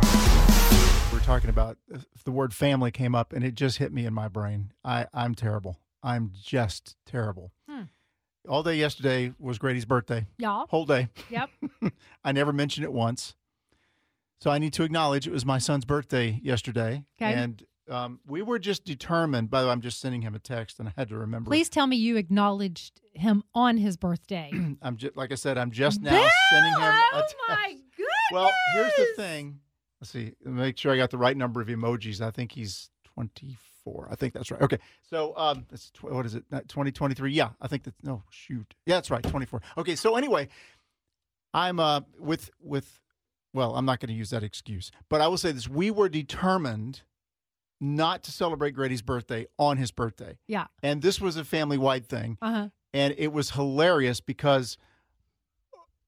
We're 1.13 1.19
talking 1.19 1.49
about 1.49 1.77
the 2.25 2.31
word 2.31 2.53
family 2.53 2.91
came 2.91 3.13
up, 3.15 3.33
and 3.33 3.43
it 3.43 3.55
just 3.55 3.77
hit 3.77 3.91
me 3.93 4.05
in 4.05 4.13
my 4.13 4.27
brain. 4.27 4.71
I, 4.83 5.07
I'm 5.13 5.35
terrible. 5.35 5.77
I'm 6.01 6.31
just 6.41 6.95
terrible. 7.05 7.51
Hmm. 7.69 7.83
All 8.47 8.63
day 8.63 8.75
yesterday 8.75 9.33
was 9.37 9.57
Grady's 9.59 9.85
birthday, 9.85 10.25
Y'all. 10.37 10.65
whole 10.69 10.85
day. 10.85 11.09
Yep. 11.29 11.49
I 12.23 12.31
never 12.31 12.53
mentioned 12.53 12.83
it 12.85 12.93
once. 12.93 13.35
So 14.39 14.49
I 14.49 14.57
need 14.59 14.71
to 14.73 14.83
acknowledge 14.83 15.27
it 15.27 15.33
was 15.33 15.45
my 15.45 15.57
son's 15.57 15.83
birthday 15.85 16.39
yesterday. 16.41 17.03
Okay. 17.21 17.33
And 17.33 17.61
um, 17.89 18.19
we 18.27 18.41
were 18.41 18.59
just 18.59 18.83
determined. 18.85 19.49
By 19.49 19.61
the 19.61 19.67
way, 19.67 19.71
I'm 19.73 19.81
just 19.81 19.99
sending 19.99 20.21
him 20.21 20.35
a 20.35 20.39
text, 20.39 20.79
and 20.79 20.89
I 20.89 20.93
had 20.95 21.09
to 21.09 21.17
remember. 21.17 21.49
Please 21.49 21.69
tell 21.69 21.87
me 21.87 21.95
you 21.95 22.17
acknowledged 22.17 23.01
him 23.13 23.43
on 23.53 23.77
his 23.77 23.97
birthday. 23.97 24.51
I'm 24.81 24.97
just 24.97 25.15
like 25.17 25.31
I 25.31 25.35
said. 25.35 25.57
I'm 25.57 25.71
just 25.71 26.01
now 26.01 26.11
sending 26.51 26.73
him 26.73 26.81
a 26.81 26.99
Oh 27.13 27.19
text. 27.19 27.35
my 27.47 27.67
goodness! 27.97 28.07
Well, 28.31 28.51
here's 28.73 28.93
the 28.95 29.07
thing. 29.15 29.59
Let's 30.01 30.11
see. 30.11 30.33
Make 30.43 30.77
sure 30.77 30.93
I 30.93 30.97
got 30.97 31.09
the 31.09 31.17
right 31.17 31.35
number 31.35 31.59
of 31.61 31.67
emojis. 31.67 32.21
I 32.21 32.31
think 32.31 32.51
he's 32.53 32.89
24. 33.15 34.07
I 34.11 34.15
think 34.15 34.33
that's 34.33 34.49
right. 34.51 34.61
Okay. 34.61 34.77
So, 35.09 35.33
um, 35.35 35.65
that's 35.69 35.89
tw- 35.91 36.03
what 36.05 36.25
is 36.25 36.35
it? 36.35 36.43
2023. 36.51 37.31
Yeah, 37.33 37.49
I 37.59 37.67
think 37.67 37.83
that's 37.83 38.01
no 38.03 38.23
shoot. 38.29 38.75
Yeah, 38.85 38.95
that's 38.95 39.11
right. 39.11 39.23
24. 39.23 39.61
Okay. 39.79 39.95
So 39.95 40.15
anyway, 40.15 40.47
I'm 41.53 41.79
uh 41.79 42.01
with 42.19 42.49
with. 42.61 42.99
Well, 43.51 43.75
I'm 43.75 43.85
not 43.85 43.99
going 43.99 44.09
to 44.09 44.13
use 44.15 44.29
that 44.29 44.43
excuse, 44.43 44.91
but 45.09 45.21
I 45.21 45.27
will 45.27 45.37
say 45.39 45.51
this: 45.51 45.67
we 45.67 45.89
were 45.89 46.07
determined 46.07 47.01
not 47.79 48.23
to 48.23 48.31
celebrate 48.31 48.71
Grady's 48.71 49.01
birthday 49.01 49.47
on 49.57 49.77
his 49.77 49.91
birthday, 49.91 50.37
Yeah. 50.47 50.67
and 50.83 51.01
this 51.01 51.19
was 51.21 51.37
a 51.37 51.45
family-wide 51.45 52.05
thing 52.07 52.37
Uh 52.41 52.51
huh. 52.51 52.69
and 52.93 53.13
it 53.17 53.31
was 53.31 53.51
hilarious 53.51 54.19
because 54.21 54.77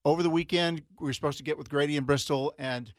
over 0.03 0.23
the 0.23 0.29
weekend 0.29 0.83
we 0.99 1.05
were 1.07 1.13
supposed 1.13 1.37
to 1.37 1.43
get 1.43 1.57
with 1.57 1.69
Grady 1.69 1.95
in 1.95 2.03
Bristol, 2.03 2.53
and 2.57 2.93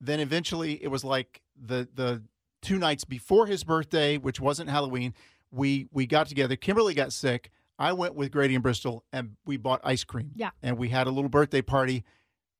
then 0.00 0.20
eventually 0.20 0.82
it 0.82 0.88
was 0.88 1.04
like 1.04 1.42
the 1.60 1.88
the 1.94 2.22
two 2.62 2.78
nights 2.78 3.04
before 3.04 3.46
his 3.46 3.64
birthday, 3.64 4.16
which 4.18 4.40
wasn't 4.40 4.70
Halloween. 4.70 5.14
We 5.50 5.88
we 5.92 6.06
got 6.06 6.28
together. 6.28 6.56
Kimberly 6.56 6.94
got 6.94 7.12
sick. 7.12 7.50
I 7.78 7.92
went 7.94 8.14
with 8.14 8.30
Grady 8.30 8.54
in 8.54 8.60
Bristol, 8.60 9.04
and 9.12 9.36
we 9.46 9.56
bought 9.56 9.80
ice 9.82 10.04
cream. 10.04 10.32
Yeah. 10.34 10.50
and 10.62 10.76
we 10.78 10.90
had 10.90 11.06
a 11.06 11.10
little 11.10 11.30
birthday 11.30 11.62
party, 11.62 12.04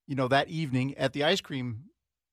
you 0.07 0.15
know, 0.17 0.29
that 0.29 0.49
evening 0.49 0.97
at 0.97 1.13
the 1.13 1.25
ice 1.25 1.41
cream 1.41 1.85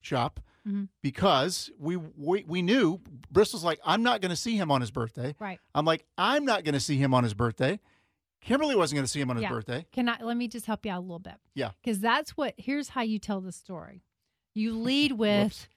shop. 0.01 0.39
Mhm. 0.67 0.89
Because 1.01 1.71
we, 1.79 1.95
we 1.95 2.43
we 2.45 2.61
knew 2.61 2.99
Bristol's 3.31 3.63
like 3.63 3.79
I'm 3.85 4.03
not 4.03 4.21
going 4.21 4.29
to 4.31 4.35
see 4.35 4.57
him 4.57 4.69
on 4.71 4.81
his 4.81 4.91
birthday. 4.91 5.35
Right. 5.39 5.59
I'm 5.73 5.85
like, 5.85 6.05
I'm 6.17 6.43
not 6.45 6.63
going 6.63 6.73
to 6.73 6.79
see 6.79 6.97
him 6.97 7.13
on 7.13 7.23
his 7.23 7.33
birthday. 7.33 7.79
Kimberly 8.41 8.75
wasn't 8.75 8.97
going 8.97 9.05
to 9.05 9.11
see 9.11 9.19
him 9.21 9.29
on 9.29 9.37
his 9.37 9.43
Yeah. 9.43 9.49
birthday. 9.49 9.85
Can 9.91 10.09
I? 10.09 10.17
Let 10.21 10.37
me 10.37 10.47
just 10.47 10.65
help 10.65 10.85
you 10.85 10.91
out 10.91 10.99
a 10.99 11.01
little 11.01 11.19
bit. 11.19 11.35
Yeah. 11.55 11.71
Because 11.83 11.99
that's 11.99 12.31
what. 12.37 12.53
Here's 12.57 12.89
how 12.89 13.01
you 13.01 13.17
tell 13.19 13.41
the 13.41 13.51
story. 13.51 14.03
You 14.53 14.73
lead 14.77 15.13
with. 15.13 15.67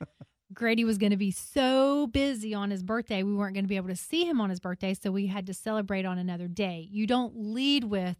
Grady 0.52 0.84
was 0.84 0.98
going 0.98 1.10
to 1.12 1.16
be 1.16 1.30
so 1.30 2.08
busy 2.08 2.54
on 2.54 2.72
his 2.72 2.82
birthday, 2.82 3.22
we 3.22 3.32
weren't 3.32 3.54
going 3.54 3.62
to 3.64 3.68
be 3.68 3.76
able 3.76 3.86
to 3.88 3.94
see 3.94 4.24
him 4.24 4.40
on 4.40 4.50
his 4.50 4.58
birthday, 4.58 4.94
so 4.94 5.12
we 5.12 5.28
had 5.28 5.46
to 5.46 5.54
celebrate 5.54 6.04
on 6.04 6.18
another 6.18 6.48
day. 6.48 6.88
You 6.90 7.06
don't 7.06 7.36
lead 7.36 7.84
with, 7.84 8.16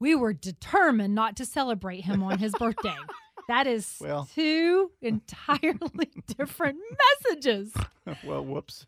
we 0.00 0.16
were 0.16 0.32
determined 0.32 1.14
not 1.14 1.36
to 1.36 1.46
celebrate 1.46 2.00
him 2.00 2.24
on 2.24 2.38
his 2.40 2.52
birthday. 2.58 2.96
That 3.50 3.66
is 3.66 3.96
Well. 4.00 4.28
two 4.32 4.92
entirely 5.02 6.10
different 6.38 6.78
messages. 7.24 7.72
well, 8.24 8.44
whoops. 8.44 8.86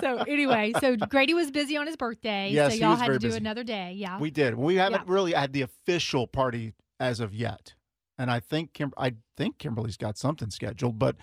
So 0.00 0.18
anyway, 0.18 0.72
so 0.80 0.96
Grady 1.08 1.34
was 1.34 1.50
busy 1.50 1.76
on 1.76 1.86
his 1.88 1.96
birthday, 1.96 2.48
Yes, 2.50 2.72
so 2.72 2.78
y'all 2.78 2.96
had 2.96 3.08
to 3.08 3.18
do 3.18 3.26
busy. 3.28 3.38
another 3.38 3.64
day. 3.64 3.92
Yeah. 3.96 4.18
We 4.20 4.30
did. 4.30 4.54
We 4.54 4.76
haven't 4.76 5.02
Yeah. 5.08 5.12
really 5.12 5.32
had 5.32 5.52
the 5.52 5.62
official 5.62 6.26
party 6.28 6.74
as 7.00 7.18
of 7.18 7.34
yet, 7.34 7.74
and 8.16 8.30
I 8.30 8.38
think 8.40 8.72
Kim- 8.72 8.92
I 8.96 9.14
think 9.36 9.58
Kimberly's 9.58 9.96
got 9.96 10.16
something 10.16 10.50
scheduled, 10.50 10.96
but 10.98 11.16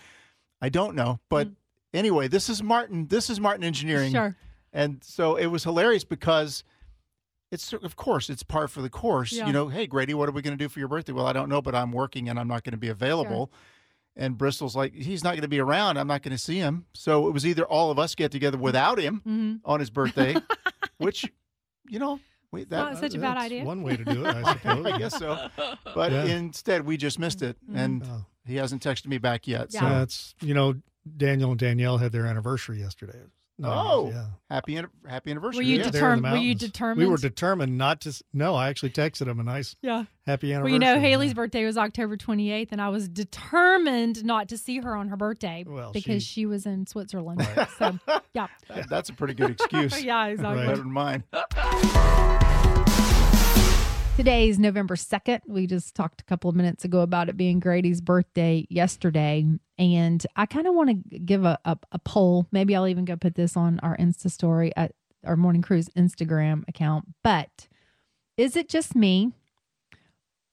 I 0.61 0.67
don't 0.67 0.93
know. 0.95 1.19
But 1.29 1.47
anyway, 1.93 2.27
this 2.27 2.49
is 2.49 2.61
Martin. 2.61 3.07
This 3.07 3.29
is 3.29 3.39
Martin 3.39 3.63
Engineering, 3.63 4.11
Mm. 4.11 4.15
Sure. 4.15 4.35
and 4.73 5.01
so 5.03 5.37
it 5.37 5.45
was 5.47 5.63
hilarious 5.63 6.03
because 6.03 6.65
it's 7.51 7.73
of 7.73 7.95
course 7.95 8.29
it's 8.29 8.43
par 8.43 8.67
for 8.67 8.81
the 8.81 8.89
course. 8.89 9.31
Yeah. 9.33 9.47
You 9.47 9.53
know, 9.53 9.67
hey 9.67 9.87
Grady, 9.87 10.13
what 10.13 10.29
are 10.29 10.31
we 10.31 10.41
going 10.41 10.57
to 10.57 10.63
do 10.63 10.69
for 10.69 10.79
your 10.79 10.87
birthday? 10.87 11.11
Well, 11.13 11.27
I 11.27 11.33
don't 11.33 11.49
know, 11.49 11.61
but 11.61 11.75
I'm 11.75 11.91
working 11.91 12.29
and 12.29 12.39
I'm 12.39 12.47
not 12.47 12.63
going 12.63 12.71
to 12.73 12.77
be 12.77 12.87
available. 12.89 13.51
And 14.15 14.37
Bristol's 14.37 14.75
like, 14.75 14.93
he's 14.93 15.23
not 15.23 15.31
going 15.31 15.41
to 15.43 15.47
be 15.47 15.59
around. 15.59 15.97
I'm 15.97 16.07
not 16.07 16.21
going 16.21 16.33
to 16.33 16.37
see 16.41 16.57
him. 16.57 16.85
So 16.93 17.27
it 17.27 17.31
was 17.31 17.45
either 17.45 17.63
all 17.63 17.91
of 17.91 17.97
us 17.99 18.13
get 18.13 18.31
together 18.31 18.57
without 18.57 18.99
him 18.99 19.21
hmm 19.23 19.55
on 19.63 19.79
his 19.79 19.89
birthday, 19.89 20.35
which, 20.97 21.31
you 21.87 21.97
know, 21.99 22.19
we, 22.51 22.65
that, 22.65 22.77
not 22.77 22.97
such 22.97 23.15
a 23.15 23.19
bad 23.19 23.35
That's 23.37 23.45
idea. 23.45 23.63
One 23.63 23.83
way 23.83 23.95
to 23.95 24.03
do 24.03 24.25
it, 24.25 24.35
I 24.35 24.43
suppose. 24.53 24.85
I 24.85 24.97
guess 24.97 25.17
so. 25.17 25.37
But 25.95 26.11
Yeah. 26.11 26.25
instead, 26.25 26.85
we 26.85 26.97
just 26.97 27.19
missed 27.19 27.41
it, 27.41 27.55
and 27.73 28.03
Oh. 28.03 28.25
he 28.45 28.55
hasn't 28.57 28.83
texted 28.83 29.07
me 29.07 29.17
back 29.17 29.47
yet. 29.47 29.71
So 29.71 29.79
That's 29.79 30.35
you 30.41 30.53
know, 30.53 30.75
Daniel 31.17 31.51
and 31.51 31.59
Danielle 31.59 31.97
had 31.97 32.11
their 32.11 32.25
anniversary 32.25 32.79
yesterday. 32.79 33.19
Nice, 33.61 33.71
Oh. 33.73 34.09
yeah. 34.11 34.25
happy 34.49 34.81
happy 35.07 35.31
anniversary! 35.31 35.57
Were 35.57 35.61
you 35.69 35.77
yeah. 35.77 35.83
There 35.83 35.91
the 35.91 35.97
determined? 35.97 36.33
Were 36.33 36.39
you 36.39 36.55
determined? 36.55 37.05
We 37.07 37.11
were 37.11 37.17
determined 37.17 37.77
not 37.77 38.01
to. 38.01 38.23
No, 38.33 38.55
I 38.55 38.69
actually 38.69 38.89
texted 38.89 39.27
him 39.27 39.39
a 39.39 39.43
nice 39.43 39.75
yeah. 39.83 40.05
happy 40.25 40.47
Well, 40.47 40.55
anniversary. 40.57 40.73
you 40.73 40.79
know, 40.79 40.99
Haley's 40.99 41.29
yeah. 41.29 41.33
birthday 41.35 41.65
was 41.65 41.77
October 41.77 42.17
28th, 42.17 42.69
and 42.71 42.81
I 42.81 42.89
was 42.89 43.07
determined 43.07 44.25
not 44.25 44.49
to 44.49 44.57
see 44.57 44.79
her 44.79 44.95
on 44.95 45.09
her 45.09 45.15
birthday 45.15 45.63
Well, 45.67 45.91
because 45.91 46.23
she- 46.23 46.41
she, 46.41 46.45
was 46.47 46.65
in 46.65 46.87
Switzerland. 46.87 47.41
So, 47.77 47.99
yeah. 48.33 48.47
That- 48.67 48.87
that's 48.89 49.09
a 49.09 49.13
pretty 49.13 49.35
good 49.35 49.51
excuse. 49.51 50.03
yeah, 50.03 50.25
exactly. 50.27 50.65
Better 50.65 50.77
than 50.77 50.91
mine. 50.91 51.23
Today's 54.17 54.59
November 54.59 54.95
2nd. 54.95 55.39
We 55.47 55.65
just 55.65 55.95
talked 55.95 56.21
a 56.21 56.25
couple 56.25 56.49
of 56.49 56.55
minutes 56.55 56.85
ago 56.85 56.99
about 56.99 57.29
it 57.29 57.37
being 57.37 57.59
Grady's 57.59 58.01
birthday 58.01 58.67
yesterday. 58.69 59.45
And 59.79 60.27
I 60.35 60.45
kind 60.45 60.67
of 60.67 60.75
want 60.75 60.89
to 60.89 61.19
give 61.19 61.45
a, 61.45 61.57
a, 61.65 61.77
a 61.91 61.99
poll. 61.99 62.45
Maybe 62.51 62.75
I'll 62.75 62.87
even 62.87 63.05
go 63.05 63.15
put 63.15 63.35
this 63.35 63.57
on 63.57 63.79
our 63.79 63.97
Insta 63.97 64.29
story 64.29 64.73
at 64.75 64.93
our 65.25 65.37
Morning 65.37 65.61
Cruise 65.61 65.89
Instagram 65.97 66.67
account. 66.67 67.05
But 67.23 67.67
is 68.37 68.55
it 68.55 68.69
just 68.69 68.95
me? 68.95 69.31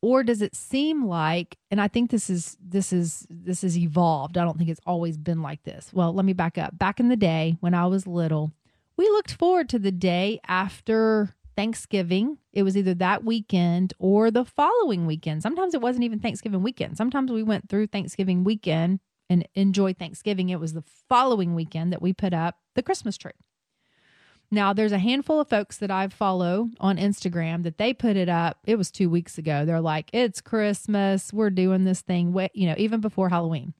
Or 0.01 0.23
does 0.23 0.40
it 0.40 0.55
seem 0.55 1.05
like, 1.05 1.59
and 1.71 1.81
I 1.81 1.88
think 1.88 2.11
this 2.11 2.31
is 2.31 2.57
this 2.64 2.92
is 2.92 3.27
this 3.29 3.64
is 3.64 3.77
evolved. 3.77 4.38
I 4.38 4.44
don't 4.44 4.57
think 4.57 4.71
it's 4.71 4.81
always 4.87 5.18
been 5.18 5.42
like 5.42 5.64
this. 5.64 5.90
Well, 5.92 6.14
let 6.14 6.25
me 6.25 6.33
back 6.33 6.57
up. 6.57 6.79
Back 6.79 7.01
in 7.01 7.09
the 7.09 7.16
day 7.16 7.57
when 7.59 7.75
I 7.75 7.87
was 7.87 8.07
little, 8.07 8.53
we 8.97 9.09
looked 9.09 9.33
forward 9.33 9.68
to 9.71 9.79
the 9.79 9.90
day 9.92 10.40
after 10.47 11.35
Thanksgiving. 11.59 12.38
It 12.53 12.62
was 12.62 12.77
either 12.77 12.94
that 12.94 13.25
weekend 13.25 13.92
or 13.99 14.31
the 14.31 14.44
following 14.44 15.07
weekend. 15.07 15.42
Sometimes 15.42 15.75
it 15.75 15.81
wasn't 15.81 16.05
even 16.05 16.21
Thanksgiving 16.21 16.62
weekend. 16.62 16.97
Sometimes 16.97 17.33
we 17.33 17.42
went 17.42 17.68
through 17.68 17.88
Thanksgiving 17.88 18.44
weekend 18.44 19.01
and 19.29 19.44
enjoyed 19.57 19.99
Thanksgiving. 19.99 20.51
It 20.51 20.61
was 20.61 20.75
the 20.75 20.85
following 21.09 21.57
weekend 21.57 21.92
that 21.92 22.01
we 22.01 22.12
put 22.12 22.33
up 22.33 22.59
the 22.77 22.83
Christmas 22.85 23.18
tree. 23.18 23.33
Now, 24.53 24.73
there's 24.73 24.92
a 24.92 25.01
handful 25.01 25.40
of 25.40 25.49
folks 25.49 25.79
that 25.79 25.90
I 25.90 26.07
follow 26.07 26.71
on 26.79 26.97
Instagram 26.97 27.64
that 27.64 27.77
they 27.77 27.92
put 27.92 28.16
it 28.16 28.29
up. 28.29 28.59
It 28.64 28.77
was 28.77 28.92
two 28.92 29.11
weeks 29.11 29.37
ago. 29.37 29.64
They're 29.64 29.81
like, 29.81 30.11
it's 30.12 30.40
Christmas. 30.40 31.33
We're 31.33 31.51
doing 31.51 31.83
this 31.83 32.03
thing, 32.03 32.38
you 32.55 32.68
know, 32.68 32.77
even 32.79 33.01
before 33.01 33.31
Halloween. 33.31 33.75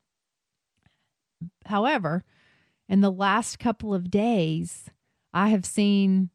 However, 1.67 2.25
in 2.88 3.03
the 3.03 3.12
last 3.12 3.61
couple 3.61 3.95
of 3.95 4.11
days, 4.11 4.91
I 5.33 5.51
have 5.51 5.64
seen 5.64 6.31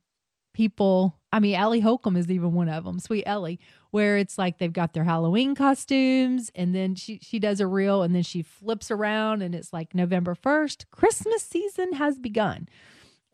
people. 0.54 1.20
I 1.32 1.40
mean, 1.40 1.56
Ellie 1.56 1.80
Holcomb 1.80 2.16
is 2.16 2.30
even 2.30 2.54
one 2.54 2.70
of 2.70 2.86
them, 2.86 3.00
sweet 3.00 3.24
Ellie, 3.26 3.60
where 3.92 4.18
it's 4.18 4.38
like 4.38 4.58
they've 4.58 4.72
got 4.72 4.94
their 4.94 5.04
Halloween 5.04 5.56
costumes, 5.56 6.52
and 6.56 6.74
then 6.74 6.96
she 6.96 7.20
she 7.22 7.40
does 7.40 7.60
a 7.60 7.68
reel, 7.68 8.04
and 8.04 8.16
then 8.16 8.24
she 8.24 8.42
flips 8.42 8.92
around, 8.92 9.42
and 9.42 9.54
it's 9.56 9.74
like 9.74 9.94
November 9.94 10.36
first, 10.36 10.90
Christmas 10.92 11.44
season 11.44 11.94
has 11.94 12.20
begun. 12.20 12.68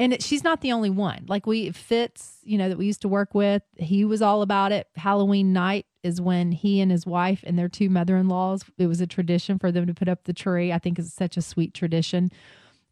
And 0.02 0.14
it, 0.14 0.24
she's 0.24 0.46
not 0.46 0.62
the 0.62 0.72
only 0.72 0.90
one. 0.90 1.26
Like 1.28 1.46
we 1.46 1.72
Fitz, 1.72 2.38
you 2.44 2.58
know, 2.58 2.70
that 2.70 2.78
we 2.78 2.86
used 2.86 3.02
to 3.02 3.10
work 3.10 3.36
with, 3.36 3.64
he 3.76 4.06
was 4.06 4.22
all 4.22 4.42
about 4.42 4.72
it. 4.72 4.88
Halloween 4.96 5.52
night 5.52 5.86
is 6.04 6.22
when 6.22 6.54
he 6.54 6.80
and 6.80 6.90
his 6.90 7.06
wife 7.06 7.44
and 7.46 7.60
their 7.60 7.68
two 7.68 7.90
mother-in-laws, 7.90 8.64
it 8.78 8.88
was 8.88 9.02
a 9.02 9.08
tradition 9.08 9.60
for 9.60 9.74
them 9.74 9.86
to 9.88 9.94
put 9.94 10.08
up 10.08 10.24
the 10.24 10.32
tree. 10.32 10.72
I 10.72 10.80
think 10.80 10.98
it's 10.98 11.14
such 11.14 11.36
a 11.36 11.42
sweet 11.42 11.74
tradition. 11.74 12.32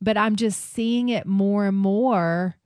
But 0.02 0.18
I'm 0.18 0.36
just 0.36 0.74
seeing 0.74 1.08
it 1.08 1.26
more 1.26 1.66
and 1.66 1.78
more 1.78 2.58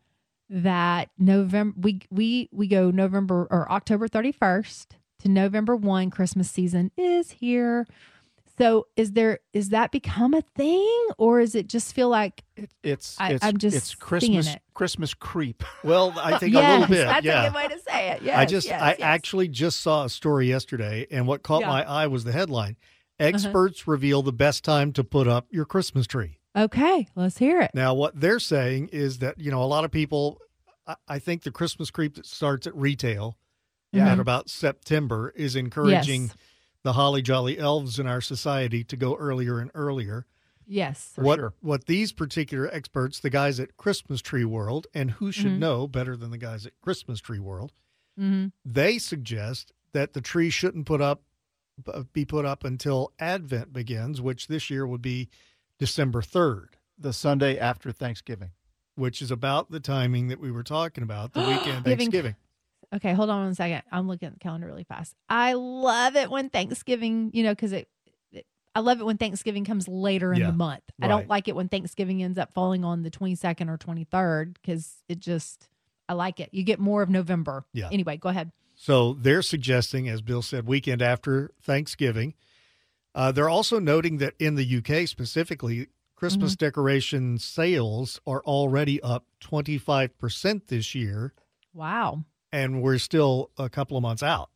that 0.54 1.10
November 1.18 1.74
we 1.80 2.02
we 2.12 2.50
we 2.52 2.68
go 2.68 2.92
November 2.92 3.48
or 3.50 3.72
October 3.72 4.08
31st 4.08 4.88
to 5.20 5.30
November 5.30 5.76
1 5.76 6.10
Christmas 6.10 6.52
season 6.52 6.92
is 6.98 7.32
here. 7.32 7.88
So 8.58 8.88
is 8.98 9.14
there 9.14 9.40
is 9.54 9.70
that 9.70 9.92
become 9.92 10.34
a 10.34 10.42
thing 10.56 11.08
or 11.18 11.40
is 11.40 11.56
it 11.56 11.68
just 11.68 11.96
feel 11.96 12.10
like 12.10 12.44
It's 12.84 13.16
I- 13.20 13.34
it's 13.34 13.46
I'm 13.46 13.58
just 13.58 13.78
it's 13.78 13.96
Christmas 13.96 14.48
it. 14.50 14.62
Christmas 14.74 15.14
creep. 15.14 15.64
Well, 15.86 16.14
I 16.18 16.38
think 16.38 16.54
yes, 16.54 16.64
a 16.70 16.80
little 16.82 16.96
bit. 16.96 17.06
that's 17.08 17.26
yeah. 17.26 17.44
a 17.44 17.50
good 17.50 17.56
way 17.56 17.68
to 17.70 17.80
say 17.80 18.10
it. 18.12 18.22
Yes, 18.22 18.38
I 18.38 18.46
just 18.46 18.68
yes, 18.68 18.82
I 18.82 18.90
yes. 18.90 18.98
actually 19.00 19.48
just 19.48 19.80
saw 19.80 20.04
a 20.04 20.10
story 20.10 20.48
yesterday 20.48 21.08
and 21.10 21.26
what 21.28 21.44
caught 21.44 21.62
Yeah. 21.62 21.70
Uh-huh. 21.72 21.78
my 21.78 21.90
eye 21.90 22.08
was 22.08 22.24
the 22.26 22.34
headline. 22.34 22.76
Experts 23.20 23.88
reveal 23.88 24.22
the 24.22 24.34
best 24.34 24.64
time 24.66 24.92
to 24.94 25.04
put 25.04 25.28
up 25.28 25.48
your 25.52 25.64
Christmas 25.66 26.08
tree. 26.08 26.38
Okay, 26.56 27.08
let's 27.16 27.38
hear 27.38 27.62
it. 27.62 27.72
Now 27.74 27.94
what 27.94 28.20
they're 28.20 28.40
saying 28.40 28.90
is 28.92 29.20
that, 29.20 29.40
you 29.40 29.52
know, 29.52 29.64
a 29.64 29.66
lot 29.66 29.86
of 29.86 29.92
people 29.92 30.40
I, 31.08 31.20
think 31.20 31.44
the 31.44 31.52
Christmas 31.52 31.92
creep 31.92 32.16
that 32.16 32.26
starts 32.26 32.68
at 32.68 32.76
retail 32.76 33.38
Yeah. 33.94 34.12
at 34.12 34.20
about 34.20 34.50
September 34.50 35.32
is 35.36 35.56
encouraging 35.56 36.24
Yes. 36.24 36.36
the 36.84 36.94
holly 36.94 37.22
jolly 37.22 37.58
elves 37.60 38.00
in 38.00 38.08
our 38.08 38.20
society 38.20 38.84
to 38.86 38.98
go 38.98 39.16
earlier 39.16 39.60
and 39.60 39.72
earlier. 39.74 40.26
Yes. 40.66 41.12
For 41.16 41.24
what 41.24 41.40
sure. 41.40 41.54
what 41.62 41.86
these 41.86 42.12
particular 42.12 42.68
experts, 42.74 43.20
the 43.20 43.30
guys 43.30 43.60
at 43.60 43.78
Christmas 43.78 44.22
Tree 44.22 44.44
World, 44.46 44.88
and 44.94 45.12
who 45.12 45.32
should 45.32 45.54
Mhm. 45.54 45.60
know 45.60 45.88
better 45.88 46.18
than 46.18 46.32
the 46.32 46.38
guys 46.38 46.66
at 46.66 46.74
Christmas 46.82 47.20
Tree 47.22 47.40
World, 47.40 47.72
hmm 48.18 48.48
they 48.66 48.98
suggest 48.98 49.72
that 49.94 50.14
the 50.14 50.22
tree 50.22 50.50
shouldn't 50.50 50.86
put 50.88 51.02
up 51.02 51.24
be 52.14 52.26
put 52.26 52.46
up 52.46 52.64
until 52.64 53.12
Advent 53.20 53.72
begins, 53.74 54.20
which 54.22 54.48
this 54.48 54.70
year 54.70 54.86
would 54.86 55.02
be 55.02 55.30
December 55.86 56.22
3rd, 56.22 56.68
The 57.00 57.12
Sunday 57.12 57.58
after 57.58 57.92
Thanksgiving. 57.92 58.52
which 58.96 59.20
is 59.20 59.32
about 59.32 59.72
the 59.72 59.80
timing 59.80 60.28
that 60.28 60.40
we 60.40 60.52
were 60.52 60.62
talking 60.62 61.04
about, 61.04 61.34
the 61.34 61.40
weekend 61.48 61.84
Thanksgiving. 61.86 62.36
Okay, 62.94 63.14
hold 63.14 63.32
on 63.32 63.46
one 63.46 63.56
second. 63.56 63.82
I'm 63.92 64.08
looking 64.08 64.28
at 64.28 64.34
the 64.34 64.40
calendar 64.40 64.68
really 64.68 64.84
fast. 64.84 65.16
I 65.28 65.54
love 65.54 66.16
it 66.16 66.30
when 66.30 66.50
Thanksgiving, 66.52 67.32
you 67.34 67.42
know, 67.44 67.54
because 67.54 67.72
it, 67.72 67.88
it- 68.32 68.46
I 68.76 68.82
love 68.82 69.00
it 69.00 69.06
when 69.06 69.18
Thanksgiving 69.18 69.66
comes 69.66 69.88
later 69.88 70.34
in 70.34 70.42
Yeah, 70.42 70.48
the 70.52 70.54
month. 70.54 70.84
I 71.02 71.08
don't 71.08 71.28
like 71.28 71.48
it 71.48 71.56
when 71.56 71.68
Thanksgiving 71.68 72.22
ends 72.22 72.38
up 72.38 72.54
falling 72.54 72.86
on 72.86 73.02
the 73.02 73.10
22nd 73.10 73.68
or 73.70 73.78
23rd 73.80 74.54
because 74.62 74.98
it 75.10 75.20
just, 75.20 75.68
I 76.08 76.14
like 76.14 76.40
it. 76.40 76.50
You 76.54 76.62
get 76.64 76.80
more 76.80 77.02
of 77.02 77.10
November. 77.10 77.66
Yeah. 77.74 77.90
Anyway, 77.92 78.18
go 78.18 78.30
ahead. 78.30 78.52
So 78.76 79.14
they're 79.14 79.42
suggesting, 79.42 80.08
as 80.08 80.22
Bill 80.22 80.42
said, 80.44 80.68
weekend 80.68 81.02
after 81.02 81.50
Thanksgiving. 81.62 82.36
Uh, 83.14 83.32
they're 83.32 83.50
also 83.50 83.80
noting 83.80 84.18
that 84.18 84.34
in 84.40 84.56
the 84.56 84.78
UK 84.78 85.08
specifically, 85.08 85.88
Christmas 86.16 86.56
decoration 86.56 87.38
sales 87.40 88.22
are 88.28 88.42
already 88.44 89.02
up 89.02 89.26
25% 89.42 90.68
this 90.68 90.94
year, 90.96 91.34
Wow. 91.74 92.26
and 92.52 92.82
we're 92.82 93.00
still 93.00 93.50
a 93.58 93.70
couple 93.70 93.98
of 93.98 94.04
months 94.04 94.22
out. 94.24 94.50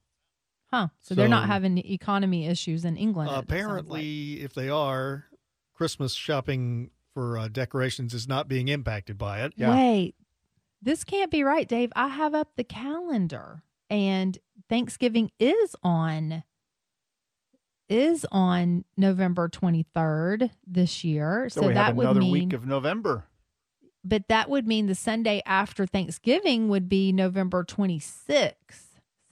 Huh. 0.72 0.90
So, 1.02 1.16
they're 1.16 1.28
not 1.28 1.44
So- 1.44 1.48
having 1.48 1.78
economy 1.80 2.46
issues 2.48 2.86
in 2.86 2.98
England. 2.98 3.30
it 3.30 3.34
sounds 3.34 3.38
like. 3.50 3.60
Apparently, 3.60 4.42
if 4.42 4.54
they 4.54 4.70
are, 4.70 5.26
Christmas 5.74 6.14
shopping 6.14 6.92
for 7.14 7.38
uh, 7.38 7.48
decorations 7.48 8.14
is 8.14 8.28
not 8.28 8.48
being 8.48 8.68
impacted 8.68 9.18
by 9.18 9.42
it. 9.44 9.54
Yeah. 9.56 9.72
Wait, 9.72 10.16
this 10.82 11.04
can't 11.04 11.32
be 11.32 11.44
right, 11.44 11.68
Dave. 11.68 11.92
I 11.96 12.10
have 12.10 12.34
up 12.36 12.56
the 12.56 12.64
calendar 12.64 13.64
and 13.90 14.38
Thanksgiving 14.70 15.32
is 15.40 15.76
on 15.84 16.44
is 17.90 18.26
on 18.32 18.86
November 18.98 19.50
23rd 19.50 20.50
this 20.66 21.04
year. 21.04 21.48
So, 21.50 21.62
So, 21.62 21.68
that 21.70 21.96
would 21.96 22.06
another 22.06 22.20
mean 22.20 22.32
week 22.32 22.54
of 22.54 22.66
November. 22.66 23.26
but 24.04 24.28
that 24.28 24.50
would 24.50 24.68
mean 24.68 24.88
the 24.88 24.96
Sunday 24.96 25.42
after 25.46 25.86
Thanksgiving 25.86 26.70
would 26.70 26.88
be 26.90 27.12
November 27.12 27.64
26th. 27.64 28.54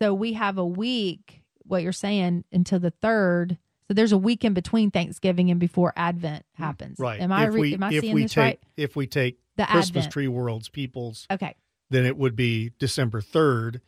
So 0.01 0.13
we 0.13 0.33
have 0.33 0.57
a 0.57 0.65
week, 0.65 1.43
what 1.63 1.83
you're 1.83 1.91
saying, 1.91 2.43
until 2.51 2.79
the 2.79 2.91
3rd. 3.03 3.57
So 3.87 3.93
there's 3.93 4.11
a 4.11 4.17
week 4.17 4.43
in 4.43 4.53
between 4.53 4.91
Thanksgiving 4.91 5.51
and 5.51 5.59
before 5.59 5.93
Advent 5.95 6.43
mm-hmm. 6.43 6.63
happens. 6.63 6.99
Right. 6.99 7.21
Am 7.21 7.31
I 7.31 7.47
if 7.47 7.53
we, 7.53 7.73
am 7.73 7.83
I 7.83 7.91
if 7.93 8.01
seeing 8.01 8.15
we 8.15 8.23
this 8.23 8.33
take, 8.33 8.41
right? 8.41 8.59
If 8.77 8.95
we 8.95 9.07
take 9.07 9.39
The 9.57 9.65
Christmas 9.65 10.05
Advent. 10.05 10.13
Tree 10.13 10.27
World's 10.27 10.69
people's, 10.69 11.27
Okay. 11.31 11.55
then 11.89 12.05
it 12.05 12.17
would 12.17 12.35
be 12.35 12.71
December 12.79 13.21
3rd. 13.21 13.81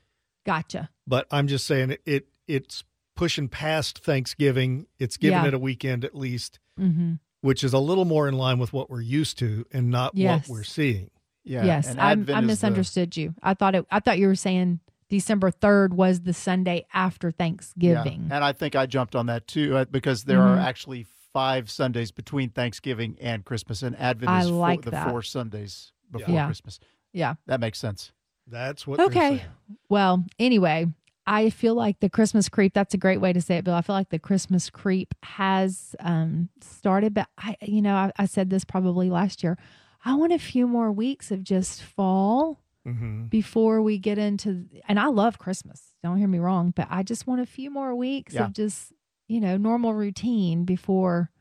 Gotcha. 0.46 0.90
But 1.08 1.28
I'm 1.32 1.48
just 1.48 1.66
saying 1.66 1.92
it, 1.92 2.02
it 2.06 2.28
it's 2.48 2.84
pushing 3.16 3.48
past 3.48 4.00
Thanksgiving. 4.00 4.88
It's 5.00 5.18
giving 5.18 5.40
Yeah. 5.42 5.48
it 5.48 5.54
a 5.54 5.60
weekend 5.60 6.04
at 6.06 6.16
least, 6.16 6.60
Mm-hmm. 6.80 7.14
which 7.42 7.64
is 7.64 7.74
a 7.74 7.80
little 7.80 8.06
more 8.06 8.28
in 8.28 8.34
line 8.36 8.60
with 8.60 8.74
what 8.74 8.90
we're 8.90 9.02
used 9.02 9.38
to 9.40 9.66
and 9.72 9.90
not 9.90 10.16
Yes. 10.16 10.48
what 10.50 10.58
we're 10.58 10.64
seeing. 10.64 11.10
Yeah. 11.44 11.64
yes, 11.64 11.88
and 11.88 12.02
I, 12.02 12.12
Advent 12.14 12.30
I 12.36 12.40
is 12.40 12.44
the- 12.44 12.48
misunderstood 12.48 13.16
you. 13.18 13.36
I 13.44 13.54
thought 13.54 13.76
it. 13.76 13.86
I 13.92 14.00
thought 14.00 14.18
you 14.18 14.26
were 14.28 14.36
saying 14.36 14.80
December 15.10 15.52
third 15.52 15.94
was 15.94 16.22
the 16.22 16.34
Sunday 16.34 16.88
after 16.92 17.28
Yeah, 17.28 17.34
Thanksgiving. 17.38 18.28
And 18.32 18.44
I 18.44 18.52
think 18.52 18.76
I 18.76 18.88
jumped 18.88 19.16
on 19.16 19.28
that 19.28 19.46
too 19.48 19.78
uh, 19.78 19.86
because 19.86 20.24
there 20.24 20.42
are 20.42 20.58
Mhm. 20.58 20.64
actually 20.64 21.06
five 21.34 21.70
Sundays 21.70 22.12
between 22.12 22.50
Thanksgiving 22.50 23.16
and 23.22 23.46
Christmas, 23.46 23.84
and 23.84 23.96
Advent 23.98 24.32
I 24.32 24.42
is 24.42 24.50
four- 24.50 24.78
the 24.78 24.92
four 25.08 25.22
Sundays 25.22 25.92
before 26.12 26.34
Yeah. 26.34 26.46
Christmas. 26.48 26.80
yeah. 27.14 27.36
That 27.46 27.60
makes 27.60 27.78
sense. 27.78 28.12
That's 28.48 28.88
what 28.88 29.00
Okay. 29.00 29.38
saying. 29.38 29.42
Well, 29.88 30.26
anyway, 30.40 30.88
I 31.28 31.50
feel 31.50 31.74
like 31.76 32.00
the 32.00 32.10
Christmas 32.10 32.50
creep, 32.50 32.74
that's 32.74 32.94
a 32.94 32.98
great 33.00 33.20
way 33.20 33.34
to 33.34 33.42
say 33.42 33.58
it, 33.58 33.64
Bill. 33.66 33.74
I 33.74 33.82
feel 33.82 33.96
like 33.96 34.10
the 34.10 34.20
Christmas 34.20 34.70
creep 34.70 35.16
has 35.24 35.96
um, 36.00 36.50
started, 36.62 37.14
but 37.14 37.28
I, 37.38 37.56
you 37.62 37.82
know, 37.82 37.96
I, 37.96 38.12
I 38.18 38.26
said 38.26 38.50
this 38.50 38.64
probably 38.64 39.10
last 39.10 39.44
year. 39.44 39.58
I 40.04 40.14
want 40.16 40.34
a 40.34 40.38
few 40.40 40.68
more 40.68 40.92
weeks 40.92 41.32
of 41.32 41.44
just 41.44 41.82
fall 41.82 42.62
hmm 42.86 43.26
before 43.30 43.82
we 43.82 43.98
get 43.98 44.20
into, 44.20 44.66
and 44.88 45.00
I 45.00 45.08
love 45.08 45.40
Christmas. 45.40 45.96
Don't 46.04 46.18
hear 46.18 46.28
me 46.28 46.38
wrong, 46.38 46.72
but 46.76 46.88
I 46.92 47.02
just 47.02 47.26
want 47.26 47.42
a 47.42 47.46
few 47.48 47.72
more 47.72 47.96
weeks 47.96 48.36
Yeah. 48.36 48.46
of 48.46 48.54
just, 48.54 48.94
you 49.28 49.42
know, 49.42 49.58
normal 49.58 49.96
routine 49.96 50.64
before 50.64 51.32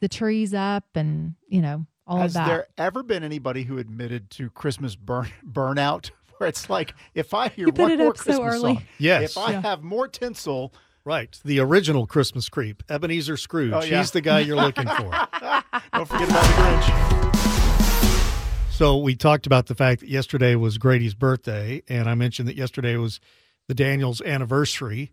the 0.00 0.08
tree's 0.08 0.54
up 0.54 0.84
and, 0.94 1.34
you 1.48 1.60
know, 1.60 1.86
all 2.06 2.18
Has 2.18 2.30
of 2.30 2.34
that. 2.34 2.40
Has 2.42 2.48
there 2.48 2.66
ever 2.78 3.02
been 3.02 3.24
anybody 3.24 3.64
who 3.64 3.78
admitted 3.78 4.30
to 4.30 4.48
Christmas 4.50 4.94
burn 4.94 5.28
burnout? 5.44 6.10
Where 6.42 6.48
it's 6.48 6.68
like, 6.68 6.92
if 7.14 7.32
I 7.34 7.48
hear 7.50 7.66
You 7.66 7.72
put 7.72 7.82
one 7.82 7.92
it 7.92 7.98
more 8.00 8.08
up 8.08 8.16
so 8.16 8.24
Christmas 8.24 8.54
early. 8.54 8.74
song, 8.74 8.82
Yes. 8.98 9.30
if 9.30 9.38
I 9.38 9.52
Yeah. 9.52 9.60
have 9.62 9.82
more 9.84 10.08
tinsel, 10.08 10.74
Right. 11.04 11.36
The 11.44 11.58
original 11.60 12.04
Christmas 12.06 12.48
creep, 12.48 12.82
Ebenezer 12.88 13.36
Scrooge. 13.36 13.72
Oh, 13.72 13.82
yeah. 13.82 13.98
He's 13.98 14.10
the 14.12 14.20
guy 14.20 14.40
you're 14.40 14.56
looking 14.56 14.86
for. 14.88 15.10
don't 15.92 16.08
forget 16.08 16.28
about 16.28 16.44
the 16.44 16.62
Grinch. 16.62 18.72
So 18.72 18.98
we 18.98 19.14
talked 19.14 19.46
about 19.46 19.66
the 19.66 19.74
fact 19.76 20.00
that 20.00 20.08
yesterday 20.08 20.56
was 20.56 20.78
Grady's 20.78 21.14
birthday, 21.14 21.82
and 21.88 22.08
I 22.08 22.14
mentioned 22.16 22.48
that 22.48 22.56
yesterday 22.56 22.96
was 22.96 23.20
the 23.68 23.74
Daniels 23.74 24.20
anniversary. 24.20 25.12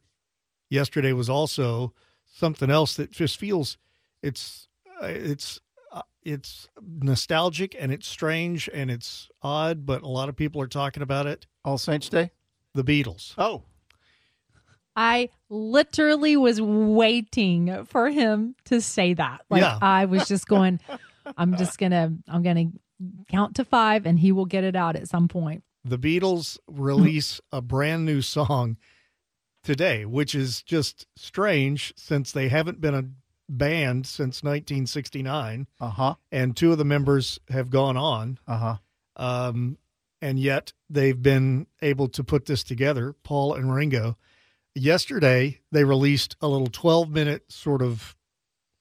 Yesterday 0.70 1.14
was 1.14 1.30
also 1.30 1.94
something 2.26 2.70
else 2.72 2.96
that 2.96 3.12
just 3.12 3.38
feels 3.38 3.78
it's 4.24 4.68
uh, 5.02 5.06
it's 5.08 5.60
uh, 5.92 6.02
it's 6.24 6.68
nostalgic 6.82 7.76
and 7.80 7.92
it's 7.92 8.08
strange 8.08 8.70
and 8.74 8.90
it's 8.92 9.30
odd, 9.42 9.86
but 9.86 10.02
a 10.02 10.08
lot 10.08 10.30
of 10.30 10.36
people 10.36 10.62
are 10.62 10.68
talking 10.68 11.02
about 11.04 11.28
it. 11.28 11.46
All 11.66 11.78
Saints 11.78 12.10
Day. 12.10 12.32
The 12.74 12.84
Beatles. 12.84 13.34
Oh, 13.38 13.64
I 14.96 15.30
literally 15.50 16.36
was 16.38 16.62
waiting 16.62 17.86
for 17.86 18.10
him 18.10 18.56
to 18.66 18.82
say 18.82 19.14
that. 19.14 19.42
Like 19.50 19.62
Yeah. 19.62 19.78
I 19.82 20.06
was 20.06 20.28
just 20.28 20.48
going, 20.48 20.80
I'm 21.38 21.58
just 21.58 21.78
gonna, 21.78 22.14
I'm 22.28 22.44
gonna 22.44 22.66
count 23.30 23.56
to 23.56 23.66
five, 23.66 24.06
and 24.06 24.20
he 24.20 24.32
will 24.32 24.46
get 24.46 24.64
it 24.64 24.76
out 24.76 24.96
at 24.96 25.08
some 25.08 25.28
point. 25.28 25.64
the 25.86 25.98
Beatles 25.98 26.58
release 26.68 27.40
a 27.52 27.62
brand 27.62 28.06
new 28.06 28.22
song 28.22 28.78
today, 29.64 30.06
which 30.06 30.36
is 30.36 30.62
just 30.62 31.06
strange 31.16 31.94
since 31.96 32.32
they 32.34 32.50
haven't 32.50 32.82
been 32.82 32.94
a 32.96 33.04
band 33.50 34.06
since 34.06 34.44
1969, 34.44 35.68
uh 35.80 35.90
huh, 35.90 36.16
and 36.32 36.56
two 36.56 36.72
of 36.72 36.78
the 36.78 36.86
members 36.86 37.40
have 37.50 37.70
gone 37.70 37.98
on, 37.98 38.38
uh 38.48 38.58
huh. 38.58 38.76
um, 39.48 39.78
and 40.22 40.40
yet 40.40 40.74
they've 40.90 41.22
been 41.22 41.66
able 41.82 42.08
to 42.10 42.24
put 42.24 42.46
this 42.46 42.64
together, 42.64 43.14
Paul 43.24 43.54
and 43.56 43.74
Ringo. 43.74 44.18
Yesterday, 44.76 45.60
they 45.72 45.84
released 45.84 46.36
a 46.42 46.48
little 46.48 46.68
12 46.68 47.10
minute 47.10 47.52
sort 47.52 47.82
of 47.82 48.16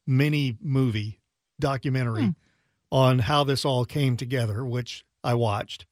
mini 0.07 0.57
movie 0.61 1.21
documentary 1.61 2.27
Hmm. 2.27 2.31
on 2.93 3.19
how 3.21 3.45
this 3.45 3.65
all 3.65 3.85
came 3.85 4.17
together, 4.17 4.65
which 4.65 5.05
I 5.25 5.35
watched 5.35 5.87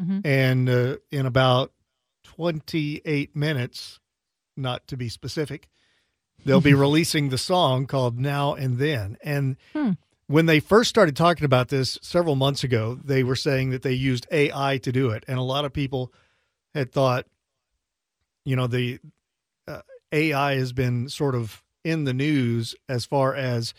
Mhm. 0.00 0.20
and 0.24 0.68
uh, 0.68 0.96
in 1.10 1.24
about 1.26 1.72
28 2.24 3.34
minutes, 3.34 4.00
not 4.56 4.86
to 4.88 4.96
be 4.96 5.08
specific, 5.08 5.68
they'll 6.48 6.60
be 6.60 6.74
releasing 6.74 7.28
the 7.28 7.38
song 7.38 7.86
called 7.86 8.18
Now 8.18 8.54
and 8.54 8.78
Then. 8.78 9.16
And 9.22 9.56
Hmm. 9.74 9.92
when 10.26 10.46
they 10.46 10.60
first 10.60 10.90
started 10.90 11.14
talking 11.14 11.44
about 11.44 11.68
this 11.68 11.98
several 12.02 12.34
months 12.34 12.64
ago, 12.64 12.98
they 13.04 13.22
were 13.22 13.36
saying 13.36 13.70
that 13.70 13.82
they 13.82 13.92
used 13.92 14.26
AI 14.32 14.78
to 14.78 14.90
do 14.90 15.10
it. 15.10 15.24
And 15.28 15.38
a 15.38 15.42
lot 15.42 15.64
of 15.64 15.72
people 15.72 16.12
had 16.74 16.90
thought, 16.92 17.26
you 18.44 18.56
know, 18.56 18.66
the 18.66 18.98
uh, 19.66 19.82
AI 20.12 20.54
has 20.56 20.72
been 20.72 21.08
sort 21.08 21.34
of 21.34 21.62
in 21.84 22.04
the 22.04 22.14
news 22.14 22.74
as 22.88 23.04
far 23.04 23.34
as 23.34 23.74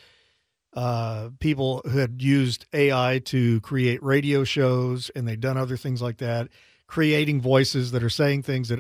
uh, 0.74 1.30
people 1.40 1.82
who 1.90 1.98
had 1.98 2.22
used 2.22 2.66
AI 2.74 3.20
to 3.26 3.60
create 3.62 4.02
radio 4.04 4.44
shows 4.44 5.10
and 5.16 5.28
they'd 5.28 5.40
done 5.42 5.58
other 5.58 5.78
things 5.78 6.02
like 6.02 6.18
that, 6.18 6.48
creating 6.88 7.42
voices 7.42 7.92
that 7.92 8.04
are 8.04 8.10
saying 8.10 8.44
things 8.44 8.70
that 8.70 8.80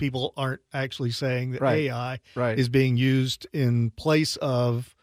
people 0.00 0.32
aren't 0.36 0.62
actually 0.72 1.10
saying, 1.12 1.52
that 1.52 1.60
Right. 1.60 1.82
AI 1.90 2.18
Right. 2.34 2.58
is 2.58 2.68
being 2.68 2.96
used 2.96 3.46
in 3.52 3.90
place 3.92 4.36
of 4.36 4.94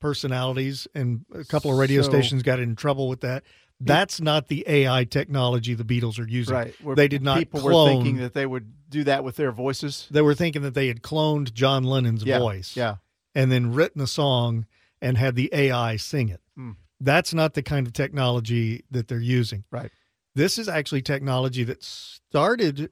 personalities. 0.00 0.86
And 0.94 1.24
a 1.32 1.44
couple 1.44 1.70
of 1.72 1.78
radio 1.78 2.02
So- 2.02 2.10
stations 2.10 2.42
got 2.42 2.60
in 2.60 2.76
trouble 2.76 3.08
with 3.08 3.20
that. 3.20 3.44
That's 3.84 4.20
not 4.20 4.46
the 4.48 4.64
AI 4.68 5.04
technology 5.04 5.74
the 5.74 5.84
Beatles 5.84 6.18
are 6.20 6.28
using. 6.28 6.54
right. 6.54 6.74
Where 6.82 6.94
They 6.94 7.08
did 7.08 7.22
not 7.22 7.38
People 7.38 7.60
clone. 7.60 7.72
were 7.96 8.02
thinking 8.04 8.16
that 8.22 8.32
they 8.32 8.46
would 8.46 8.72
do 8.88 9.02
that 9.04 9.24
with 9.24 9.34
their 9.36 9.50
voices. 9.50 10.06
They 10.10 10.22
were 10.22 10.34
thinking 10.34 10.62
that 10.62 10.74
they 10.74 10.86
had 10.86 11.02
cloned 11.02 11.52
John 11.52 11.82
Lennon's 11.84 12.24
Yeah. 12.24 12.38
voice. 12.38 12.76
Yeah. 12.76 12.96
and 13.34 13.50
then 13.50 13.72
written 13.72 14.02
a 14.02 14.06
song 14.06 14.66
and 15.00 15.16
had 15.16 15.34
the 15.36 15.48
AI 15.54 15.96
sing 15.96 16.28
it. 16.28 16.42
Hmm. 16.54 16.72
That's 17.00 17.32
not 17.32 17.54
the 17.54 17.62
kind 17.62 17.86
of 17.86 17.94
technology 17.94 18.84
that 18.90 19.08
they're 19.08 19.18
using. 19.18 19.64
Right. 19.70 19.90
This 20.34 20.58
is 20.58 20.68
actually 20.68 21.00
technology 21.00 21.64
that 21.64 21.82
started 21.82 22.90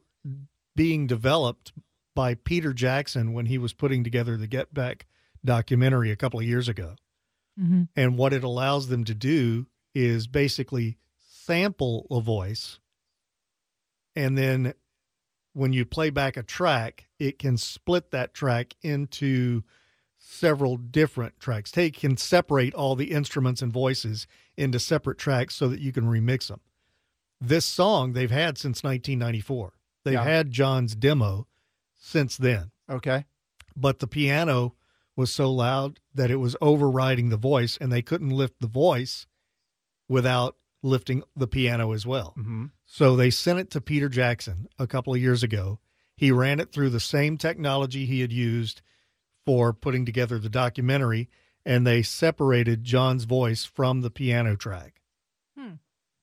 being 0.76 1.06
developed 1.06 1.72
by 2.14 2.34
Peter 2.34 2.72
Jackson 2.72 3.32
when 3.32 3.46
he 3.46 3.58
was 3.58 3.72
putting 3.72 4.04
together 4.04 4.36
the 4.36 4.46
Get 4.46 4.72
Back 4.74 5.06
documentary 5.44 6.10
a 6.10 6.16
couple 6.16 6.40
of 6.40 6.46
years 6.46 6.68
ago. 6.68 6.96
Mhm. 7.58 7.88
And 7.96 8.18
what 8.18 8.32
it 8.32 8.44
allows 8.44 8.88
them 8.88 9.04
to 9.04 9.14
do 9.14 9.66
is 9.94 10.26
basically 10.26 10.98
sample 11.18 12.06
a 12.10 12.20
voice. 12.20 12.78
And 14.14 14.36
then 14.36 14.74
when 15.52 15.72
you 15.72 15.84
play 15.84 16.10
back 16.10 16.36
a 16.36 16.42
track, 16.42 17.08
it 17.18 17.38
can 17.38 17.56
split 17.56 18.10
that 18.10 18.34
track 18.34 18.74
into 18.82 19.64
several 20.18 20.76
different 20.76 21.40
tracks. 21.40 21.70
Take 21.70 21.98
can 21.98 22.16
separate 22.16 22.74
all 22.74 22.94
the 22.94 23.10
instruments 23.10 23.62
and 23.62 23.72
voices 23.72 24.26
into 24.56 24.78
separate 24.78 25.18
tracks 25.18 25.54
so 25.54 25.68
that 25.68 25.80
you 25.80 25.92
can 25.92 26.04
remix 26.04 26.48
them. 26.48 26.60
This 27.40 27.64
song 27.64 28.12
they've 28.12 28.30
had 28.30 28.58
since 28.58 28.84
1994. 28.84 29.72
They've 30.04 30.14
Yeah. 30.14 30.24
had 30.24 30.50
John's 30.50 30.94
demo 30.94 31.46
since 31.98 32.36
then 32.36 32.70
Okay. 32.88 33.26
but 33.76 33.98
the 33.98 34.06
piano 34.06 34.74
was 35.16 35.32
so 35.32 35.52
loud 35.52 36.00
that 36.14 36.30
it 36.30 36.36
was 36.36 36.56
overriding 36.62 37.28
the 37.28 37.36
voice 37.36 37.76
and 37.78 37.92
they 37.92 38.00
couldn't 38.02 38.30
lift 38.30 38.60
the 38.60 38.66
voice 38.66 39.26
without 40.08 40.56
lifting 40.82 41.22
the 41.36 41.46
piano 41.46 41.92
as 41.92 42.06
well. 42.06 42.34
Mm-hmm. 42.38 42.66
So 42.86 43.14
they 43.16 43.30
sent 43.30 43.58
it 43.58 43.70
to 43.72 43.80
Peter 43.80 44.08
Jackson 44.08 44.68
a 44.78 44.86
couple 44.86 45.12
of 45.14 45.20
years 45.20 45.42
ago. 45.42 45.78
He 46.16 46.32
ran 46.32 46.58
it 46.60 46.72
through 46.72 46.90
the 46.90 47.00
same 47.00 47.36
technology 47.36 48.06
he 48.06 48.20
had 48.20 48.32
used 48.32 48.80
for 49.44 49.72
putting 49.72 50.04
together 50.06 50.38
the 50.38 50.48
documentary 50.48 51.28
and 51.66 51.86
they 51.86 52.02
separated 52.02 52.84
John's 52.84 53.24
voice 53.24 53.64
from 53.66 54.00
the 54.00 54.10
piano 54.10 54.56
track. 54.56 54.99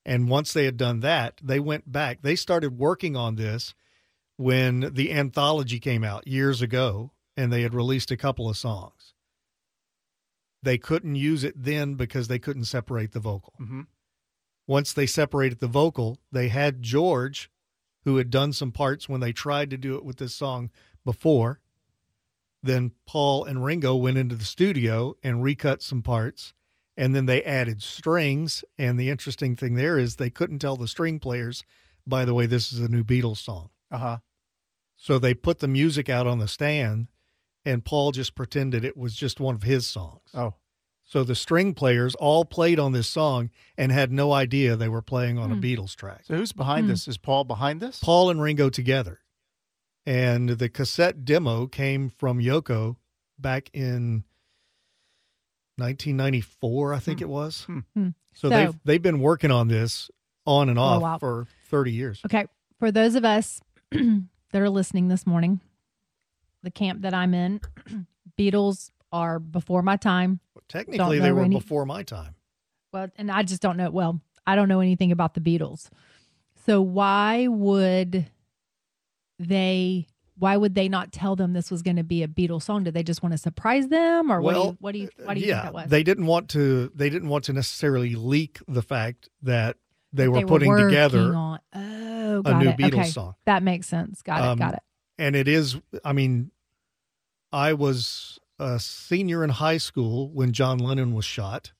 And 0.07 0.29
once 0.29 0.53
they 0.53 0.63
had 0.63 0.77
done 0.77 1.01
that, 1.01 1.41
they 1.43 1.59
went 1.59 1.91
back. 1.91 2.21
They 2.21 2.37
started 2.37 2.79
working 2.79 3.17
on 3.17 3.35
this 3.35 3.75
when 4.37 4.91
the 4.93 5.11
anthology 5.11 5.81
came 5.81 6.05
out 6.05 6.25
years 6.25 6.61
ago 6.61 7.11
and 7.35 7.51
they 7.51 7.61
had 7.61 7.73
released 7.73 8.09
a 8.09 8.17
couple 8.17 8.49
of 8.49 8.55
songs. 8.55 9.13
They 10.63 10.77
couldn't 10.77 11.15
use 11.15 11.43
it 11.43 11.61
then 11.61 11.95
because 11.95 12.29
they 12.29 12.39
couldn't 12.39 12.65
separate 12.65 13.11
the 13.11 13.19
vocal. 13.19 13.53
Mm-hmm. 13.59 13.81
Once 14.65 14.93
they 14.93 15.05
separated 15.05 15.59
the 15.59 15.67
vocal, 15.67 16.19
they 16.31 16.47
had 16.47 16.81
George, 16.81 17.51
who 18.05 18.15
had 18.15 18.29
done 18.29 18.53
some 18.53 18.71
parts 18.71 19.09
when 19.09 19.19
they 19.19 19.33
tried 19.33 19.69
to 19.71 19.77
do 19.77 19.97
it 19.97 20.05
with 20.05 20.17
this 20.17 20.33
song 20.33 20.71
before. 21.03 21.59
Then 22.63 22.93
Paul 23.05 23.43
and 23.43 23.63
Ringo 23.63 23.93
went 23.95 24.17
into 24.17 24.35
the 24.35 24.45
studio 24.45 25.15
and 25.21 25.43
recut 25.43 25.81
some 25.81 26.01
parts. 26.01 26.53
And 26.99 27.13
then 27.15 27.27
they 27.27 27.43
added 27.43 27.83
strings. 27.83 28.63
And 28.77 28.99
the 28.99 29.09
interesting 29.11 29.55
thing 29.55 29.75
there 29.75 29.97
is 29.99 30.15
they 30.15 30.31
couldn't 30.31 30.59
tell 30.59 30.75
the 30.75 30.87
string 30.87 31.19
players, 31.19 31.63
by 32.07 32.25
the 32.25 32.33
way, 32.33 32.47
this 32.47 32.73
is 32.73 32.79
a 32.79 32.89
new 32.89 33.03
Beatles 33.03 33.37
song. 33.37 33.69
Uh 33.91 33.97
huh. 33.99 34.17
So 34.95 35.19
they 35.19 35.33
put 35.35 35.59
the 35.59 35.67
music 35.67 36.09
out 36.09 36.25
on 36.25 36.39
the 36.39 36.47
stand, 36.47 37.07
and 37.63 37.85
Paul 37.85 38.11
just 38.11 38.33
pretended 38.33 38.83
it 38.83 38.97
was 38.97 39.15
just 39.15 39.39
one 39.39 39.53
of 39.53 39.61
his 39.63 39.85
songs. 39.85 40.21
Oh. 40.33 40.55
So 41.03 41.23
the 41.23 41.35
string 41.35 41.73
players 41.75 42.15
all 42.15 42.43
played 42.45 42.79
on 42.79 42.91
this 42.93 43.07
song 43.07 43.51
and 43.77 43.91
had 43.91 44.11
no 44.11 44.33
idea 44.33 44.75
they 44.75 44.89
were 44.89 45.01
playing 45.03 45.37
on 45.37 45.51
a 45.51 45.55
Hmm. 45.55 45.61
Beatles 45.61 45.95
track. 45.95 46.21
So 46.25 46.35
who's 46.35 46.51
behind 46.51 46.85
Hmm. 46.85 46.89
this? 46.89 47.07
Is 47.07 47.17
Paul 47.17 47.43
behind 47.43 47.79
this? 47.79 47.99
Paul 47.99 48.29
and 48.31 48.41
Ringo 48.41 48.69
together. 48.69 49.19
and 50.05 50.51
the 50.51 50.69
cassette 50.69 51.25
demo 51.25 51.67
came 51.67 52.09
from 52.09 52.39
Yoko 52.39 52.95
back 53.37 53.69
in 53.73 54.23
1994, 55.77 56.93
I 56.93 56.99
think 56.99 57.21
it 57.21 57.29
was. 57.29 57.63
Hmm. 57.63 57.79
Hmm. 57.95 58.07
So, 58.33 58.49
So- 58.49 58.49
they've 58.49 58.75
they've 58.83 59.01
been 59.01 59.19
working 59.19 59.51
on 59.51 59.67
this 59.67 60.09
on 60.45 60.69
and 60.69 60.79
off 60.79 61.01
wow. 61.01 61.17
for 61.17 61.47
30 61.69 61.91
years. 61.91 62.21
Okay. 62.25 62.45
For 62.79 62.91
those 62.91 63.15
of 63.15 63.25
us 63.25 63.61
that 63.91 64.61
are 64.61 64.69
listening 64.69 65.07
this 65.07 65.25
morning, 65.27 65.59
the 66.63 66.71
camp 66.71 67.01
that 67.01 67.13
I'm 67.13 67.33
in, 67.33 67.61
Beatles 68.39 68.91
are 69.11 69.39
before 69.39 69.81
my 69.81 69.97
time. 69.97 70.39
Technically, 70.69 71.19
they 71.19 71.31
were 71.31 71.43
any- 71.43 71.55
before 71.55 71.85
my 71.85 72.03
time. 72.03 72.35
Well, 72.93 73.09
and 73.17 73.31
I 73.31 73.43
just 73.43 73.61
don't 73.61 73.77
know. 73.77 73.89
Well, 73.89 74.21
I 74.45 74.55
don't 74.55 74.69
know 74.69 74.79
anything 74.79 75.11
about 75.11 75.33
the 75.33 75.41
Beatles. 75.41 75.89
So 76.65 76.81
why 76.81 77.47
would 77.47 78.25
they? 79.39 80.07
Why 80.39 80.55
would 80.57 80.75
they 80.75 80.87
not 80.87 81.11
tell 81.11 81.35
them 81.35 81.53
this 81.53 81.71
was 81.71 81.81
going 81.81 81.95
to 81.97 82.03
be 82.03 82.21
a 82.23 82.27
Beatles 82.27 82.63
song? 82.63 82.83
Did 82.83 82.93
they 82.93 83.03
just 83.03 83.23
want 83.23 83.33
to 83.33 83.37
surprise 83.37 83.87
them, 83.87 84.31
or 84.31 84.39
Well, 84.41 84.77
what 84.79 84.91
do 84.93 84.99
you? 84.99 85.09
What 85.15 85.15
do 85.15 85.19
you? 85.19 85.25
What 85.25 85.33
do 85.35 85.39
you 85.41 85.47
yeah, 85.47 85.61
think 85.63 85.73
that 85.73 85.73
was? 85.83 85.89
they 85.89 86.03
didn't 86.03 86.25
want 86.27 86.49
to. 86.49 86.91
They 86.93 87.09
didn't 87.09 87.29
want 87.29 87.45
to 87.45 87.53
necessarily 87.53 88.15
leak 88.15 88.59
the 88.67 88.81
fact 88.83 89.29
that 89.41 89.77
they 90.13 90.27
were 90.27 90.39
They 90.39 90.45
putting 90.45 90.75
together 90.77 91.33
on. 91.33 91.59
Oh, 91.73 92.41
a 92.45 92.53
new 92.63 92.69
it. 92.69 92.77
Beatles 92.77 92.93
okay. 92.93 93.03
song. 93.09 93.35
That 93.45 93.63
makes 93.63 93.87
sense. 93.87 94.21
Got 94.21 94.39
it. 94.41 94.47
Um, 94.47 94.59
got 94.59 94.73
it. 94.75 94.79
and 95.17 95.35
it 95.35 95.47
is 95.47 95.77
i 96.05 96.13
mean 96.13 96.51
i 97.51 97.73
was 97.73 98.37
a 98.59 98.79
senior 98.79 99.43
in 99.43 99.49
high 99.49 99.77
school 99.77 100.29
when 100.31 100.51
john 100.51 100.77
lennon 100.77 101.13
was 101.15 101.25
shot 101.25 101.71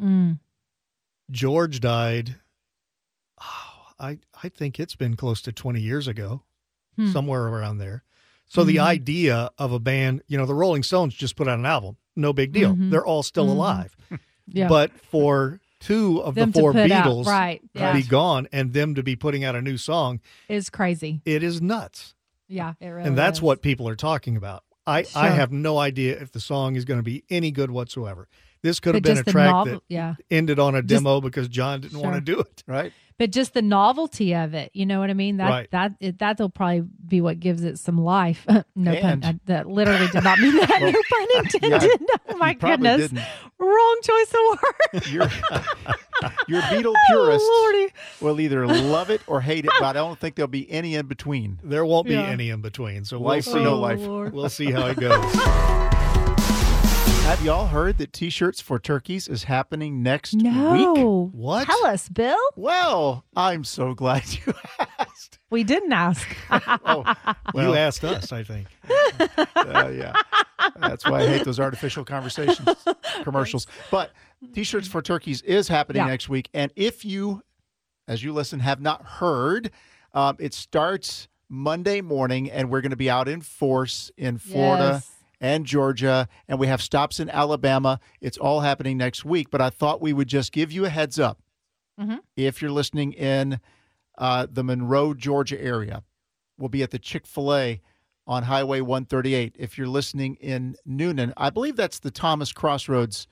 Mm. 0.00 0.38
george 1.30 1.80
died 1.80 2.36
oh, 3.40 3.86
i 3.98 4.18
i 4.42 4.48
think 4.48 4.78
it's 4.78 4.94
been 4.96 5.16
close 5.16 5.40
to 5.42 5.52
20 5.52 5.80
years 5.80 6.06
ago 6.06 6.42
Hmm. 6.96 7.10
somewhere 7.12 7.42
around 7.48 7.78
there 7.78 8.04
so 8.46 8.62
the 8.64 8.76
Mhm. 8.76 8.82
idea 8.84 9.50
of 9.58 9.72
a 9.72 9.78
band 9.78 10.22
you 10.28 10.36
know 10.38 10.46
the 10.46 10.54
rolling 10.54 10.82
stones 10.82 11.14
just 11.14 11.36
put 11.36 11.48
out 11.48 11.58
an 11.58 11.66
album 11.66 11.96
no 12.16 12.32
big 12.32 12.52
deal 12.52 12.74
Mhm. 12.74 12.90
they're 12.90 13.04
all 13.06 13.22
still 13.22 13.46
Mhm. 13.46 13.50
alive 13.50 13.96
Yeah. 14.46 14.68
but 14.68 14.90
for 15.10 15.60
two 15.80 16.20
of 16.22 16.34
them 16.34 16.50
the 16.50 16.60
four 16.60 16.70
out, 16.70 16.76
beatles 16.88 17.26
right? 17.26 17.60
to 17.74 17.80
Yeah, 17.80 17.92
be 17.92 18.02
gone 18.02 18.46
and 18.52 18.72
them 18.72 18.94
to 18.94 19.02
be 19.02 19.16
putting 19.16 19.44
out 19.44 19.54
a 19.54 19.62
new 19.62 19.76
song 19.76 20.20
is 20.48 20.70
crazy. 20.70 21.20
it 21.24 21.42
is 21.42 21.60
nuts 21.60 22.14
Yeah, 22.48 22.74
it 22.80 22.88
really 22.88 23.08
and 23.08 23.18
that's 23.18 23.38
is. 23.38 23.42
what 23.42 23.62
people 23.62 23.88
are 23.88 23.96
talking 23.96 24.36
about. 24.36 24.62
I, 24.86 25.06
I 25.14 25.30
have 25.30 25.50
no 25.50 25.78
idea 25.78 26.20
if 26.20 26.30
the 26.30 26.40
song 26.40 26.76
is 26.76 26.84
going 26.84 26.98
to 26.98 27.02
be 27.04 27.24
any 27.30 27.50
good 27.50 27.70
whatsoever. 27.70 28.28
This 28.64 28.80
could 28.80 28.94
have 28.94 29.04
been 29.04 29.18
a 29.18 29.22
track 29.22 29.50
novel, 29.50 29.74
that 29.74 29.82
yeah. 29.88 30.14
ended 30.30 30.58
on 30.58 30.74
a 30.74 30.80
Just- 30.82 31.04
demo 31.04 31.20
because 31.20 31.48
John 31.48 31.82
didn't 31.82 32.00
want 32.00 32.14
to 32.16 32.20
do 32.22 32.40
it. 32.40 32.64
Right? 32.66 32.92
But 33.16 33.30
just 33.30 33.54
the 33.54 33.62
novelty 33.62 34.34
of 34.34 34.54
it, 34.54 34.70
you 34.74 34.84
know 34.86 34.98
what 34.98 35.08
I 35.08 35.14
mean? 35.14 35.36
That 35.36 35.48
Right. 35.50 35.70
that 35.70 35.92
it, 36.00 36.18
that'll 36.18 36.48
probably 36.48 36.80
be 37.06 37.20
what 37.20 37.38
gives 37.38 37.62
it 37.62 37.78
some 37.78 37.96
life. 37.98 38.44
no 38.74 38.90
And- 38.90 39.22
pun. 39.22 39.24
I, 39.24 39.38
that 39.52 39.68
literally 39.68 40.08
did 40.08 40.24
not 40.24 40.38
mean 40.40 40.56
that. 40.56 40.68
Well, 40.80 40.92
no 40.92 41.02
pun 41.10 41.44
intended. 41.44 42.00
oh 42.30 42.36
my 42.38 42.54
goodness, 42.54 43.02
didn't. 43.10 43.22
wrong 43.60 43.96
choice 44.02 44.32
of 44.34 44.58
word. 44.94 45.06
You're, 45.12 45.30
you're 46.48 46.60
a 46.60 46.82
Oh 46.88 46.94
purist. 47.08 47.46
lordy. 47.46 47.92
will 48.20 48.40
either 48.40 48.66
love 48.66 49.10
it 49.10 49.20
or 49.28 49.40
hate 49.42 49.64
it, 49.66 49.70
but 49.78 49.84
I 49.86 49.92
don't 49.92 50.18
think 50.18 50.34
there'll 50.36 50.48
be 50.48 50.68
any 50.70 50.94
in 50.96 51.06
between. 51.06 51.60
There 51.62 51.84
won't 51.84 52.06
be 52.08 52.14
Yeah. 52.14 52.22
any 52.26 52.48
in 52.50 52.62
between. 52.62 53.04
So 53.04 53.18
we'll 53.20 53.42
see. 53.42 53.52
or 53.58 53.60
no 53.62 53.74
Oh, 53.74 53.78
life. 53.80 54.00
Lord. 54.00 54.32
We'll 54.32 54.48
see 54.48 54.72
how 54.72 54.86
it 54.86 54.98
goes. 54.98 55.90
Have 57.24 57.42
y'all 57.42 57.66
heard 57.66 57.96
that 57.98 58.12
T-shirts 58.12 58.60
for 58.60 58.78
turkeys 58.78 59.28
is 59.28 59.44
happening 59.44 60.02
next 60.02 60.34
week? 60.34 60.44
No. 60.44 61.30
What? 61.32 61.64
Tell 61.66 61.86
us, 61.86 62.08
Bill. 62.08 62.36
Well, 62.54 63.24
I'm 63.34 63.64
so 63.64 63.94
glad 63.94 64.22
you 64.30 64.52
asked. 64.98 65.38
We 65.50 65.64
didn't 65.64 65.92
ask. 65.92 66.28
Oh, 66.86 67.02
well, 67.54 67.70
you 67.70 67.74
asked 67.74 68.04
us, 68.04 68.30
I 68.30 68.42
think. 68.44 68.68
uh, 69.56 69.90
yeah. 69.94 70.12
That's 70.78 71.04
why 71.06 71.22
I 71.22 71.26
hate 71.26 71.44
those 71.44 71.58
artificial 71.58 72.04
conversations, 72.04 72.68
commercials. 73.22 73.66
But 73.90 74.12
T-shirts 74.52 74.86
for 74.86 75.00
turkeys 75.00 75.40
is 75.42 75.66
happening 75.66 76.02
Yeah. 76.02 76.08
next 76.08 76.28
week, 76.28 76.50
and 76.52 76.70
if 76.76 77.04
you, 77.06 77.42
as 78.06 78.22
you 78.22 78.32
listen, 78.34 78.60
have 78.60 78.80
not 78.82 79.02
heard, 79.02 79.70
um, 80.12 80.36
it 80.38 80.52
starts 80.54 81.26
Monday 81.48 82.00
morning, 82.02 82.50
and 82.50 82.70
we're 82.70 82.82
going 82.82 82.90
to 82.90 82.96
be 82.96 83.08
out 83.10 83.28
in 83.28 83.40
force 83.40 84.10
in 84.18 84.36
Florida. 84.38 84.90
Yes. 85.02 85.10
And 85.44 85.66
Georgia, 85.66 86.26
and 86.48 86.58
we 86.58 86.68
have 86.68 86.80
stops 86.80 87.20
in 87.20 87.28
Alabama. 87.28 88.00
It's 88.22 88.38
all 88.38 88.60
happening 88.60 88.96
next 88.96 89.26
week, 89.26 89.50
but 89.50 89.60
I 89.60 89.68
thought 89.68 90.00
we 90.00 90.14
would 90.14 90.26
just 90.26 90.52
give 90.52 90.72
you 90.72 90.86
a 90.86 90.88
heads 90.88 91.18
up. 91.18 91.38
Mhm. 92.00 92.20
If 92.34 92.62
you're 92.62 92.70
listening 92.70 93.12
in 93.12 93.60
uh, 94.16 94.46
the 94.50 94.64
Monroe, 94.64 95.12
Georgia 95.12 95.60
area, 95.62 96.02
we'll 96.56 96.70
be 96.70 96.82
at 96.82 96.92
the 96.92 96.98
Chick 96.98 97.26
fil 97.26 97.54
A 97.54 97.82
on 98.26 98.44
Highway 98.44 98.80
138. 98.80 99.54
If 99.58 99.76
you're 99.76 99.86
listening 99.86 100.36
in 100.36 100.76
Newnan, 100.88 101.34
I 101.36 101.50
believe 101.50 101.76
that's 101.76 101.98
the 101.98 102.10
Thomas 102.10 102.50
Crossroads 102.50 103.26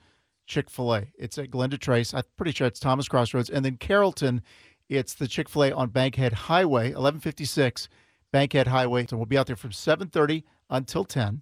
Chick 0.45 0.69
fil 0.69 0.93
A. 0.93 1.07
It's 1.17 1.39
at 1.39 1.49
Glenda 1.49 1.79
Trace. 1.79 2.13
I'm 2.13 2.21
pretty 2.37 2.51
sure 2.51 2.67
it's 2.67 2.79
Thomas 2.79 3.07
Crossroads. 3.07 3.49
And 3.49 3.65
then 3.65 3.77
Carrollton, 3.77 4.43
it's 4.87 5.15
the 5.15 5.27
Chick 5.27 5.49
fil 5.49 5.63
A 5.63 5.71
on 5.71 5.89
Bankhead 5.89 6.33
Highway, 6.33 6.89
1156 6.89 7.89
Bankhead 8.31 8.67
Highway. 8.67 9.07
So 9.07 9.17
we'll 9.17 9.25
be 9.25 9.37
out 9.39 9.47
there 9.47 9.55
from 9.55 9.71
730 9.71 10.45
until 10.69 11.05
10. 11.05 11.41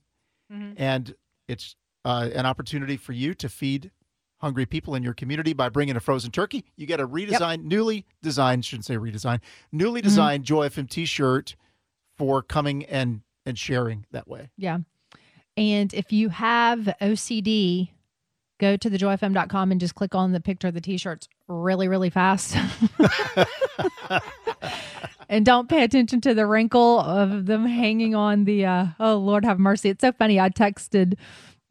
And 0.77 1.15
it's 1.47 1.75
uh, 2.05 2.29
an 2.33 2.45
opportunity 2.45 2.97
for 2.97 3.13
you 3.13 3.33
to 3.35 3.49
feed 3.49 3.91
hungry 4.41 4.65
people 4.65 4.95
in 4.95 5.03
your 5.03 5.13
community 5.13 5.53
by 5.53 5.69
bringing 5.69 5.95
a 5.95 5.99
frozen 5.99 6.31
turkey. 6.31 6.65
You 6.75 6.87
get 6.87 6.99
a 6.99 7.07
redesigned, 7.07 7.63
newly 7.63 8.05
designed, 8.21 8.65
shouldn't 8.65 8.85
say 8.85 8.95
redesigned, 8.95 9.41
newly 9.71 10.01
designed 10.01 10.43
Joy 10.43 10.67
FM 10.67 10.89
t-shirt 10.89 11.55
for 12.17 12.41
coming 12.41 12.83
and 12.85 13.21
and 13.45 13.57
sharing 13.57 14.05
that 14.11 14.27
way. 14.27 14.49
Yeah. 14.57 14.79
And 15.57 15.93
if 15.93 16.11
you 16.11 16.29
have 16.29 16.93
OCD, 17.01 17.89
go 18.59 18.77
to 18.77 18.89
thejoyfm.com 18.89 19.71
and 19.71 19.79
just 19.79 19.95
click 19.95 20.15
on 20.15 20.31
the 20.31 20.39
picture 20.39 20.67
of 20.67 20.73
the 20.73 20.81
t-shirts 20.81 21.27
really, 21.51 21.87
really 21.87 22.09
fast. 22.09 22.55
and 25.29 25.45
don't 25.45 25.69
pay 25.69 25.83
attention 25.83 26.21
to 26.21 26.33
the 26.33 26.45
wrinkle 26.45 26.99
of 26.99 27.45
them 27.45 27.65
hanging 27.65 28.15
on 28.15 28.45
the 28.45 28.65
uh 28.65 28.87
oh 28.99 29.17
Lord 29.17 29.45
have 29.45 29.59
mercy. 29.59 29.89
It's 29.89 30.01
so 30.01 30.11
funny. 30.11 30.39
I 30.39 30.49
texted 30.49 31.15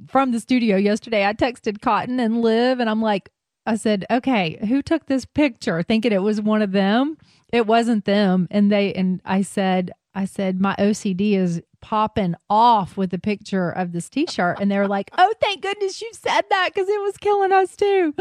from 0.08 0.32
the 0.32 0.40
studio 0.40 0.76
yesterday. 0.76 1.26
I 1.26 1.32
texted 1.32 1.80
Cotton 1.80 2.20
and 2.20 2.42
Liv 2.42 2.80
and 2.80 2.88
I'm 2.88 3.02
like 3.02 3.30
I 3.66 3.76
said, 3.76 4.06
"Okay, 4.10 4.58
who 4.66 4.82
took 4.82 5.06
this 5.06 5.24
picture?" 5.24 5.82
thinking 5.82 6.12
it 6.12 6.22
was 6.22 6.40
one 6.40 6.62
of 6.62 6.72
them. 6.72 7.16
It 7.52 7.66
wasn't 7.66 8.04
them. 8.04 8.48
And 8.50 8.70
they 8.72 8.92
and 8.94 9.20
I 9.24 9.42
said 9.42 9.92
I 10.14 10.24
said 10.24 10.60
my 10.60 10.74
OCD 10.78 11.34
is 11.34 11.62
popping 11.80 12.34
off 12.48 12.96
with 12.96 13.10
the 13.10 13.18
picture 13.18 13.70
of 13.70 13.92
this 13.92 14.08
t-shirt 14.08 14.58
and 14.60 14.70
they 14.70 14.78
were 14.78 14.88
like, 14.88 15.10
"Oh, 15.16 15.32
thank 15.40 15.62
goodness 15.62 16.00
you 16.00 16.10
said 16.12 16.42
that 16.50 16.70
cuz 16.74 16.88
it 16.88 17.00
was 17.00 17.16
killing 17.16 17.52
us 17.52 17.76
too." 17.76 18.14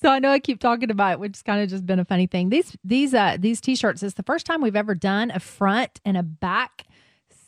So 0.00 0.10
I 0.10 0.18
know 0.18 0.32
I 0.32 0.38
keep 0.38 0.60
talking 0.60 0.90
about 0.90 1.12
it, 1.12 1.20
which 1.20 1.36
has 1.36 1.42
kind 1.42 1.62
of 1.62 1.70
just 1.70 1.86
been 1.86 1.98
a 1.98 2.04
funny 2.04 2.26
thing. 2.26 2.50
These 2.50 2.76
these 2.84 3.14
uh 3.14 3.36
these 3.38 3.60
t-shirts 3.60 4.02
is 4.02 4.14
the 4.14 4.22
first 4.22 4.44
time 4.44 4.60
we've 4.60 4.76
ever 4.76 4.94
done 4.94 5.30
a 5.30 5.40
front 5.40 6.00
and 6.04 6.16
a 6.16 6.22
back. 6.22 6.84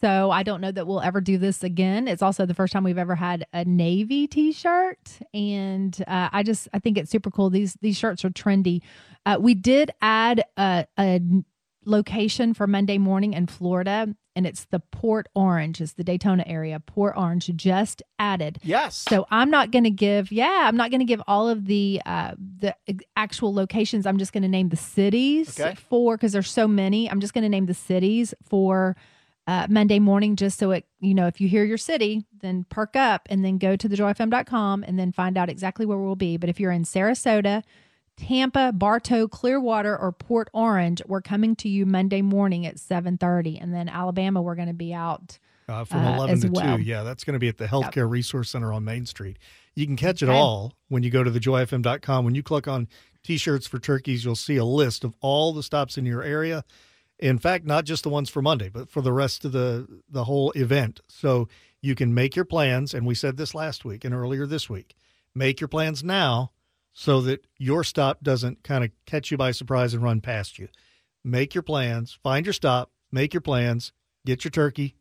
So 0.00 0.30
I 0.30 0.42
don't 0.42 0.61
know 0.61 0.70
that 0.72 0.86
we'll 0.86 1.00
ever 1.00 1.20
do 1.20 1.38
this 1.38 1.62
again. 1.64 2.07
It's 2.07 2.22
also 2.22 2.44
the 2.46 2.54
first 2.54 2.72
time 2.72 2.84
we've 2.84 2.98
ever 2.98 3.14
had 3.14 3.46
a 3.52 3.64
navy 3.64 4.26
t-shirt, 4.26 5.18
and 5.32 5.96
uh, 6.07 6.28
I 6.32 6.42
just 6.42 6.68
I 6.74 6.78
think 6.78 6.98
it's 6.98 7.11
super 7.11 7.30
cool. 7.30 7.50
These 7.50 7.74
these 7.80 7.96
shirts 7.96 8.24
are 8.24 8.30
trendy. 8.30 8.82
Uh, 9.24 9.38
we 9.40 9.54
did 9.54 9.90
add 10.02 10.44
a, 10.57 10.86
a 10.98 11.20
location 11.84 12.52
for 12.54 12.66
Monday 12.66 12.98
morning 12.98 13.32
in 13.32 13.46
Florida, 13.46 14.14
and 14.37 14.47
it's 14.47 14.66
the 14.66 14.78
Port 14.78 15.26
Orange. 15.34 15.80
It's 15.80 15.95
the 15.95 16.05
Daytona 16.05 16.45
area. 16.47 16.78
Port 16.78 17.14
Orange 17.16 17.51
just 17.57 18.03
added. 18.20 18.59
Yes. 18.62 18.95
So 19.09 19.26
I'm 19.30 19.51
not 19.51 19.72
going 19.72 19.84
to 19.84 19.91
give, 19.91 20.30
yeah, 20.30 20.66
I'm 20.68 20.76
not 20.76 20.91
going 20.91 21.01
to 21.01 21.05
give 21.07 21.22
all 21.26 21.49
of 21.49 21.66
the 21.66 22.01
uh, 22.07 22.34
the 22.39 22.76
actual 23.16 23.53
locations. 23.53 24.07
I'm 24.07 24.18
just 24.18 24.32
going 24.32 24.43
to 24.45 24.49
name 24.49 24.68
the 24.68 24.76
cities 24.76 25.59
Okay. 25.59 25.74
for 25.74 26.16
because 26.16 26.32
there's 26.32 26.51
so 26.51 26.68
many. 26.68 27.11
I'm 27.11 27.20
just 27.20 27.34
going 27.34 27.43
to 27.43 27.49
name 27.49 27.66
the 27.66 27.74
cities 27.74 28.34
for 28.49 28.95
uh, 29.49 29.66
Monday 29.70 29.99
morning, 30.01 30.37
just 30.37 30.59
so 30.59 30.72
it, 30.72 30.84
you 31.01 31.14
know, 31.14 31.26
if 31.28 31.41
you 31.41 31.49
hear 31.49 31.64
your 31.64 31.78
city, 31.78 32.24
then 32.43 32.66
perk 32.68 32.95
up 32.97 33.26
and 33.30 33.45
then 33.45 33.59
go 33.59 33.76
to 33.76 33.89
thejoyfm.com 33.89 34.84
and 34.87 34.99
then 34.99 35.12
find 35.12 35.39
out 35.39 35.49
exactly 35.49 35.87
where 35.87 35.99
we'll 35.99 36.16
be. 36.16 36.37
But 36.37 36.51
if 36.51 36.59
you're 36.61 36.72
in 36.72 36.82
Sarasota, 36.82 37.62
Tampa, 38.16 38.72
Bartow, 38.72 39.28
Clearwater, 39.28 39.96
or 39.96 40.10
Port 40.12 40.48
Orange, 40.52 41.02
we're 41.06 41.20
coming 41.20 41.54
to 41.56 41.68
you 41.68 41.84
Monday 41.86 42.22
morning 42.22 42.66
at 42.66 42.76
7:30, 42.76 43.58
and 43.60 43.72
then 43.74 43.88
Alabama, 43.88 44.40
we're 44.42 44.54
going 44.54 44.68
to 44.68 44.74
be 44.74 44.92
out. 44.94 45.38
Uh, 45.68 45.84
from 45.84 46.04
Uh, 46.04 46.14
11 46.14 46.34
as 46.34 46.40
to 46.42 46.50
well. 46.52 46.76
2. 46.76 46.82
Yeah, 46.84 47.02
that's 47.02 47.24
going 47.24 47.34
to 47.34 47.40
be 47.40 47.48
at 47.48 47.58
the 47.58 47.66
Healthcare 47.66 48.08
Resource 48.08 48.50
Center 48.50 48.72
on 48.72 48.84
Main 48.84 49.04
Street. 49.04 49.36
You 49.74 49.84
can 49.84 49.96
catch 49.96 50.22
it 50.22 50.28
Okay. 50.28 50.38
all 50.38 50.74
when 50.88 51.02
you 51.02 51.10
go 51.10 51.24
to 51.24 51.30
thejoyfm.com. 51.30 52.24
When 52.24 52.36
you 52.36 52.42
click 52.44 52.68
on 52.68 52.86
T 53.24 53.36
shirts 53.36 53.66
for 53.66 53.80
turkeys, 53.80 54.24
you'll 54.24 54.36
see 54.36 54.56
a 54.56 54.64
list 54.64 55.02
of 55.02 55.14
all 55.20 55.52
the 55.52 55.64
stops 55.64 55.98
in 55.98 56.06
your 56.06 56.22
area. 56.22 56.64
In 57.18 57.38
fact, 57.38 57.64
not 57.66 57.84
just 57.84 58.04
the 58.04 58.10
ones 58.10 58.30
for 58.30 58.40
Monday, 58.42 58.68
but 58.68 58.88
for 58.88 59.00
the 59.02 59.12
rest 59.12 59.44
of 59.44 59.50
the, 59.50 59.88
the 60.08 60.24
whole 60.24 60.52
event. 60.52 61.00
So 61.08 61.48
you 61.80 61.96
can 61.96 62.14
make 62.14 62.36
your 62.36 62.44
plans. 62.44 62.94
And 62.94 63.04
we 63.04 63.16
said 63.16 63.36
this 63.36 63.52
last 63.52 63.84
week 63.84 64.04
and 64.04 64.14
earlier 64.14 64.46
this 64.46 64.70
week. 64.70 64.94
Make 65.34 65.60
your 65.60 65.66
plans 65.68 66.04
now 66.04 66.52
so 66.99 67.20
that 67.20 67.47
your 67.59 67.84
stop 67.84 68.22
doesn't 68.22 68.62
kind 68.64 68.82
of 68.82 68.90
catch 69.05 69.30
you 69.30 69.36
by 69.36 69.51
surprise 69.51 69.92
and 69.92 70.03
run 70.03 70.22
past 70.22 70.59
you. 70.59 70.66
Make 71.22 71.55
your 71.55 71.62
plans, 71.62 72.18
find 72.22 72.47
your 72.47 72.55
stop, 72.55 72.90
make 73.12 73.34
your 73.34 73.42
plans, 73.42 73.92
get 74.24 74.44
your 74.44 74.51
turkey, 74.51 74.94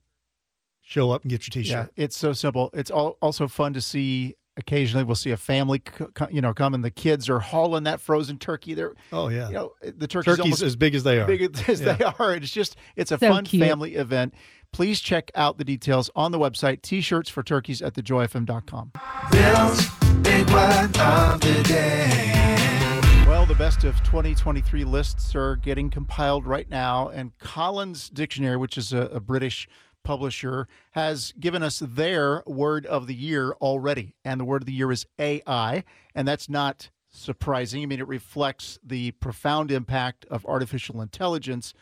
show 0.81 1.11
up 1.11 1.21
and 1.23 1.29
get 1.31 1.47
your 1.47 1.61
Yeah, 1.63 1.63
T-shirt. 1.63 1.91
Yeah, 1.95 2.03
it's 2.03 2.17
so 2.17 2.33
simple. 2.33 2.69
It's 2.73 2.91
al- 2.91 3.17
also 3.21 3.47
fun 3.47 3.71
to 3.73 3.81
see. 3.81 4.35
Occasionally, 4.57 5.03
we'll 5.03 5.15
see 5.15 5.31
a 5.31 5.37
family, 5.37 5.81
c- 5.97 6.05
c- 6.17 6.25
you 6.31 6.39
know, 6.41 6.53
come 6.53 6.73
and 6.73 6.81
the 6.83 6.89
kids 6.91 7.29
are 7.29 7.39
hauling 7.39 7.83
that 7.83 7.99
frozen 7.99 8.37
turkey. 8.37 8.73
They're, 8.73 8.93
Oh 9.11 9.27
yeah, 9.27 9.47
you 9.49 9.53
know, 9.53 9.73
the 9.81 10.07
turkey's 10.07 10.37
turkeys 10.37 10.63
as 10.63 10.75
big 10.77 10.95
as 10.95 11.03
they 11.03 11.19
are. 11.19 11.27
big 11.27 11.41
as 11.69 11.81
Yeah. 11.81 11.93
they 11.93 12.03
are. 12.05 12.33
It's 12.35 12.51
just 12.51 12.77
it's 12.95 13.11
a 13.11 13.17
So 13.17 13.27
fun 13.29 13.43
cute. 13.45 13.61
family 13.67 13.95
event. 13.95 14.33
Please 14.71 15.01
check 15.01 15.29
out 15.35 15.57
the 15.57 15.65
details 15.65 16.09
on 16.15 16.31
the 16.31 16.39
website. 16.39 16.81
T-shirts 16.81 17.29
for 17.29 17.43
turkeys 17.43 17.81
at 17.81 17.93
thejoyfm.com. 17.95 18.91
Bill's 19.31 19.89
Big 20.21 20.49
Word 20.49 20.97
of 20.97 21.39
the 21.41 21.63
Day. 21.63 23.23
Well, 23.27 23.45
the 23.45 23.55
best 23.55 23.83
of 23.83 23.95
2023 24.03 24.83
lists 24.83 25.35
are 25.35 25.55
getting 25.55 25.89
compiled 25.89 26.45
right 26.45 26.69
now, 26.69 27.09
and 27.09 27.37
Collins 27.37 28.09
Dictionary, 28.09 28.57
which 28.57 28.77
is 28.77 28.93
a, 28.93 29.01
a 29.03 29.19
British 29.19 29.67
publisher, 30.03 30.67
has 30.91 31.33
given 31.39 31.63
us 31.63 31.79
their 31.79 32.43
word 32.45 32.85
of 32.85 33.07
the 33.07 33.15
year 33.15 33.51
already. 33.61 34.15
And 34.23 34.39
the 34.39 34.45
word 34.45 34.61
of 34.61 34.65
the 34.65 34.73
year 34.73 34.91
is 34.91 35.05
AI, 35.19 35.83
and 36.13 36.27
that's 36.27 36.47
not 36.49 36.89
surprising. 37.09 37.83
I 37.83 37.85
mean, 37.87 37.99
it 37.99 38.07
reflects 38.07 38.79
the 38.83 39.11
profound 39.11 39.71
impact 39.71 40.25
of 40.25 40.45
artificial 40.45 41.01
intelligence 41.01 41.73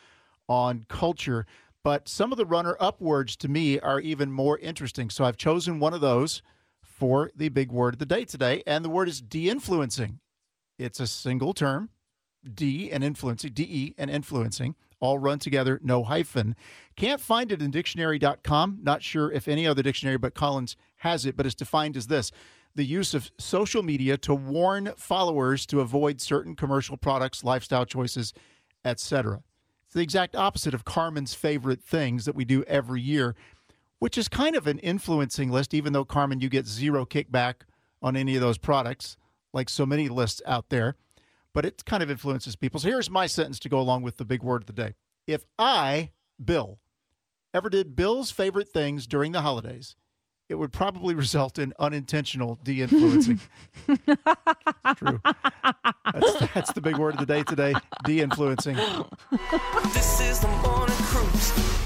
on 0.47 0.85
culture. 0.87 1.45
But 1.83 2.07
some 2.07 2.31
of 2.31 2.37
the 2.37 2.45
runner 2.45 2.77
up 2.79 3.01
words 3.01 3.35
to 3.37 3.49
me 3.49 3.79
are 3.79 3.99
even 3.99 4.31
more 4.31 4.57
interesting. 4.59 5.09
So 5.09 5.25
I've 5.25 5.37
chosen 5.37 5.79
one 5.79 5.93
of 5.93 6.01
those 6.01 6.41
for 7.03 7.29
the 7.35 7.49
big 7.49 7.69
word 7.69 7.95
of 7.95 7.99
the 7.99 8.05
day 8.05 8.23
today, 8.23 8.63
and 8.65 8.85
the 8.85 8.89
word 8.89 9.09
is 9.09 9.19
de 9.19 9.49
influencing. 9.49 10.21
It's 10.79 11.01
a 11.01 11.05
single 11.05 11.51
term, 11.51 11.89
D 12.53 12.89
and 12.93 13.03
influencing, 13.03 13.51
DE 13.51 13.93
and 13.97 14.09
influencing, 14.09 14.75
all 15.01 15.19
run 15.19 15.37
together, 15.37 15.81
no 15.83 16.05
hyphen. 16.05 16.55
Can't 16.95 17.19
find 17.19 17.51
it 17.51 17.61
in 17.61 17.71
dictionary.com. 17.71 18.79
Not 18.81 19.03
sure 19.03 19.29
if 19.33 19.49
any 19.49 19.67
other 19.67 19.83
dictionary 19.83 20.15
but 20.15 20.33
Collins 20.33 20.77
has 20.99 21.25
it, 21.25 21.35
but 21.35 21.45
it's 21.45 21.55
defined 21.55 21.97
as 21.97 22.07
this 22.07 22.31
the 22.73 22.85
use 22.85 23.13
of 23.13 23.29
social 23.37 23.83
media 23.83 24.15
to 24.19 24.33
warn 24.33 24.93
followers 24.95 25.65
to 25.65 25.81
avoid 25.81 26.21
certain 26.21 26.55
commercial 26.55 26.95
products, 26.95 27.43
lifestyle 27.43 27.85
choices, 27.85 28.33
etc. 28.85 29.43
It's 29.87 29.93
the 29.93 30.01
exact 30.01 30.37
opposite 30.37 30.73
of 30.73 30.85
Carmen's 30.85 31.33
favorite 31.33 31.83
things 31.83 32.23
that 32.23 32.33
we 32.33 32.45
do 32.45 32.63
every 32.63 33.01
year, 33.01 33.35
which 34.03 34.17
is 34.17 34.27
kind 34.27 34.57
of 34.57 34.67
an 34.67 34.79
influencing 34.79 35.49
list, 35.49 35.73
even 35.73 35.93
though, 35.93 36.03
Carmen, 36.03 36.41
you 36.41 36.49
get 36.49 36.67
zero 36.67 37.05
kickback 37.05 37.61
on 38.01 38.17
any 38.17 38.35
of 38.35 38.41
those 38.41 38.57
products, 38.57 39.15
like 39.53 39.69
so 39.69 39.85
many 39.85 40.09
lists 40.09 40.41
out 40.45 40.67
there. 40.67 40.97
But 41.53 41.63
it 41.63 41.85
kind 41.85 42.03
of 42.03 42.11
influences 42.11 42.57
people. 42.57 42.81
So 42.81 42.89
here's 42.89 43.09
my 43.09 43.27
sentence 43.27 43.59
to 43.59 43.69
go 43.69 43.79
along 43.79 44.01
with 44.01 44.17
the 44.17 44.25
big 44.25 44.43
word 44.43 44.63
of 44.63 44.65
the 44.65 44.73
day. 44.73 44.95
If 45.25 45.45
I, 45.57 46.11
Bill, 46.43 46.79
ever 47.53 47.69
did 47.69 47.95
Bill's 47.95 48.29
favorite 48.29 48.67
things 48.67 49.07
during 49.07 49.31
the 49.31 49.39
holidays, 49.39 49.95
it 50.49 50.55
would 50.55 50.73
probably 50.73 51.15
result 51.15 51.57
in 51.57 51.73
unintentional 51.79 52.59
de 52.61 52.81
influencing. 52.81 53.39
True. 54.97 55.21
That's, 56.13 56.53
that's 56.53 56.73
the 56.73 56.81
big 56.81 56.97
word 56.97 57.13
of 57.13 57.21
the 57.21 57.25
day 57.25 57.43
today 57.43 57.73
de 58.03 58.19
influencing. 58.19 58.75
This 59.93 60.19
is 60.19 60.41
the 60.41 60.49
morning 60.49 60.93
cruise. 60.97 61.82